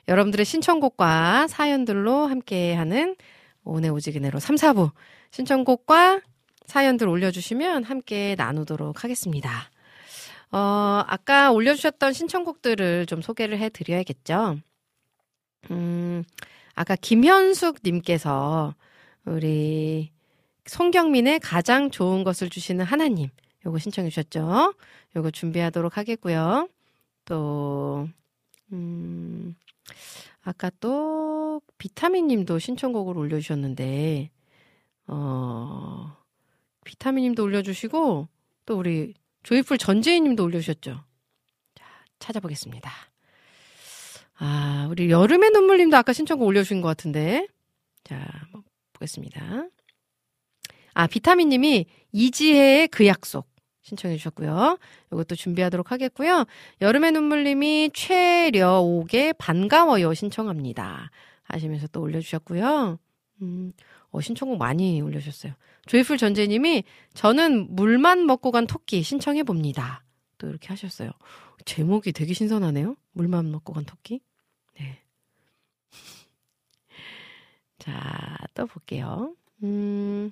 여러분들의 0.08 0.46
신청곡과 0.46 1.48
사연들로 1.48 2.28
함께하는 2.28 3.16
오늘 3.64 3.92
오지근해로 3.92 4.40
3, 4.40 4.56
4부 4.56 4.92
신청곡과 5.32 6.22
사연들 6.66 7.08
올려주시면 7.08 7.84
함께 7.84 8.36
나누도록 8.38 9.04
하겠습니다. 9.04 9.70
어, 10.52 11.04
아까 11.08 11.52
올려주셨던 11.52 12.14
신청곡들을 12.14 13.08
좀 13.08 13.22
소개를 13.22 13.58
해드려야겠죠. 13.60 14.58
음, 15.72 16.24
아까 16.76 16.96
김현숙 16.96 17.80
님께서 17.84 18.76
우리 19.26 20.12
송경민의 20.68 21.40
가장 21.40 21.90
좋은 21.90 22.24
것을 22.24 22.50
주시는 22.50 22.86
하나님 22.86 23.30
요거 23.66 23.80
신청해 23.80 24.10
주셨죠. 24.10 24.74
요거 25.16 25.32
준비하도록 25.32 25.98
하겠고요. 25.98 26.70
또 27.26 28.08
음, 28.72 29.56
아까 30.44 30.70
또 30.80 31.62
비타민 31.78 32.28
님도 32.28 32.60
신청곡을 32.60 33.18
올려 33.18 33.40
주셨는데 33.40 34.30
어 35.08 36.16
비타민 36.84 37.24
님도 37.24 37.44
올려 37.44 37.62
주시고 37.62 38.28
또 38.66 38.78
우리 38.78 39.14
조이풀 39.44 39.78
전재희 39.78 40.22
님도 40.22 40.44
올려 40.44 40.60
주셨죠. 40.60 41.04
자, 41.76 41.86
찾아보겠습니다. 42.20 42.92
아, 44.38 44.88
우리 44.90 45.10
여름의 45.10 45.52
눈물 45.52 45.78
님도 45.78 45.96
아까 45.98 46.14
신청곡 46.14 46.48
올려 46.48 46.62
주신 46.62 46.82
것 46.82 46.88
같은데. 46.88 47.48
자, 48.04 48.28
보겠습니다. 48.94 49.68
아, 50.94 51.08
비타민 51.08 51.50
님이 51.50 51.86
이지혜의 52.12 52.88
그 52.90 53.06
약속 53.08 53.48
신청해 53.86 54.18
주셨고요. 54.18 54.80
이것도 55.14 55.36
준비하도록 55.36 55.92
하겠고요. 55.92 56.46
여름의 56.82 57.12
눈물님이 57.12 57.92
최려옥의 57.94 59.34
반가워요 59.38 60.14
신청합니다. 60.14 61.12
하시면서 61.44 61.88
또 61.88 62.02
올려주셨고요. 62.02 62.98
음, 63.44 63.74
어, 64.10 64.22
신청곡 64.22 64.58
많이 64.58 65.02
올려주셨어요. 65.02 65.54
조이풀 65.86 66.18
전재님이 66.18 66.84
저는 67.14 67.76
물만 67.76 68.26
먹고 68.26 68.52
간 68.52 68.66
토끼 68.66 69.04
신청해 69.04 69.44
봅니다. 69.44 70.04
또 70.40 70.50
이렇게 70.50 70.70
하셨어요. 70.70 71.12
제목이 71.66 72.12
되게 72.12 72.34
신선하네요. 72.34 72.96
물만 73.12 73.52
먹고 73.52 73.74
간 73.74 73.86
토끼. 73.86 74.20
네. 74.80 75.04
자, 77.78 78.38
또 78.56 78.66
볼게요. 78.66 79.36
음, 79.62 80.32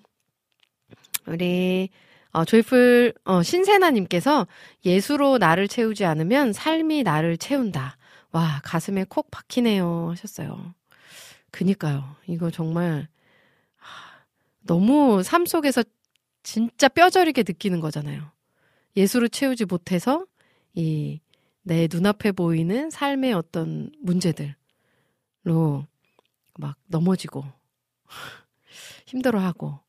우리 1.28 1.90
어, 2.34 2.46
조이풀 2.46 3.14
어, 3.24 3.44
신세나님께서 3.44 4.48
예수로 4.86 5.38
나를 5.38 5.68
채우지 5.68 6.06
않으면 6.06 6.54
삶이 6.54 7.04
나를 7.04 7.38
채운다. 7.38 7.98
와 8.32 8.62
가슴에 8.64 9.06
콕 9.08 9.30
박히네요 9.32 10.10
하셨어요. 10.12 10.74
그니까요. 11.52 12.16
이거 12.28 12.50
정말 12.52 13.08
하, 13.78 14.26
너무 14.62 15.24
삶 15.24 15.46
속에서 15.46 15.84
진짜 16.42 16.90
뼈저리게 16.90 17.44
느끼는 17.48 17.80
거잖아요. 17.80 18.24
예수로 18.98 19.28
채우지 19.30 19.66
못해서 19.66 20.26
이 20.74 21.22
내 21.64 21.88
눈앞에 21.90 22.34
보이는 22.34 22.90
삶의 22.90 23.34
어떤 23.34 23.90
문제들로 24.02 24.54
막 26.60 26.78
넘어지고 26.88 27.46
힘들어하고 29.08 29.80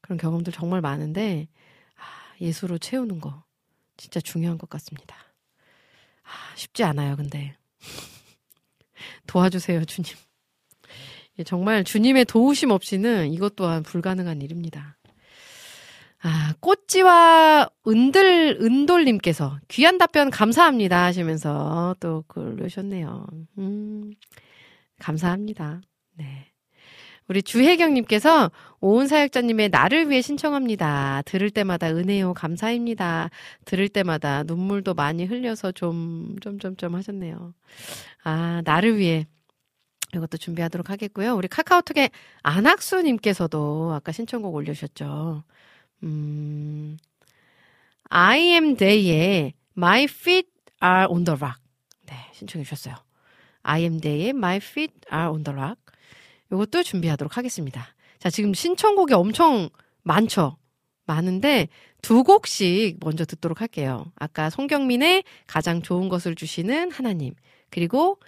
그런 0.00 0.18
경험들 0.18 0.52
정말 0.52 0.80
많은데 0.80 1.48
예수로 2.40 2.78
채우는 2.78 3.20
거 3.20 3.44
진짜 3.96 4.20
중요한 4.20 4.58
것 4.58 4.68
같습니다. 4.70 5.16
아, 6.22 6.56
쉽지 6.56 6.84
않아요, 6.84 7.16
근데. 7.16 7.56
도와주세요, 9.26 9.84
주님. 9.84 10.14
정말 11.44 11.82
주님의 11.82 12.26
도우심 12.26 12.70
없이는 12.70 13.32
이것 13.32 13.56
또한 13.56 13.82
불가능한 13.82 14.42
일입니다. 14.42 14.96
아, 16.24 16.54
꽃지와 16.60 17.68
은들, 17.86 18.58
은돌님께서 18.60 19.58
귀한 19.68 19.98
답변 19.98 20.30
감사합니다 20.30 21.04
하시면서 21.04 21.96
또글 21.98 22.42
올려주셨네요. 22.44 23.26
음, 23.58 24.12
감사합니다. 25.00 25.80
네. 26.14 26.51
우리 27.28 27.42
주혜경님께서 27.42 28.50
오은 28.80 29.06
사역자님의 29.06 29.70
나를 29.70 30.10
위해 30.10 30.22
신청합니다. 30.22 31.22
들을 31.24 31.50
때마다 31.50 31.88
은혜요 31.88 32.34
감사입니다. 32.34 33.30
들을 33.64 33.88
때마다 33.88 34.42
눈물도 34.42 34.94
많이 34.94 35.24
흘려서 35.24 35.72
좀, 35.72 36.36
좀, 36.40 36.58
좀, 36.58 36.76
좀 36.76 36.94
하셨네요. 36.94 37.54
아, 38.24 38.62
나를 38.64 38.98
위해. 38.98 39.26
이것도 40.14 40.36
준비하도록 40.36 40.90
하겠고요. 40.90 41.34
우리 41.34 41.48
카카오톡에 41.48 42.10
안학수님께서도 42.42 43.92
아까 43.94 44.12
신청곡 44.12 44.54
올려주셨죠. 44.54 45.42
음, 46.02 46.98
I 48.10 48.40
am 48.40 48.76
day의 48.76 49.54
My 49.76 50.04
feet 50.04 50.50
are 50.84 51.06
on 51.08 51.24
the 51.24 51.38
rock. 51.38 51.62
네, 52.06 52.14
신청해 52.32 52.64
주셨어요. 52.64 52.96
I 53.62 53.82
am 53.82 54.00
day의 54.00 54.30
My 54.30 54.56
feet 54.56 54.92
are 55.10 55.30
on 55.30 55.44
the 55.44 55.56
rock. 55.56 55.81
이것도 56.52 56.82
준비하도록 56.82 57.36
하겠습니다. 57.36 57.86
자, 58.18 58.30
지금 58.30 58.54
신청곡이 58.54 59.14
엄청 59.14 59.70
많죠? 60.02 60.56
많은데 61.06 61.68
두 62.00 62.22
곡씩 62.22 62.98
먼저 63.00 63.24
듣도록 63.24 63.60
할게요. 63.60 64.04
아까 64.16 64.50
송경민의 64.50 65.24
가장 65.46 65.82
좋은 65.82 66.08
것을 66.08 66.34
주시는 66.34 66.90
하나님, 66.92 67.34
그리고 67.70 68.18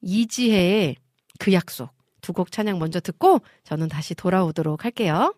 이지혜의 0.00 0.96
그 1.38 1.52
약속 1.52 1.90
두 2.20 2.32
곡 2.32 2.52
찬양 2.52 2.78
먼저 2.78 3.00
듣고 3.00 3.40
저는 3.64 3.88
다시 3.88 4.14
돌아오도록 4.14 4.84
할게요. 4.84 5.34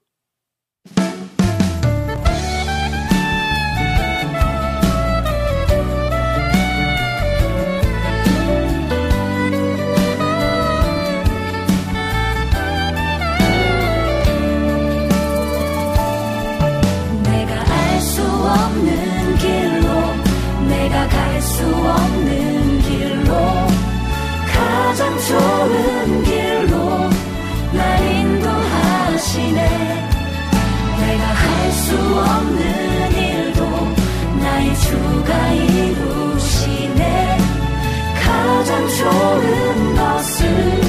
좋은 25.35 26.23
길로 26.23 26.75
날 27.73 27.81
인도하시네. 28.15 29.61
내가 31.01 31.25
할 31.27 31.73
수 31.73 31.97
없는 31.97 33.13
일도 33.13 33.61
나의 34.41 34.77
주가 34.79 35.53
이루시네. 35.53 37.03
가장 38.23 38.89
좋은 38.89 39.97
것을 39.97 40.81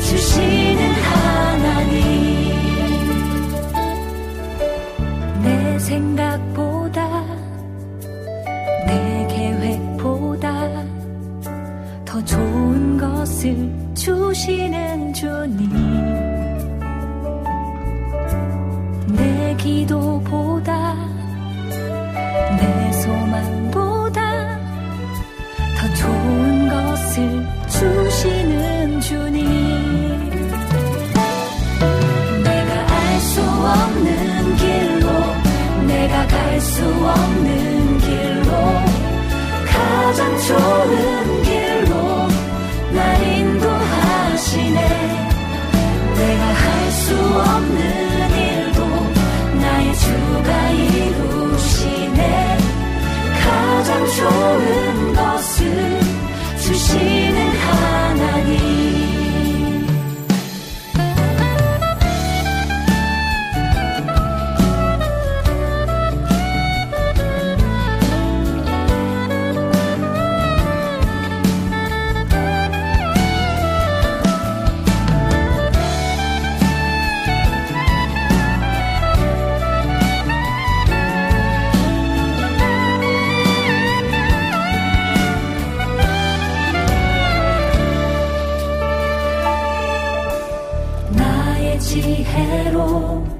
주시는 0.00 0.80
하나님. 0.92 1.96
내 5.42 5.78
생각보다 5.78 7.24
내 8.86 9.26
계획보다 9.30 10.84
더 12.04 12.22
좋은 12.24 12.98
것을 12.98 13.85
주시는 14.06 15.12
주님. 15.12 15.68
내 19.08 19.56
기도보다 19.56 20.94
내 22.56 22.92
소망보다 22.92 24.58
더 25.76 25.94
좋은 25.94 26.68
것을 26.68 27.46
주시는 27.68 29.00
주님. 29.00 30.30
내가 32.44 32.94
알 32.94 33.20
수 33.22 33.40
없는 33.42 34.56
길로 34.56 35.08
내가 35.84 36.26
갈 36.28 36.60
수 36.60 36.84
없는 36.84 37.98
길로 37.98 38.52
가장 39.66 40.38
좋은 40.46 41.35
주 91.96 93.35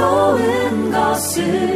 좋은 0.00 0.90
것을 0.90 1.69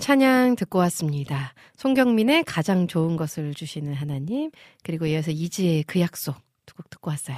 찬양 0.00 0.56
듣고 0.56 0.78
왔습니다. 0.80 1.52
송경민의 1.76 2.44
가장 2.44 2.86
좋은 2.86 3.16
것을 3.16 3.54
주시는 3.54 3.94
하나님, 3.94 4.50
그리고 4.82 5.06
이어서 5.06 5.30
이지의 5.30 5.84
그 5.84 6.00
약속 6.00 6.36
두 6.66 6.74
곡 6.76 6.90
듣고 6.90 7.10
왔어요. 7.10 7.36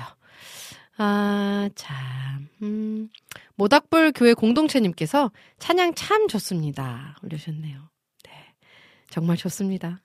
아, 0.97 1.69
참, 1.77 2.49
음, 2.63 3.09
모닥불 3.57 4.13
교회 4.13 4.35
공동체님께서 4.35 5.31
찬양 5.59 5.95
참 5.95 6.27
좋습니다. 6.29 7.17
올려주셨네요. 7.23 7.79
네. 8.25 8.31
정말 9.11 9.37
좋습니다. 9.37 10.01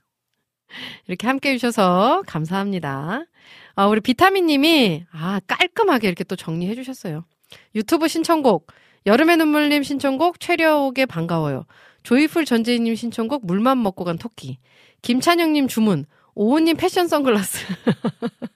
이렇게 1.07 1.27
함께 1.27 1.51
해주셔서 1.51 2.23
감사합니다. 2.27 3.25
아, 3.75 3.85
우리 3.87 4.01
비타민님이, 4.01 5.05
아, 5.11 5.39
깔끔하게 5.47 6.07
이렇게 6.07 6.23
또 6.23 6.35
정리해 6.35 6.75
주셨어요. 6.75 7.25
유튜브 7.75 8.07
신청곡, 8.07 8.67
여름의 9.05 9.37
눈물님 9.37 9.83
신청곡, 9.83 10.39
최려옥의 10.39 11.07
반가워요. 11.07 11.65
조이풀 12.03 12.45
전재희님 12.45 12.95
신청곡, 12.95 13.45
물만 13.45 13.81
먹고 13.81 14.03
간 14.03 14.17
토끼. 14.17 14.59
김찬영님 15.01 15.67
주문, 15.67 16.05
오호님 16.35 16.77
패션 16.77 17.07
선글라스. 17.07 17.65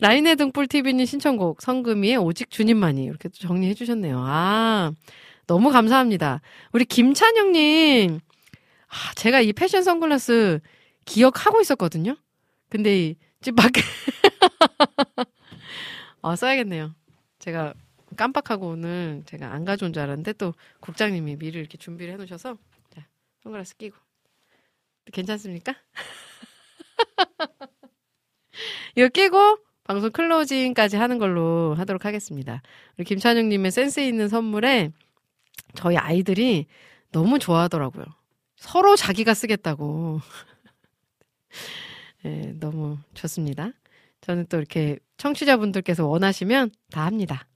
라인의 0.00 0.36
등불 0.36 0.66
TV님 0.66 1.06
신청곡, 1.06 1.62
성금이의 1.62 2.16
오직 2.16 2.50
주님만이. 2.50 3.04
이렇게 3.04 3.28
또 3.28 3.36
정리해 3.38 3.74
주셨네요. 3.74 4.18
아, 4.18 4.92
너무 5.46 5.70
감사합니다. 5.70 6.40
우리 6.72 6.84
김찬영님, 6.84 8.20
아, 8.88 9.14
제가 9.14 9.40
이 9.40 9.52
패션 9.52 9.82
선글라스 9.82 10.60
기억하고 11.04 11.60
있었거든요? 11.60 12.16
근데 12.68 12.98
이, 12.98 13.16
집 13.40 13.54
밖에. 13.54 13.82
아, 16.22 16.34
써야겠네요. 16.36 16.94
제가 17.38 17.74
깜빡하고 18.14 18.68
오늘 18.68 19.22
제가 19.26 19.52
안 19.52 19.64
가져온 19.64 19.92
줄 19.92 20.02
알았는데 20.02 20.34
또 20.34 20.54
국장님이 20.80 21.36
미리 21.36 21.58
이렇게 21.58 21.76
준비를 21.78 22.14
해 22.14 22.16
놓으셔서 22.16 22.56
자, 22.90 23.06
선글라스 23.42 23.76
끼고. 23.76 23.96
괜찮습니까? 25.12 25.74
이거 28.96 29.08
끼고 29.08 29.58
방송 29.84 30.10
클로징까지 30.10 30.96
하는 30.96 31.18
걸로 31.18 31.74
하도록 31.74 32.04
하겠습니다. 32.04 32.62
우리 32.96 33.04
김찬영님의 33.04 33.70
센스 33.70 34.00
있는 34.00 34.28
선물에 34.28 34.92
저희 35.74 35.96
아이들이 35.96 36.66
너무 37.12 37.38
좋아하더라고요. 37.38 38.04
서로 38.56 38.96
자기가 38.96 39.34
쓰겠다고. 39.34 40.20
네, 42.22 42.54
너무 42.58 42.98
좋습니다. 43.12 43.72
저는 44.22 44.46
또 44.48 44.56
이렇게 44.56 44.98
청취자분들께서 45.18 46.06
원하시면 46.06 46.70
다 46.90 47.04
합니다. 47.04 47.46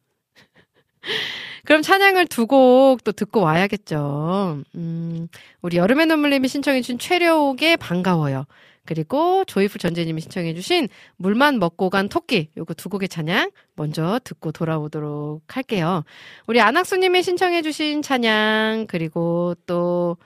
그럼 1.68 1.82
찬양을 1.82 2.28
두 2.28 2.46
곡 2.46 3.04
또 3.04 3.12
듣고 3.12 3.42
와야겠죠. 3.42 4.62
음, 4.74 5.28
우리 5.60 5.76
여름의 5.76 6.06
눈물님이 6.06 6.48
신청해주신 6.48 6.98
최려옥의 6.98 7.76
반가워요. 7.76 8.46
그리고 8.86 9.44
조이프 9.44 9.76
전재님이 9.78 10.22
신청해주신 10.22 10.88
물만 11.16 11.58
먹고 11.58 11.90
간 11.90 12.08
토끼 12.08 12.48
요거 12.56 12.72
두 12.72 12.88
곡의 12.88 13.10
찬양 13.10 13.50
먼저 13.76 14.18
듣고 14.24 14.50
돌아오도록 14.50 15.42
할게요. 15.54 16.04
우리 16.46 16.62
안학수님이 16.62 17.22
신청해주신 17.22 18.00
찬양 18.00 18.86
그리고 18.88 19.54
또 19.66 20.16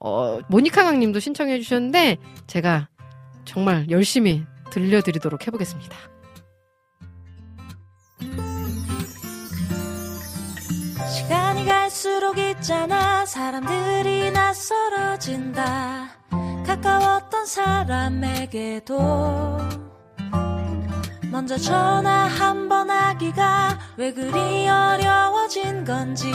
어, 0.00 0.40
모니카 0.48 0.84
강님도 0.84 1.20
신청해주셨는데 1.20 2.16
제가 2.46 2.88
정말 3.44 3.84
열심히 3.90 4.44
들려드리도록 4.70 5.46
해보겠습니다. 5.46 5.94
시간이 11.10 11.64
갈수록 11.66 12.38
있잖아. 12.38 13.26
사람들이 13.26 14.30
낯설어진다. 14.30 16.08
가까웠던 16.66 17.46
사람에게도. 17.46 18.98
먼저 21.32 21.56
전화 21.56 22.26
한 22.26 22.68
번 22.68 22.90
하기가 22.90 23.78
왜 23.96 24.12
그리 24.12 24.68
어려워진 24.68 25.84
건지 25.84 26.30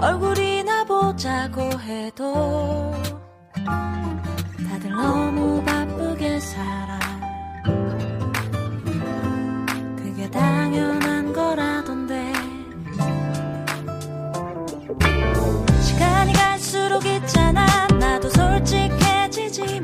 얼굴이나 0.00 0.84
보자고 0.84 1.62
해도 1.80 2.92
다들 4.68 4.90
너무 4.90 5.62
바쁘게 5.64 6.40
살아 6.40 6.98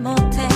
솔 0.04 0.53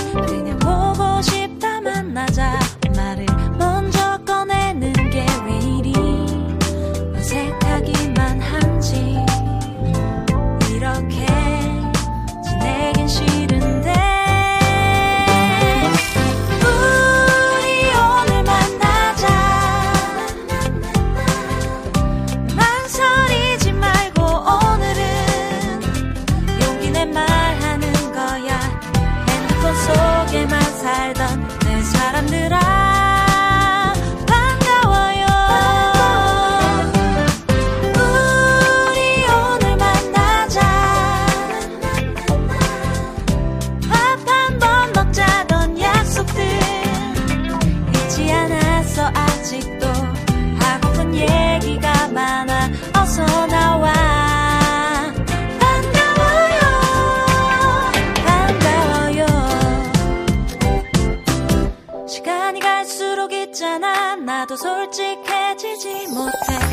지지 65.78 66.08
못해 66.08 66.67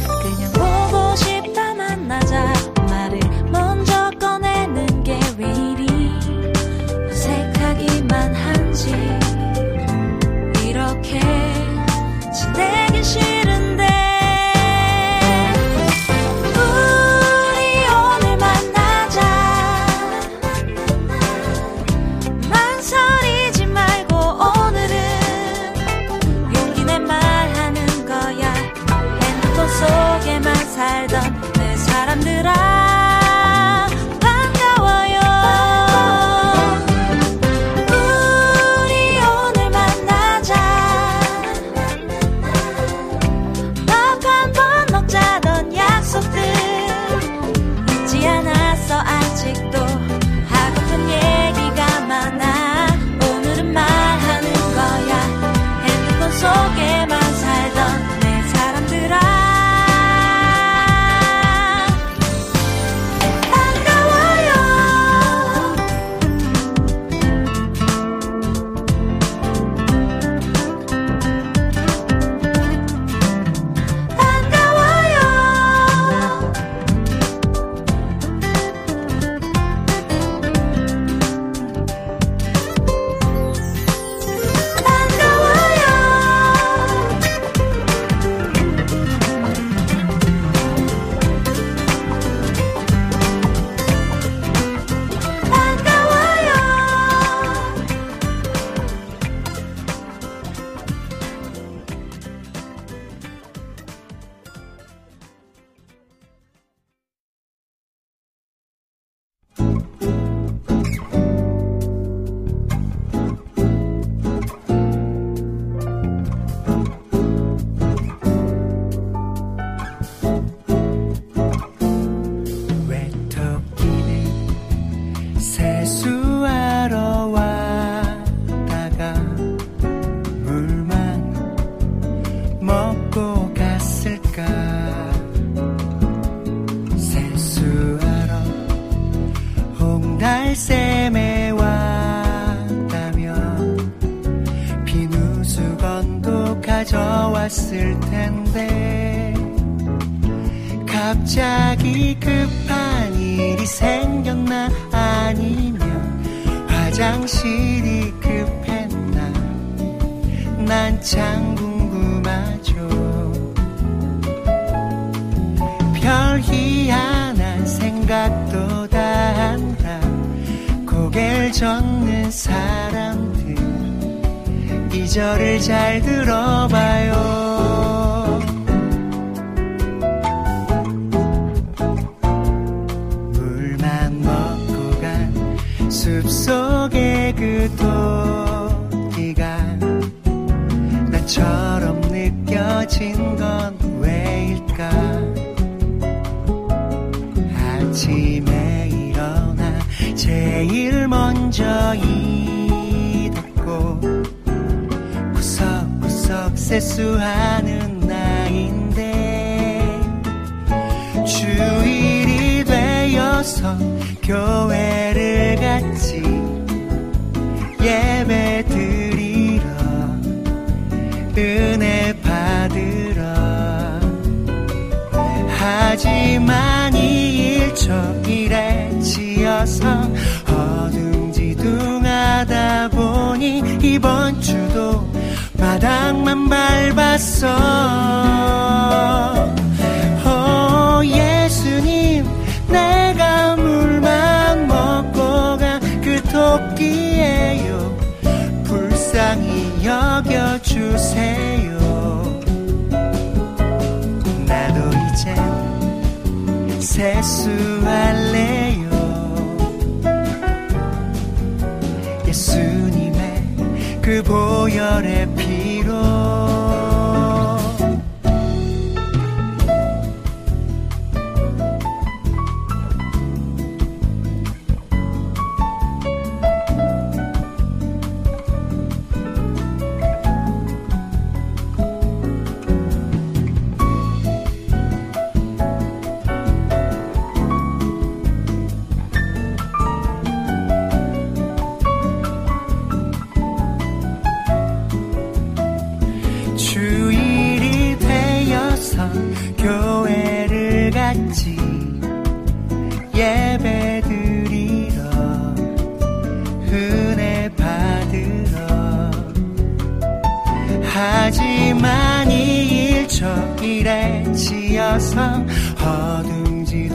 들어서 314.96 315.44
허둥지둥하다 315.82 316.94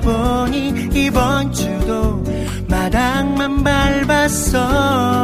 보니 0.00 0.90
이번 0.92 1.52
주도 1.52 2.20
마당만 2.68 3.62
밟았어. 3.62 5.23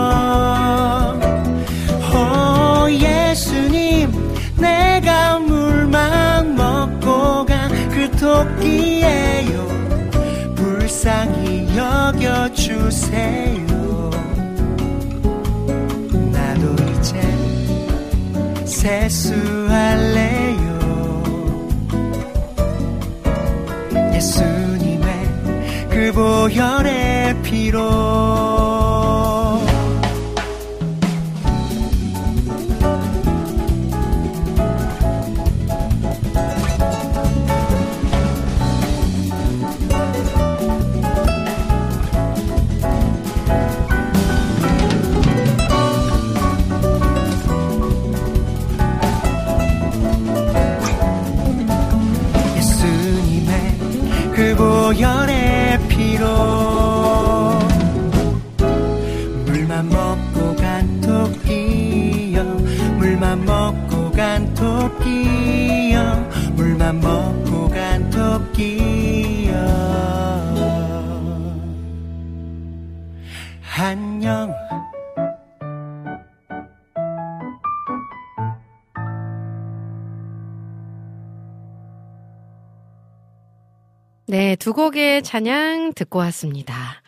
두 84.61 84.75
곡의 84.75 85.23
찬양 85.23 85.95
듣고 85.95 86.19
왔습니다. 86.19 87.01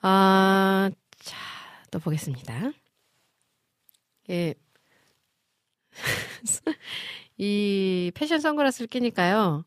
아, 0.00 0.90
자, 1.18 1.36
또 1.90 1.98
보겠습니다. 1.98 2.72
예. 4.30 4.54
이 7.36 8.10
패션 8.14 8.40
선글라스를 8.40 8.86
끼니까요. 8.86 9.66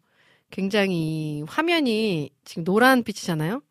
굉장히 0.50 1.44
화면이 1.48 2.32
지금 2.46 2.64
노란 2.64 3.04
빛이잖아요. 3.04 3.62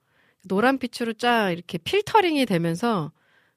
노란 0.45 0.79
빛으로 0.79 1.13
쫙 1.13 1.51
이렇게 1.51 1.79
필터링이 1.79 2.47
되면서 2.47 3.11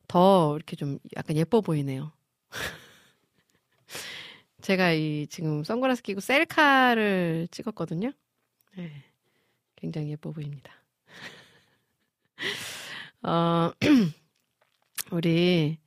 더 0.07 0.55
이렇게 0.55 0.75
좀 0.75 0.97
약간 1.15 1.37
예뻐 1.37 1.61
보이네요. 1.61 2.11
제가 4.61 4.93
이 4.93 5.27
지금 5.29 5.63
선글라스 5.63 6.01
끼고 6.01 6.21
셀카를 6.21 7.49
찍었거든요. 7.51 8.13
네, 8.77 8.91
굉장히 9.85 10.09
예뻐 10.09 10.31
보입니다. 10.31 10.71
어, 13.21 13.71
우리 15.11 15.77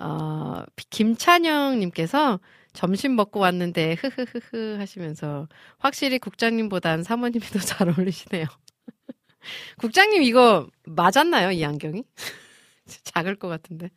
어, 0.00 0.64
김찬영님께서 0.88 2.40
점심 2.72 3.14
먹고 3.14 3.40
왔는데 3.40 3.94
흐흐흐흐 3.94 4.76
하시면서 4.78 5.46
확실히 5.78 6.18
국장님보단 6.18 7.02
사모님이 7.02 7.44
더 7.44 7.58
잘 7.58 7.90
어울리시네요. 7.90 8.46
국장님 9.78 10.22
이거 10.22 10.70
맞았나요 10.84 11.50
이 11.52 11.64
안경이? 11.64 12.02
작을 13.04 13.36
것 13.36 13.48
같은데. 13.48 13.90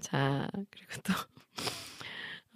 자 0.00 0.48
그리고 0.70 1.02
또 1.02 1.14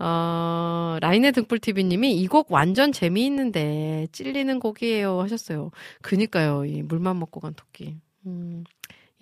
어, 0.00 0.98
라인의 1.00 1.32
등불TV님이 1.32 2.14
이 2.22 2.26
곡 2.28 2.52
완전 2.52 2.92
재미있는데 2.92 4.08
찔리는 4.12 4.58
곡이에요 4.60 5.20
하셨어요. 5.22 5.70
그니까요, 6.02 6.64
이 6.66 6.82
물만 6.82 7.18
먹고 7.18 7.40
간 7.40 7.54
토끼. 7.54 7.98
음, 8.26 8.64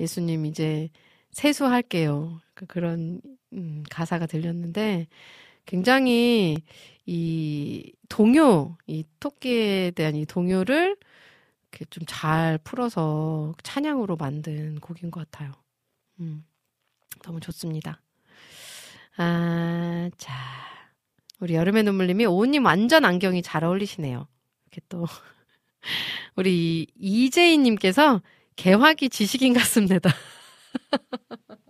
예수님 0.00 0.46
이제 0.46 0.90
세수할게요. 1.32 2.40
그- 2.54 2.66
그런 2.66 3.20
음, 3.54 3.82
가사가 3.90 4.26
들렸는데 4.26 5.08
굉장히 5.66 6.56
이 7.06 7.92
동요, 8.08 8.76
이 8.86 9.04
토끼에 9.20 9.92
대한 9.92 10.16
이 10.16 10.26
동요를 10.26 10.96
이렇게 11.72 11.84
좀 11.90 12.04
잘 12.08 12.58
풀어서 12.64 13.54
찬양으로 13.64 14.16
만든 14.16 14.80
곡인 14.80 15.10
것 15.10 15.30
같아요. 15.30 15.52
음, 16.20 16.44
너무 17.24 17.40
좋습니다. 17.40 18.00
아, 19.18 20.08
자. 20.16 20.32
우리 21.40 21.54
여름의 21.54 21.82
눈물님이 21.82 22.24
오님 22.24 22.64
완전 22.64 23.04
안경이 23.04 23.42
잘 23.42 23.64
어울리시네요. 23.64 24.26
이렇게 24.66 24.80
또 24.88 25.06
우리 26.36 26.86
이재희님께서 26.98 28.22
개화기 28.56 29.08
지식인 29.08 29.54
같습니다. 29.54 30.10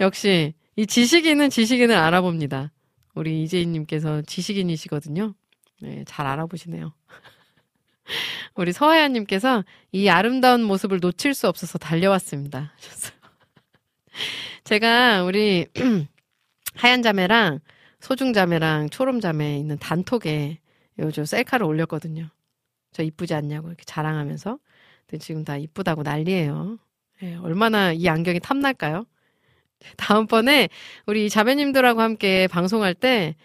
역시 0.00 0.54
이 0.76 0.86
지식인은 0.86 1.50
지식인을 1.50 1.96
알아봅니다. 1.96 2.72
우리 3.14 3.42
이재희님께서 3.42 4.22
지식인이시거든요. 4.22 5.34
네, 5.80 6.04
잘 6.06 6.26
알아보시네요. 6.26 6.92
우리 8.54 8.72
서하연님께서 8.72 9.64
이 9.92 10.08
아름다운 10.08 10.62
모습을 10.62 10.98
놓칠 11.00 11.34
수 11.34 11.48
없어서 11.48 11.78
달려왔습니다. 11.78 12.72
제가 14.66 15.22
우리 15.22 15.66
하얀 16.74 17.00
자매랑 17.02 17.60
소중 18.00 18.32
자매랑 18.32 18.90
초롬 18.90 19.20
자매 19.20 19.58
있는 19.58 19.78
단톡에 19.78 20.58
요즘 20.98 21.24
셀카를 21.24 21.64
올렸거든요. 21.64 22.28
저 22.92 23.04
이쁘지 23.04 23.34
않냐고 23.34 23.68
이렇게 23.68 23.84
자랑하면서. 23.84 24.58
근데 25.06 25.24
지금 25.24 25.44
다 25.44 25.56
이쁘다고 25.56 26.02
난리예요. 26.02 26.78
예, 27.22 27.36
얼마나 27.36 27.92
이 27.92 28.08
안경이 28.08 28.40
탐날까요? 28.40 29.06
다음번에 29.96 30.68
우리 31.06 31.30
자매님들하고 31.30 32.00
함께 32.00 32.48
방송할 32.48 32.94
때 32.94 33.36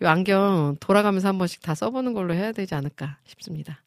이 0.00 0.06
안경 0.06 0.76
돌아가면서 0.78 1.26
한 1.26 1.38
번씩 1.38 1.60
다 1.60 1.74
써보는 1.74 2.14
걸로 2.14 2.34
해야 2.34 2.52
되지 2.52 2.76
않을까 2.76 3.18
싶습니다. 3.24 3.82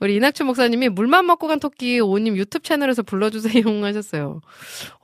우리 0.00 0.16
이낙춘 0.16 0.46
목사님이 0.46 0.88
물만 0.88 1.26
먹고 1.26 1.46
간 1.46 1.60
토끼 1.60 2.00
오님 2.00 2.36
유튜브 2.36 2.62
채널에서 2.62 3.02
불러주세요 3.02 3.64
하셨어요. 3.84 4.40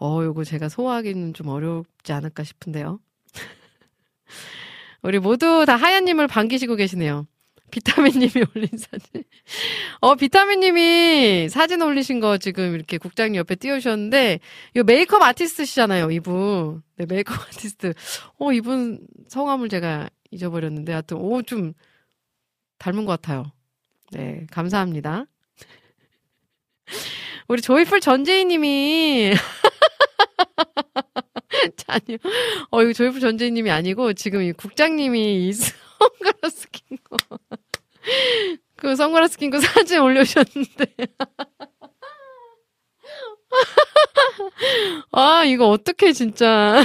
어, 0.00 0.20
요거 0.22 0.44
제가 0.44 0.68
소화하기는 0.68 1.34
좀 1.34 1.48
어렵지 1.48 2.12
않을까 2.12 2.44
싶은데요. 2.44 3.00
우리 5.02 5.18
모두 5.18 5.64
다 5.66 5.76
하얀님을 5.76 6.26
반기시고 6.26 6.76
계시네요. 6.76 7.26
비타민님이 7.70 8.32
올린 8.54 8.68
사진. 8.76 9.24
어, 10.00 10.14
비타민님이 10.14 11.48
사진 11.48 11.82
올리신 11.82 12.20
거 12.20 12.38
지금 12.38 12.74
이렇게 12.74 12.98
국장님 12.98 13.36
옆에 13.36 13.54
띄우셨는데, 13.54 14.40
이 14.76 14.82
메이크업 14.82 15.22
아티스트시잖아요, 15.22 16.10
이분. 16.10 16.82
네, 16.96 17.06
메이크업 17.06 17.40
아티스트. 17.40 17.94
어, 18.38 18.52
이분 18.52 19.00
성함을 19.28 19.68
제가 19.68 20.10
잊어버렸는데, 20.30 20.92
하여튼, 20.92 21.16
오, 21.18 21.42
좀 21.42 21.72
닮은 22.78 23.04
것 23.04 23.12
같아요. 23.12 23.52
네, 24.10 24.46
감사합니다. 24.50 25.26
우리 27.48 27.62
조이풀 27.62 28.00
전재희 28.00 28.44
님이 28.44 29.32
아니요. 31.86 32.18
어, 32.70 32.82
이거 32.82 32.92
조이풀 32.92 33.20
전재희 33.20 33.50
님이 33.50 33.70
아니고 33.70 34.12
지금 34.14 34.42
이 34.42 34.52
국장님이 34.52 35.48
이 35.48 35.52
선글라스 35.52 36.68
낀 36.70 36.98
거. 37.04 37.16
그 38.76 38.96
선글라스 38.96 39.38
낀 39.38 39.50
거 39.50 39.60
사진 39.60 40.00
올려주셨는데. 40.00 40.86
아, 45.12 45.44
이거 45.44 45.68
어떡해, 45.68 46.12
진짜. 46.12 46.84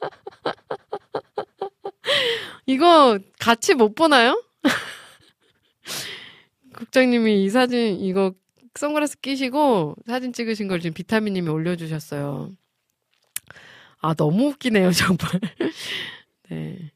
이거 2.66 3.18
같이 3.38 3.74
못 3.74 3.94
보나요? 3.94 4.42
국장님이 6.74 7.44
이 7.44 7.50
사진, 7.50 8.00
이거 8.00 8.32
선글라스 8.74 9.20
끼시고 9.20 9.96
사진 10.06 10.32
찍으신 10.32 10.68
걸 10.68 10.80
지금 10.80 10.94
비타민님이 10.94 11.48
올려주셨어요. 11.48 12.50
아, 14.00 14.14
너무 14.14 14.48
웃기네요, 14.48 14.90
정말. 14.92 15.40
네. 16.48 16.90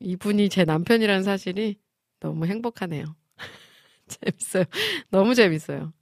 이분이 0.00 0.48
제 0.48 0.64
남편이라는 0.64 1.22
사실이 1.22 1.78
너무 2.20 2.46
행복하네요. 2.46 3.16
재밌어요. 4.08 4.64
너무 5.10 5.34
재밌어요. 5.34 5.92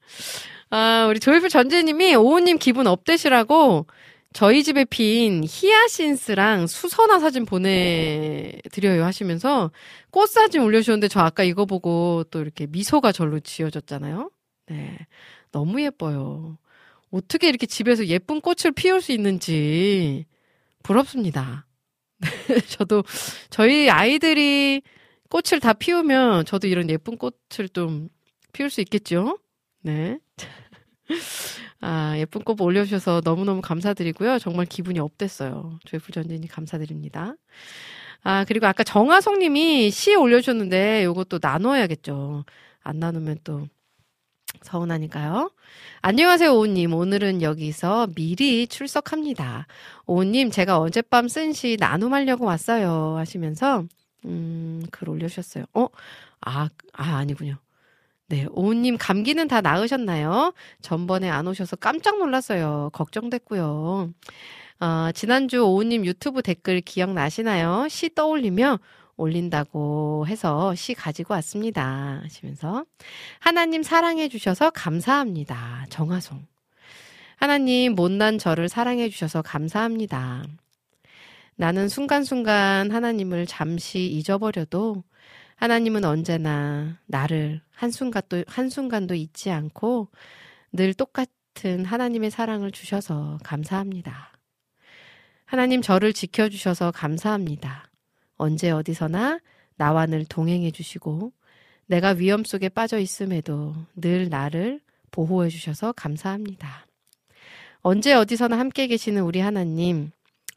아, 0.71 1.07
우리 1.09 1.21
조이풀 1.21 1.49
전재님이 1.49 2.15
오우님 2.15 2.59
기분 2.59 2.87
업되시라고 2.87 3.87
저희 4.35 4.65
집에 4.65 4.85
핀 4.85 5.45
히아신스랑 5.47 6.67
수선화 6.67 7.21
사진 7.21 7.47
보내드려요 7.47 9.05
하시면서 9.05 9.71
꽃 10.11 10.29
사진 10.29 10.61
올려주셨는데 10.63 11.07
저 11.07 11.21
아까 11.21 11.45
이거 11.45 11.65
보고 11.67 12.25
또 12.33 12.41
이렇게 12.41 12.67
미소가 12.67 13.13
절로 13.13 13.39
지어졌잖아요. 13.39 14.31
네. 14.67 14.99
너무 15.53 15.81
예뻐요. 15.81 16.59
어떻게 17.13 17.49
이렇게 17.49 17.67
집에서 17.67 18.07
예쁜 18.07 18.41
꽃을 18.41 18.73
피울 18.75 19.01
수 19.01 19.13
있는지 19.13 20.27
부럽습니다. 20.83 21.67
저도 22.71 23.05
저희 23.51 23.89
아이들이 23.89 24.83
꽃을 25.31 25.61
다 25.61 25.73
피우면 25.73 26.45
저도 26.45 26.67
이런 26.67 26.91
예쁜 26.91 27.17
꽃을 27.17 27.69
좀 27.73 28.09
피울 28.53 28.69
수 28.69 28.81
있겠죠? 28.81 29.39
네. 29.81 30.19
아, 31.81 32.15
예쁜 32.19 32.43
꽃 32.43 32.61
올려주셔서 32.61 33.23
너무너무 33.25 33.61
감사드리고요. 33.61 34.39
정말 34.39 34.67
기분이 34.67 34.99
업됐어요. 34.99 35.79
조이풀 35.85 36.13
전진이 36.13 36.49
감사드립니다. 36.49 37.35
아, 38.23 38.45
그리고 38.47 38.67
아까 38.67 38.83
정하성 38.85 39.39
님이 39.39 39.91
시 39.91 40.15
올려주셨는데 40.15 41.05
요것도 41.05 41.41
나눠야겠죠. 41.43 42.45
안 42.83 42.99
나누면 42.99 43.39
또 43.45 43.67
서운하니까요. 44.63 45.51
안녕하세요, 46.03 46.55
오우님. 46.55 46.95
오늘은 46.95 47.43
여기서 47.43 48.09
미리 48.15 48.67
출석합니다. 48.67 49.67
오우님, 50.07 50.51
제가 50.51 50.79
어젯밤 50.79 51.29
쓴 51.29 51.53
시 51.53 51.77
나눔하려고 51.79 52.47
왔어요. 52.47 53.17
하시면서, 53.19 53.85
음, 54.27 54.85
글 54.91 55.11
올려주셨어요. 55.11 55.65
어? 55.75 55.89
아, 56.41 56.69
아, 56.93 57.17
아니군요. 57.17 57.57
네, 58.27 58.47
오우님, 58.51 58.97
감기는 58.99 59.49
다 59.49 59.61
나으셨나요? 59.61 60.55
전번에 60.81 61.29
안 61.29 61.47
오셔서 61.47 61.77
깜짝 61.77 62.19
놀랐어요. 62.19 62.91
걱정됐고요. 62.93 64.13
어, 64.81 65.13
지난주 65.15 65.61
오우님 65.61 66.07
유튜브 66.07 66.43
댓글 66.43 66.81
기억나시나요? 66.81 67.87
시 67.89 68.15
떠올리며 68.15 68.81
올린다고 69.17 70.27
해서 70.27 70.75
시 70.75 70.95
가지고 70.95 71.35
왔습니다. 71.35 72.21
하시면서 72.25 72.85
하나님 73.39 73.83
사랑해 73.83 74.29
주셔서 74.29 74.71
감사합니다. 74.71 75.87
정화송. 75.91 76.47
하나님 77.37 77.95
못난 77.95 78.39
저를 78.39 78.69
사랑해 78.69 79.11
주셔서 79.11 79.43
감사합니다. 79.43 80.45
나는 81.57 81.89
순간순간 81.89 82.91
하나님을 82.91 83.47
잠시 83.47 84.07
잊어버려도 84.07 85.05
하나님은 85.57 86.05
언제나 86.05 86.99
나를 87.07 87.61
한순간도, 87.71 88.45
한순간도 88.47 89.15
잊지 89.15 89.51
않고 89.51 90.09
늘 90.73 90.95
똑같은 90.95 91.85
하나님의 91.85 92.31
사랑을 92.31 92.71
주셔서 92.71 93.39
감사합니다. 93.43 94.33
하나님 95.45 95.83
저를 95.83 96.13
지켜주셔서 96.13 96.91
감사합니다. 96.91 97.91
언제 98.37 98.71
어디서나 98.71 99.41
나와 99.77 100.07
늘 100.07 100.25
동행해 100.25 100.71
주시고 100.71 101.33
내가 101.87 102.11
위험 102.11 102.45
속에 102.45 102.69
빠져 102.69 102.99
있음에도 102.99 103.75
늘 103.95 104.29
나를 104.29 104.81
보호해 105.11 105.49
주셔서 105.49 105.93
감사합니다. 105.93 106.87
언제 107.83 108.15
어디서나 108.15 108.59
함께 108.59 108.87
계시는 108.87 109.23
우리 109.23 109.41
하나님, 109.41 110.11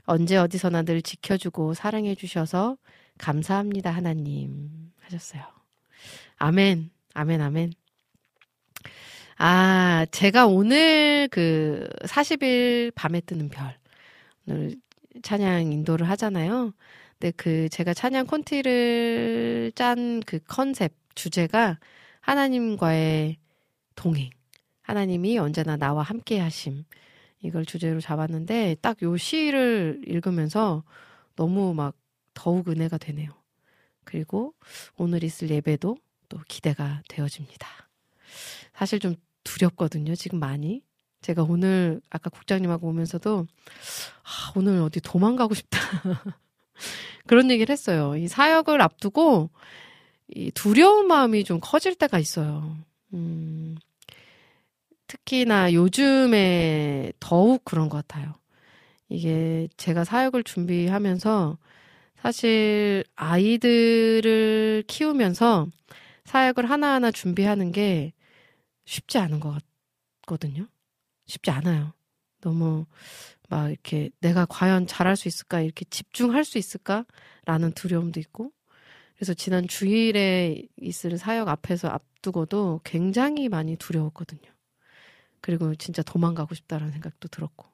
언제 0.05 0.37
어디서나 0.37 0.83
늘 0.83 1.01
지켜주고 1.01 1.73
사랑해 1.73 2.15
주셔서 2.15 2.77
감사합니다, 3.17 3.91
하나님. 3.91 4.91
하셨어요. 5.01 5.43
아멘, 6.37 6.89
아멘, 7.13 7.41
아멘. 7.41 7.73
아, 9.37 10.05
제가 10.11 10.47
오늘 10.47 11.27
그 11.31 11.87
40일 12.03 12.91
밤에 12.95 13.21
뜨는 13.21 13.49
별, 13.49 13.77
오늘 14.47 14.75
찬양 15.23 15.71
인도를 15.71 16.09
하잖아요. 16.11 16.73
근데 17.19 17.31
그 17.37 17.69
제가 17.69 17.93
찬양 17.93 18.27
콘티를 18.27 19.71
짠 19.75 20.21
그 20.25 20.39
컨셉, 20.47 20.93
주제가 21.15 21.79
하나님과의 22.21 23.37
동행, 23.95 24.29
하나님이 24.81 25.37
언제나 25.39 25.77
나와 25.77 26.03
함께 26.03 26.39
하심, 26.39 26.83
이걸 27.41 27.65
주제로 27.65 27.99
잡았는데 28.01 28.77
딱 28.81 29.01
요 29.03 29.17
시를 29.17 30.01
읽으면서 30.07 30.83
너무 31.35 31.73
막 31.73 31.95
더욱 32.37 32.69
은혜가 32.69 32.99
되네요. 32.99 33.31
그리고 34.03 34.53
오늘 34.95 35.23
있을 35.23 35.49
예배도 35.49 35.97
또 36.29 36.39
기대가 36.47 37.01
되어집니다. 37.09 37.67
사실 38.73 38.99
좀 38.99 39.15
두렵거든요, 39.43 40.13
지금 40.13 40.39
많이. 40.39 40.83
제가 41.21 41.41
오늘 41.41 41.99
아까 42.11 42.29
국장님하고 42.29 42.87
오면서도 42.89 43.47
아, 44.23 44.51
오늘 44.55 44.79
어디 44.81 45.01
도망가고 45.01 45.55
싶다. 45.55 45.79
그런 47.25 47.49
얘기를 47.49 47.73
했어요. 47.73 48.15
이 48.15 48.27
사역을 48.27 48.81
앞두고 48.81 49.49
이 50.27 50.51
두려운 50.51 51.07
마음이 51.07 51.43
좀 51.43 51.59
커질 51.59 51.95
때가 51.95 52.19
있어요. 52.19 52.77
음, 53.13 53.75
특히나 55.07 55.73
요즘에 55.73 57.13
더욱 57.19 57.65
그런 57.65 57.89
것 57.89 58.05
같아요. 58.07 58.35
이게 59.09 59.69
제가 59.77 60.03
사역을 60.03 60.43
준비하면서 60.43 61.57
사실 62.21 63.03
아이들을 63.15 64.83
키우면서 64.87 65.67
사역을 66.25 66.69
하나하나 66.69 67.11
준비하는 67.11 67.71
게 67.71 68.13
쉽지 68.85 69.17
않은 69.17 69.39
것 69.39 69.57
같거든요. 70.21 70.67
쉽지 71.25 71.51
않아요. 71.51 71.93
너무 72.41 72.85
막 73.49 73.69
이렇게 73.69 74.09
내가 74.19 74.45
과연 74.45 74.87
잘할 74.87 75.15
수 75.15 75.27
있을까 75.27 75.61
이렇게 75.61 75.85
집중할 75.85 76.43
수 76.45 76.57
있을까라는 76.57 77.71
두려움도 77.75 78.19
있고 78.19 78.51
그래서 79.15 79.33
지난 79.33 79.67
주일에 79.67 80.63
있을 80.77 81.17
사역 81.17 81.47
앞에서 81.47 81.87
앞두고도 81.87 82.81
굉장히 82.83 83.49
많이 83.49 83.75
두려웠거든요. 83.75 84.51
그리고 85.41 85.75
진짜 85.75 86.03
도망가고 86.03 86.55
싶다라는 86.55 86.91
생각도 86.93 87.27
들었고. 87.27 87.67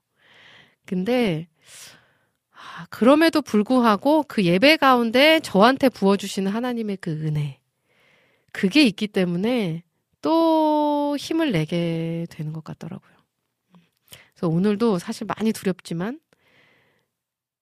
근데 0.85 1.47
아, 1.95 2.02
그럼에도 2.89 3.41
불구하고 3.41 4.23
그 4.27 4.43
예배 4.43 4.77
가운데 4.77 5.39
저한테 5.39 5.89
부어주시는 5.89 6.51
하나님의 6.51 6.97
그 6.97 7.11
은혜. 7.11 7.59
그게 8.51 8.83
있기 8.83 9.07
때문에 9.07 9.83
또 10.21 11.15
힘을 11.19 11.51
내게 11.51 12.25
되는 12.29 12.53
것 12.53 12.63
같더라고요. 12.63 13.13
그래서 14.33 14.47
오늘도 14.47 14.99
사실 14.99 15.25
많이 15.25 15.51
두렵지만 15.51 16.19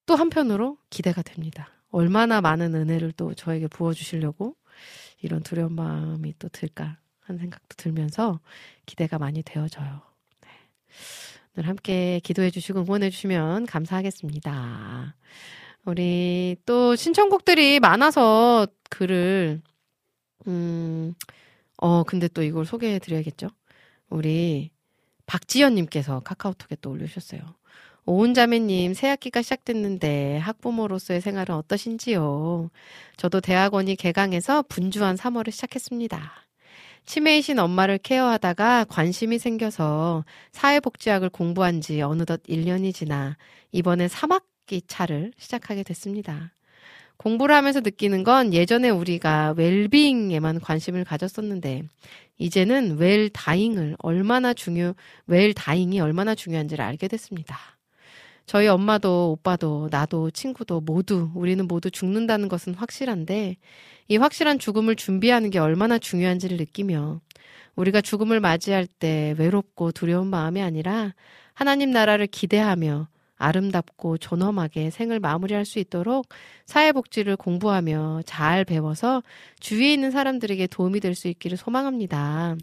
또 0.05 0.15
한편으로 0.15 0.77
기대가 0.89 1.21
됩니다. 1.21 1.69
얼마나 1.89 2.41
많은 2.41 2.73
은혜를 2.75 3.13
또 3.13 3.33
저에게 3.33 3.67
부어주시려고 3.67 4.55
이런 5.21 5.43
두려운 5.43 5.73
마음이 5.73 6.35
또 6.39 6.49
들까 6.49 6.97
하는 7.21 7.39
생각도 7.39 7.75
들면서 7.77 8.39
기대가 8.85 9.19
많이 9.19 9.43
되어져요. 9.43 10.01
네. 10.41 10.49
오늘 11.55 11.67
함께 11.67 12.19
기도해 12.23 12.49
주시고 12.49 12.81
응원해 12.81 13.09
주시면 13.09 13.65
감사하겠습니다. 13.65 15.15
우리 15.85 16.55
또 16.65 16.95
신청곡들이 16.95 17.79
많아서 17.79 18.67
글을 18.89 19.61
음, 20.47 21.13
어, 21.77 22.03
근데 22.03 22.27
또 22.27 22.43
이걸 22.43 22.65
소개해 22.65 22.99
드려야겠죠? 22.99 23.49
우리 24.09 24.71
박지연님께서 25.25 26.21
카카오톡에 26.21 26.77
또 26.81 26.91
올려주셨어요. 26.91 27.41
오은자매님, 28.05 28.93
새학기가 28.93 29.41
시작됐는데 29.41 30.37
학부모로서의 30.39 31.21
생활은 31.21 31.53
어떠신지요? 31.55 32.69
저도 33.17 33.41
대학원이 33.41 33.95
개강해서 33.95 34.63
분주한 34.63 35.15
3월을 35.15 35.51
시작했습니다. 35.51 36.50
치매이신 37.05 37.59
엄마를 37.59 37.97
케어하다가 37.97 38.85
관심이 38.85 39.39
생겨서 39.39 40.23
사회복지학을 40.51 41.29
공부한 41.29 41.81
지 41.81 42.01
어느덧 42.01 42.41
1년이 42.43 42.93
지나 42.93 43.37
이번에 43.71 44.07
3학기 44.07 44.83
차를 44.87 45.31
시작하게 45.37 45.83
됐습니다. 45.83 46.53
공부를 47.17 47.53
하면서 47.55 47.81
느끼는 47.81 48.23
건 48.23 48.53
예전에 48.53 48.89
우리가 48.89 49.53
웰빙에만 49.55 50.59
관심을 50.59 51.03
가졌었는데 51.03 51.83
이제는 52.39 52.97
웰다잉을 52.97 53.97
얼마나 53.99 54.53
중요 54.55 54.95
웰다잉이 55.27 55.99
얼마나 55.99 56.33
중요한지를 56.33 56.83
알게 56.83 57.07
됐습니다. 57.07 57.57
저희 58.47 58.67
엄마도 58.67 59.31
오빠도 59.33 59.87
나도 59.91 60.31
친구도 60.31 60.81
모두 60.81 61.29
우리는 61.35 61.65
모두 61.67 61.91
죽는다는 61.91 62.49
것은 62.49 62.73
확실한데 62.73 63.57
이 64.07 64.17
확실한 64.17 64.59
죽음을 64.59 64.95
준비하는 64.95 65.49
게 65.49 65.59
얼마나 65.59 65.97
중요한지를 65.97 66.57
느끼며 66.57 67.21
우리가 67.75 68.01
죽음을 68.01 68.39
맞이할 68.39 68.85
때 68.87 69.35
외롭고 69.37 69.91
두려운 69.91 70.27
마음이 70.27 70.61
아니라 70.61 71.13
하나님 71.53 71.91
나라를 71.91 72.27
기대하며 72.27 73.07
아름답고 73.41 74.17
존엄하게 74.17 74.89
생을 74.89 75.19
마무리할 75.19 75.65
수 75.65 75.79
있도록 75.79 76.27
사회복지를 76.65 77.35
공부하며 77.37 78.21
잘 78.25 78.65
배워서 78.65 79.23
주위에 79.59 79.93
있는 79.93 80.11
사람들에게 80.11 80.67
도움이 80.67 80.99
될 80.99 81.15
수 81.15 81.27
있기를 81.27 81.57
소망합니다. 81.57 82.55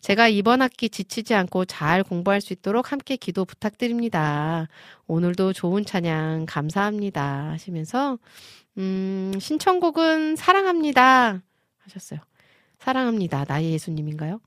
제가 0.00 0.28
이번 0.28 0.62
학기 0.62 0.88
지치지 0.90 1.34
않고 1.34 1.64
잘 1.64 2.02
공부할 2.04 2.40
수 2.40 2.52
있도록 2.52 2.92
함께 2.92 3.16
기도 3.16 3.44
부탁드립니다. 3.44 4.68
오늘도 5.06 5.52
좋은 5.54 5.84
찬양 5.84 6.46
감사합니다. 6.46 7.50
하시면서, 7.50 8.18
음, 8.78 9.32
신청곡은 9.40 10.36
사랑합니다. 10.36 11.42
하셨어요. 11.78 12.20
사랑합니다. 12.78 13.44
나의 13.48 13.72
예수님인가요? 13.72 14.40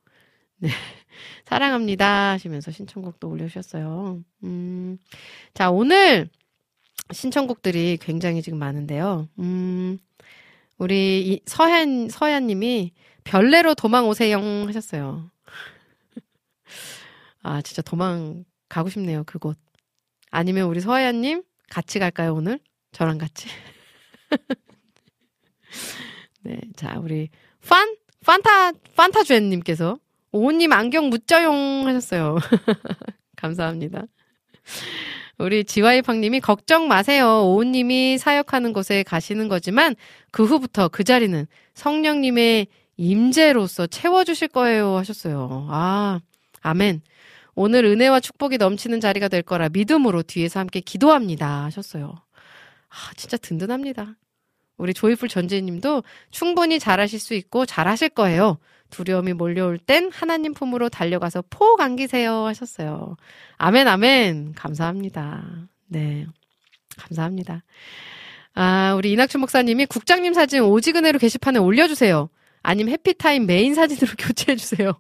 네. 0.59 0.69
사랑합니다. 1.45 2.31
하시면서 2.31 2.71
신청곡도 2.71 3.29
올려주셨어요. 3.29 4.23
음, 4.43 4.97
자, 5.53 5.69
오늘 5.71 6.29
신청곡들이 7.11 7.97
굉장히 7.97 8.41
지금 8.41 8.59
많은데요. 8.59 9.29
음, 9.39 9.97
우리 10.77 11.27
이 11.27 11.39
서현, 11.45 12.09
서현님이 12.09 12.91
별내로 13.23 13.75
도망 13.75 14.07
오세요 14.07 14.39
하셨어요. 14.39 15.31
아, 17.43 17.61
진짜 17.61 17.81
도망 17.81 18.43
가고 18.69 18.89
싶네요, 18.89 19.23
그곳. 19.23 19.57
아니면 20.31 20.67
우리 20.67 20.81
서현님 20.81 21.43
같이 21.69 21.99
갈까요, 21.99 22.33
오늘? 22.33 22.59
저랑 22.91 23.17
같이? 23.17 23.47
네, 26.43 26.59
자, 26.75 26.99
우리 26.99 27.29
판, 27.67 27.95
판타, 28.25 28.73
판타주엔님께서 28.95 29.99
오님 30.37 30.71
안경 30.71 31.09
묻자용 31.09 31.87
하셨어요. 31.87 32.37
감사합니다. 33.35 34.05
우리 35.37 35.63
지와이팡님이 35.63 36.39
걱정 36.39 36.87
마세요. 36.87 37.43
오우님이 37.45 38.17
사역하는 38.17 38.73
곳에 38.73 39.03
가시는 39.03 39.47
거지만 39.47 39.95
그 40.31 40.43
후부터 40.43 40.87
그 40.87 41.03
자리는 41.03 41.45
성령님의 41.75 42.67
임재로서 42.97 43.85
채워주실 43.87 44.47
거예요 44.47 44.97
하셨어요. 44.97 45.67
아, 45.69 46.19
아멘. 46.61 47.01
오늘 47.53 47.85
은혜와 47.85 48.19
축복이 48.19 48.57
넘치는 48.57 48.99
자리가 48.99 49.27
될 49.27 49.43
거라 49.43 49.69
믿음으로 49.69 50.23
뒤에서 50.23 50.59
함께 50.59 50.79
기도합니다 50.79 51.65
하셨어요. 51.65 52.15
아, 52.89 53.13
진짜 53.15 53.37
든든합니다. 53.37 54.15
우리 54.77 54.93
조이풀 54.93 55.27
전재님도 55.29 56.03
충분히 56.31 56.79
잘하실 56.79 57.19
수 57.19 57.33
있고 57.35 57.65
잘하실 57.65 58.09
거예요. 58.09 58.57
두려움이 58.89 59.33
몰려올 59.33 59.77
땐 59.77 60.09
하나님 60.13 60.53
품으로 60.53 60.89
달려가서 60.89 61.43
폭 61.49 61.81
안기세요 61.81 62.45
하셨어요. 62.45 63.17
아멘, 63.57 63.87
아멘. 63.87 64.53
감사합니다. 64.53 65.67
네. 65.87 66.25
감사합니다. 66.97 67.63
아, 68.53 68.95
우리 68.97 69.11
이낙춘 69.11 69.41
목사님이 69.41 69.85
국장님 69.85 70.33
사진 70.33 70.61
오지근해로 70.61 71.19
게시판에 71.19 71.59
올려주세요. 71.59 72.29
아님 72.63 72.89
해피타임 72.89 73.45
메인 73.45 73.75
사진으로 73.75 74.13
교체해주세요. 74.17 74.93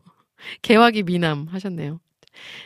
개화기 0.61 1.03
미남 1.03 1.47
하셨네요. 1.47 1.99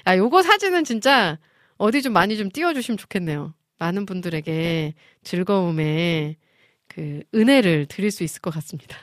아, 0.03 0.17
요거 0.17 0.43
사진은 0.43 0.83
진짜 0.83 1.39
어디 1.77 2.01
좀 2.01 2.13
많이 2.13 2.37
좀 2.37 2.49
띄워주시면 2.49 2.97
좋겠네요. 2.97 3.53
많은 3.79 4.05
분들에게 4.05 4.93
즐거움에 5.23 6.35
그 6.87 7.23
은혜를 7.33 7.87
드릴 7.87 8.11
수 8.11 8.23
있을 8.23 8.41
것 8.41 8.53
같습니다. 8.53 8.97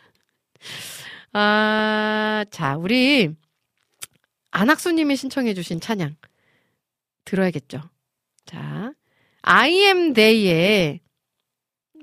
아, 1.33 2.45
자, 2.51 2.77
우리 2.77 3.35
안학수님이 4.51 5.17
신청해주신 5.17 5.81
찬양 5.81 6.17
들어야겠죠. 7.25 7.83
자, 8.47 8.93
I 9.43 9.73
am 9.73 10.15
day의 10.15 11.01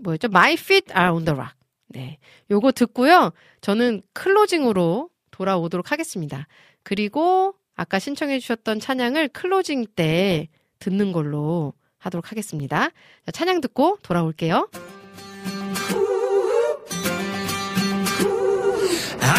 뭐였죠? 0.02 0.28
My 0.28 0.54
feet 0.54 0.94
are 0.96 1.12
on 1.12 1.26
the 1.26 1.36
rock. 1.36 1.56
네. 1.88 2.20
요거 2.52 2.72
듣고요. 2.74 3.32
저는 3.62 4.02
클로징으로 4.14 5.10
돌아오도록 5.32 5.92
하겠습니다. 5.92 6.48
그리고 6.84 7.56
아까 7.76 8.00
신청해 8.00 8.40
주셨던 8.40 8.80
찬양을 8.80 9.30
클로징 9.30 9.88
때 9.96 10.50
듣는 10.80 11.12
걸로 11.12 11.74
하도록 11.98 12.30
하겠습니다. 12.30 12.90
자, 13.26 13.32
찬양 13.32 13.62
듣고 13.62 13.98
돌아올게요. 14.04 14.70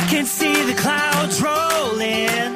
I 0.06 0.08
can 0.08 0.24
see 0.24 0.54
the 0.62 0.74
clouds 0.74 1.42
rolling. 1.42 2.52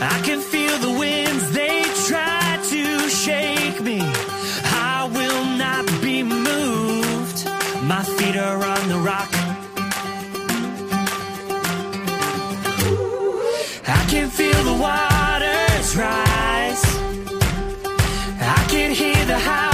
I 0.00 0.20
can 0.24 0.40
feel 0.40 0.78
the 0.78 0.96
winds, 0.96 1.50
they 1.50 1.82
try 2.06 2.60
to 2.62 3.08
shake 3.08 3.80
me. 3.80 3.98
I 4.00 5.10
will 5.12 5.44
not 5.58 5.84
be 6.00 6.22
moved. 6.22 7.44
My 7.82 8.04
feet 8.04 8.36
are 8.36 8.62
on 8.74 8.88
the 8.88 8.98
rock. 8.98 9.30
I 13.88 14.06
can 14.08 14.30
feel 14.30 14.62
the 14.62 14.78
waters 14.86 15.96
rise. 15.96 16.84
I 18.40 18.64
can 18.70 18.92
hear 18.92 19.24
the 19.24 19.38
howling 19.40 19.67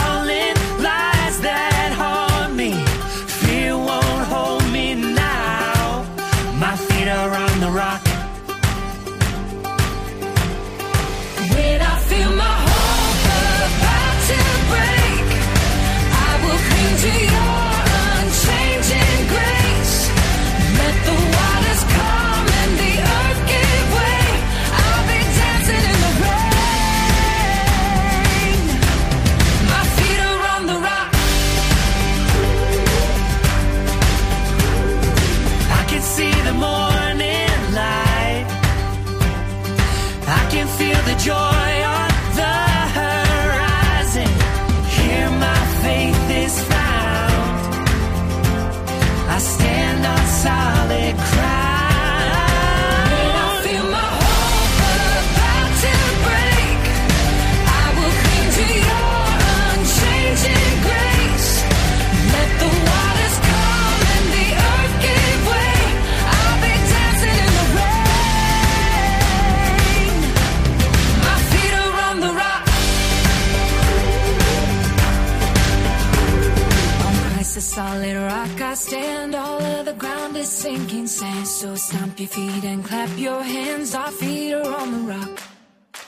solid 77.74 78.16
rock 78.16 78.60
I 78.60 78.74
stand. 78.74 79.34
All 79.34 79.60
of 79.60 79.86
the 79.86 79.94
ground 79.94 80.36
is 80.36 80.48
sinking 80.48 81.08
sand. 81.08 81.46
So 81.46 81.74
stomp 81.74 82.20
your 82.20 82.28
feet 82.28 82.64
and 82.64 82.84
clap 82.84 83.10
your 83.18 83.42
hands. 83.42 83.94
Our 83.96 84.12
feet 84.12 84.52
are 84.52 84.74
on 84.80 84.88
the 84.94 85.02
rock. 85.14 85.34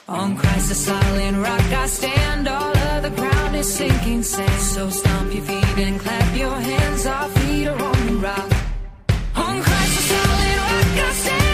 On 0.08 0.36
Christ 0.36 0.68
the 0.68 0.76
solid 0.76 1.34
rock 1.46 1.68
I 1.84 1.86
stand. 1.86 2.46
All 2.46 2.76
of 2.90 3.02
the 3.02 3.14
ground 3.20 3.56
is 3.56 3.68
sinking 3.78 4.22
sand. 4.22 4.60
So 4.74 4.90
stomp 4.90 5.34
your 5.34 5.42
feet 5.42 5.78
and 5.86 5.98
clap 5.98 6.36
your 6.36 6.56
hands. 6.70 7.04
Our 7.04 7.28
feet 7.36 7.66
are 7.66 7.82
on 7.90 8.06
the 8.10 8.16
rock. 8.28 8.50
On 9.44 9.54
Christ 9.66 9.94
the 9.96 10.04
solid 10.12 10.56
rock 10.66 10.92
I 11.08 11.12
stand. 11.22 11.45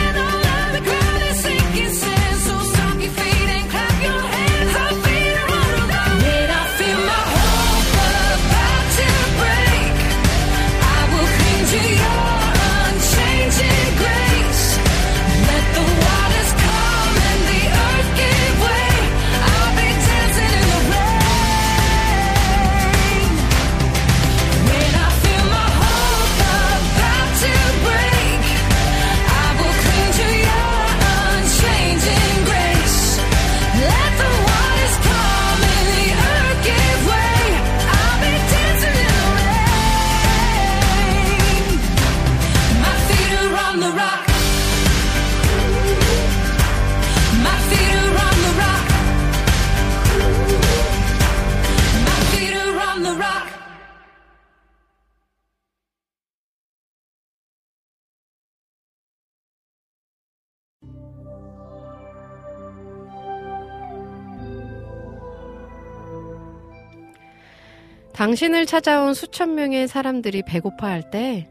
당신을 68.23 68.67
찾아온 68.67 69.15
수천 69.15 69.57
명의 69.57 69.89
사람들이 69.89 70.43
배고파할 70.43 71.11
때 71.11 71.49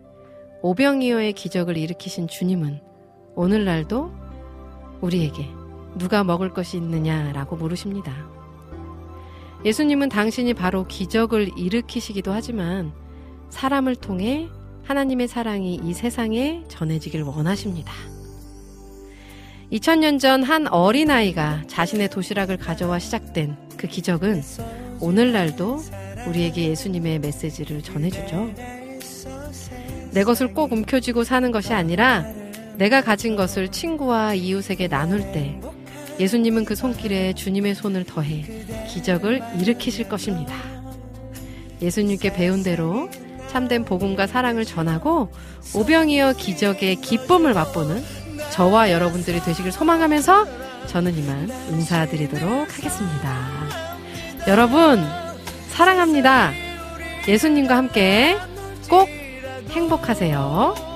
오병이어의 0.61 1.33
기적을 1.33 1.75
일으키신 1.75 2.29
주님은 2.29 2.79
오늘날도 3.35 4.09
우리에게 5.01 5.49
누가 5.97 6.23
먹을 6.23 6.53
것이 6.53 6.77
있느냐라고 6.77 7.57
물으십니다. 7.57 8.13
예수님은 9.65 10.07
당신이 10.07 10.53
바로 10.53 10.87
기적을 10.87 11.49
일으키시기도 11.57 12.31
하지만 12.31 12.93
사람을 13.49 13.97
통해 13.97 14.47
하나님의 14.85 15.27
사랑이 15.27 15.75
이 15.83 15.93
세상에 15.93 16.63
전해지길 16.69 17.23
원하십니다. 17.23 17.91
2000년 19.73 20.21
전 20.21 20.43
한 20.43 20.67
어린아이가 20.67 21.63
자신의 21.67 22.09
도시락을 22.11 22.55
가져와 22.55 22.97
시작된 22.97 23.57
그 23.75 23.87
기적은 23.87 24.41
오늘날도 25.01 26.00
우리에게 26.27 26.69
예수님의 26.69 27.19
메시지를 27.19 27.81
전해주죠. 27.81 28.53
내 30.11 30.23
것을 30.23 30.53
꼭 30.53 30.71
움켜쥐고 30.71 31.23
사는 31.23 31.51
것이 31.51 31.73
아니라 31.73 32.25
내가 32.77 33.01
가진 33.01 33.35
것을 33.35 33.69
친구와 33.69 34.33
이웃에게 34.33 34.87
나눌 34.87 35.31
때 35.31 35.59
예수님은 36.19 36.65
그 36.65 36.75
손길에 36.75 37.33
주님의 37.33 37.75
손을 37.75 38.03
더해 38.03 38.45
기적을 38.87 39.41
일으키실 39.59 40.09
것입니다. 40.09 40.53
예수님께 41.81 42.33
배운 42.33 42.63
대로 42.63 43.09
참된 43.49 43.83
복음과 43.83 44.27
사랑을 44.27 44.65
전하고 44.65 45.29
오병이어 45.73 46.33
기적의 46.33 46.97
기쁨을 46.97 47.53
맛보는 47.53 48.03
저와 48.51 48.91
여러분들이 48.91 49.39
되시길 49.41 49.71
소망하면서 49.71 50.45
저는 50.87 51.17
이만 51.17 51.49
인사드리도록 51.69 52.77
하겠습니다. 52.77 53.37
여러분, 54.47 54.99
사랑합니다. 55.81 56.51
예수님과 57.27 57.75
함께 57.75 58.37
꼭 58.87 59.09
행복하세요. 59.71 60.90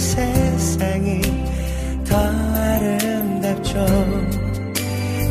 세상이 0.00 1.20
더 2.08 2.16
아름답죠. 2.16 3.86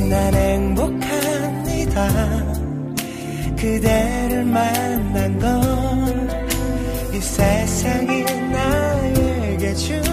난 0.09 0.33
행복합니다. 0.33 2.07
그대를 3.57 4.45
만난 4.45 5.39
건 5.39 6.29
이 7.19 7.21
세상이 7.21 8.23
나에게 8.23 9.73
준 9.73 10.08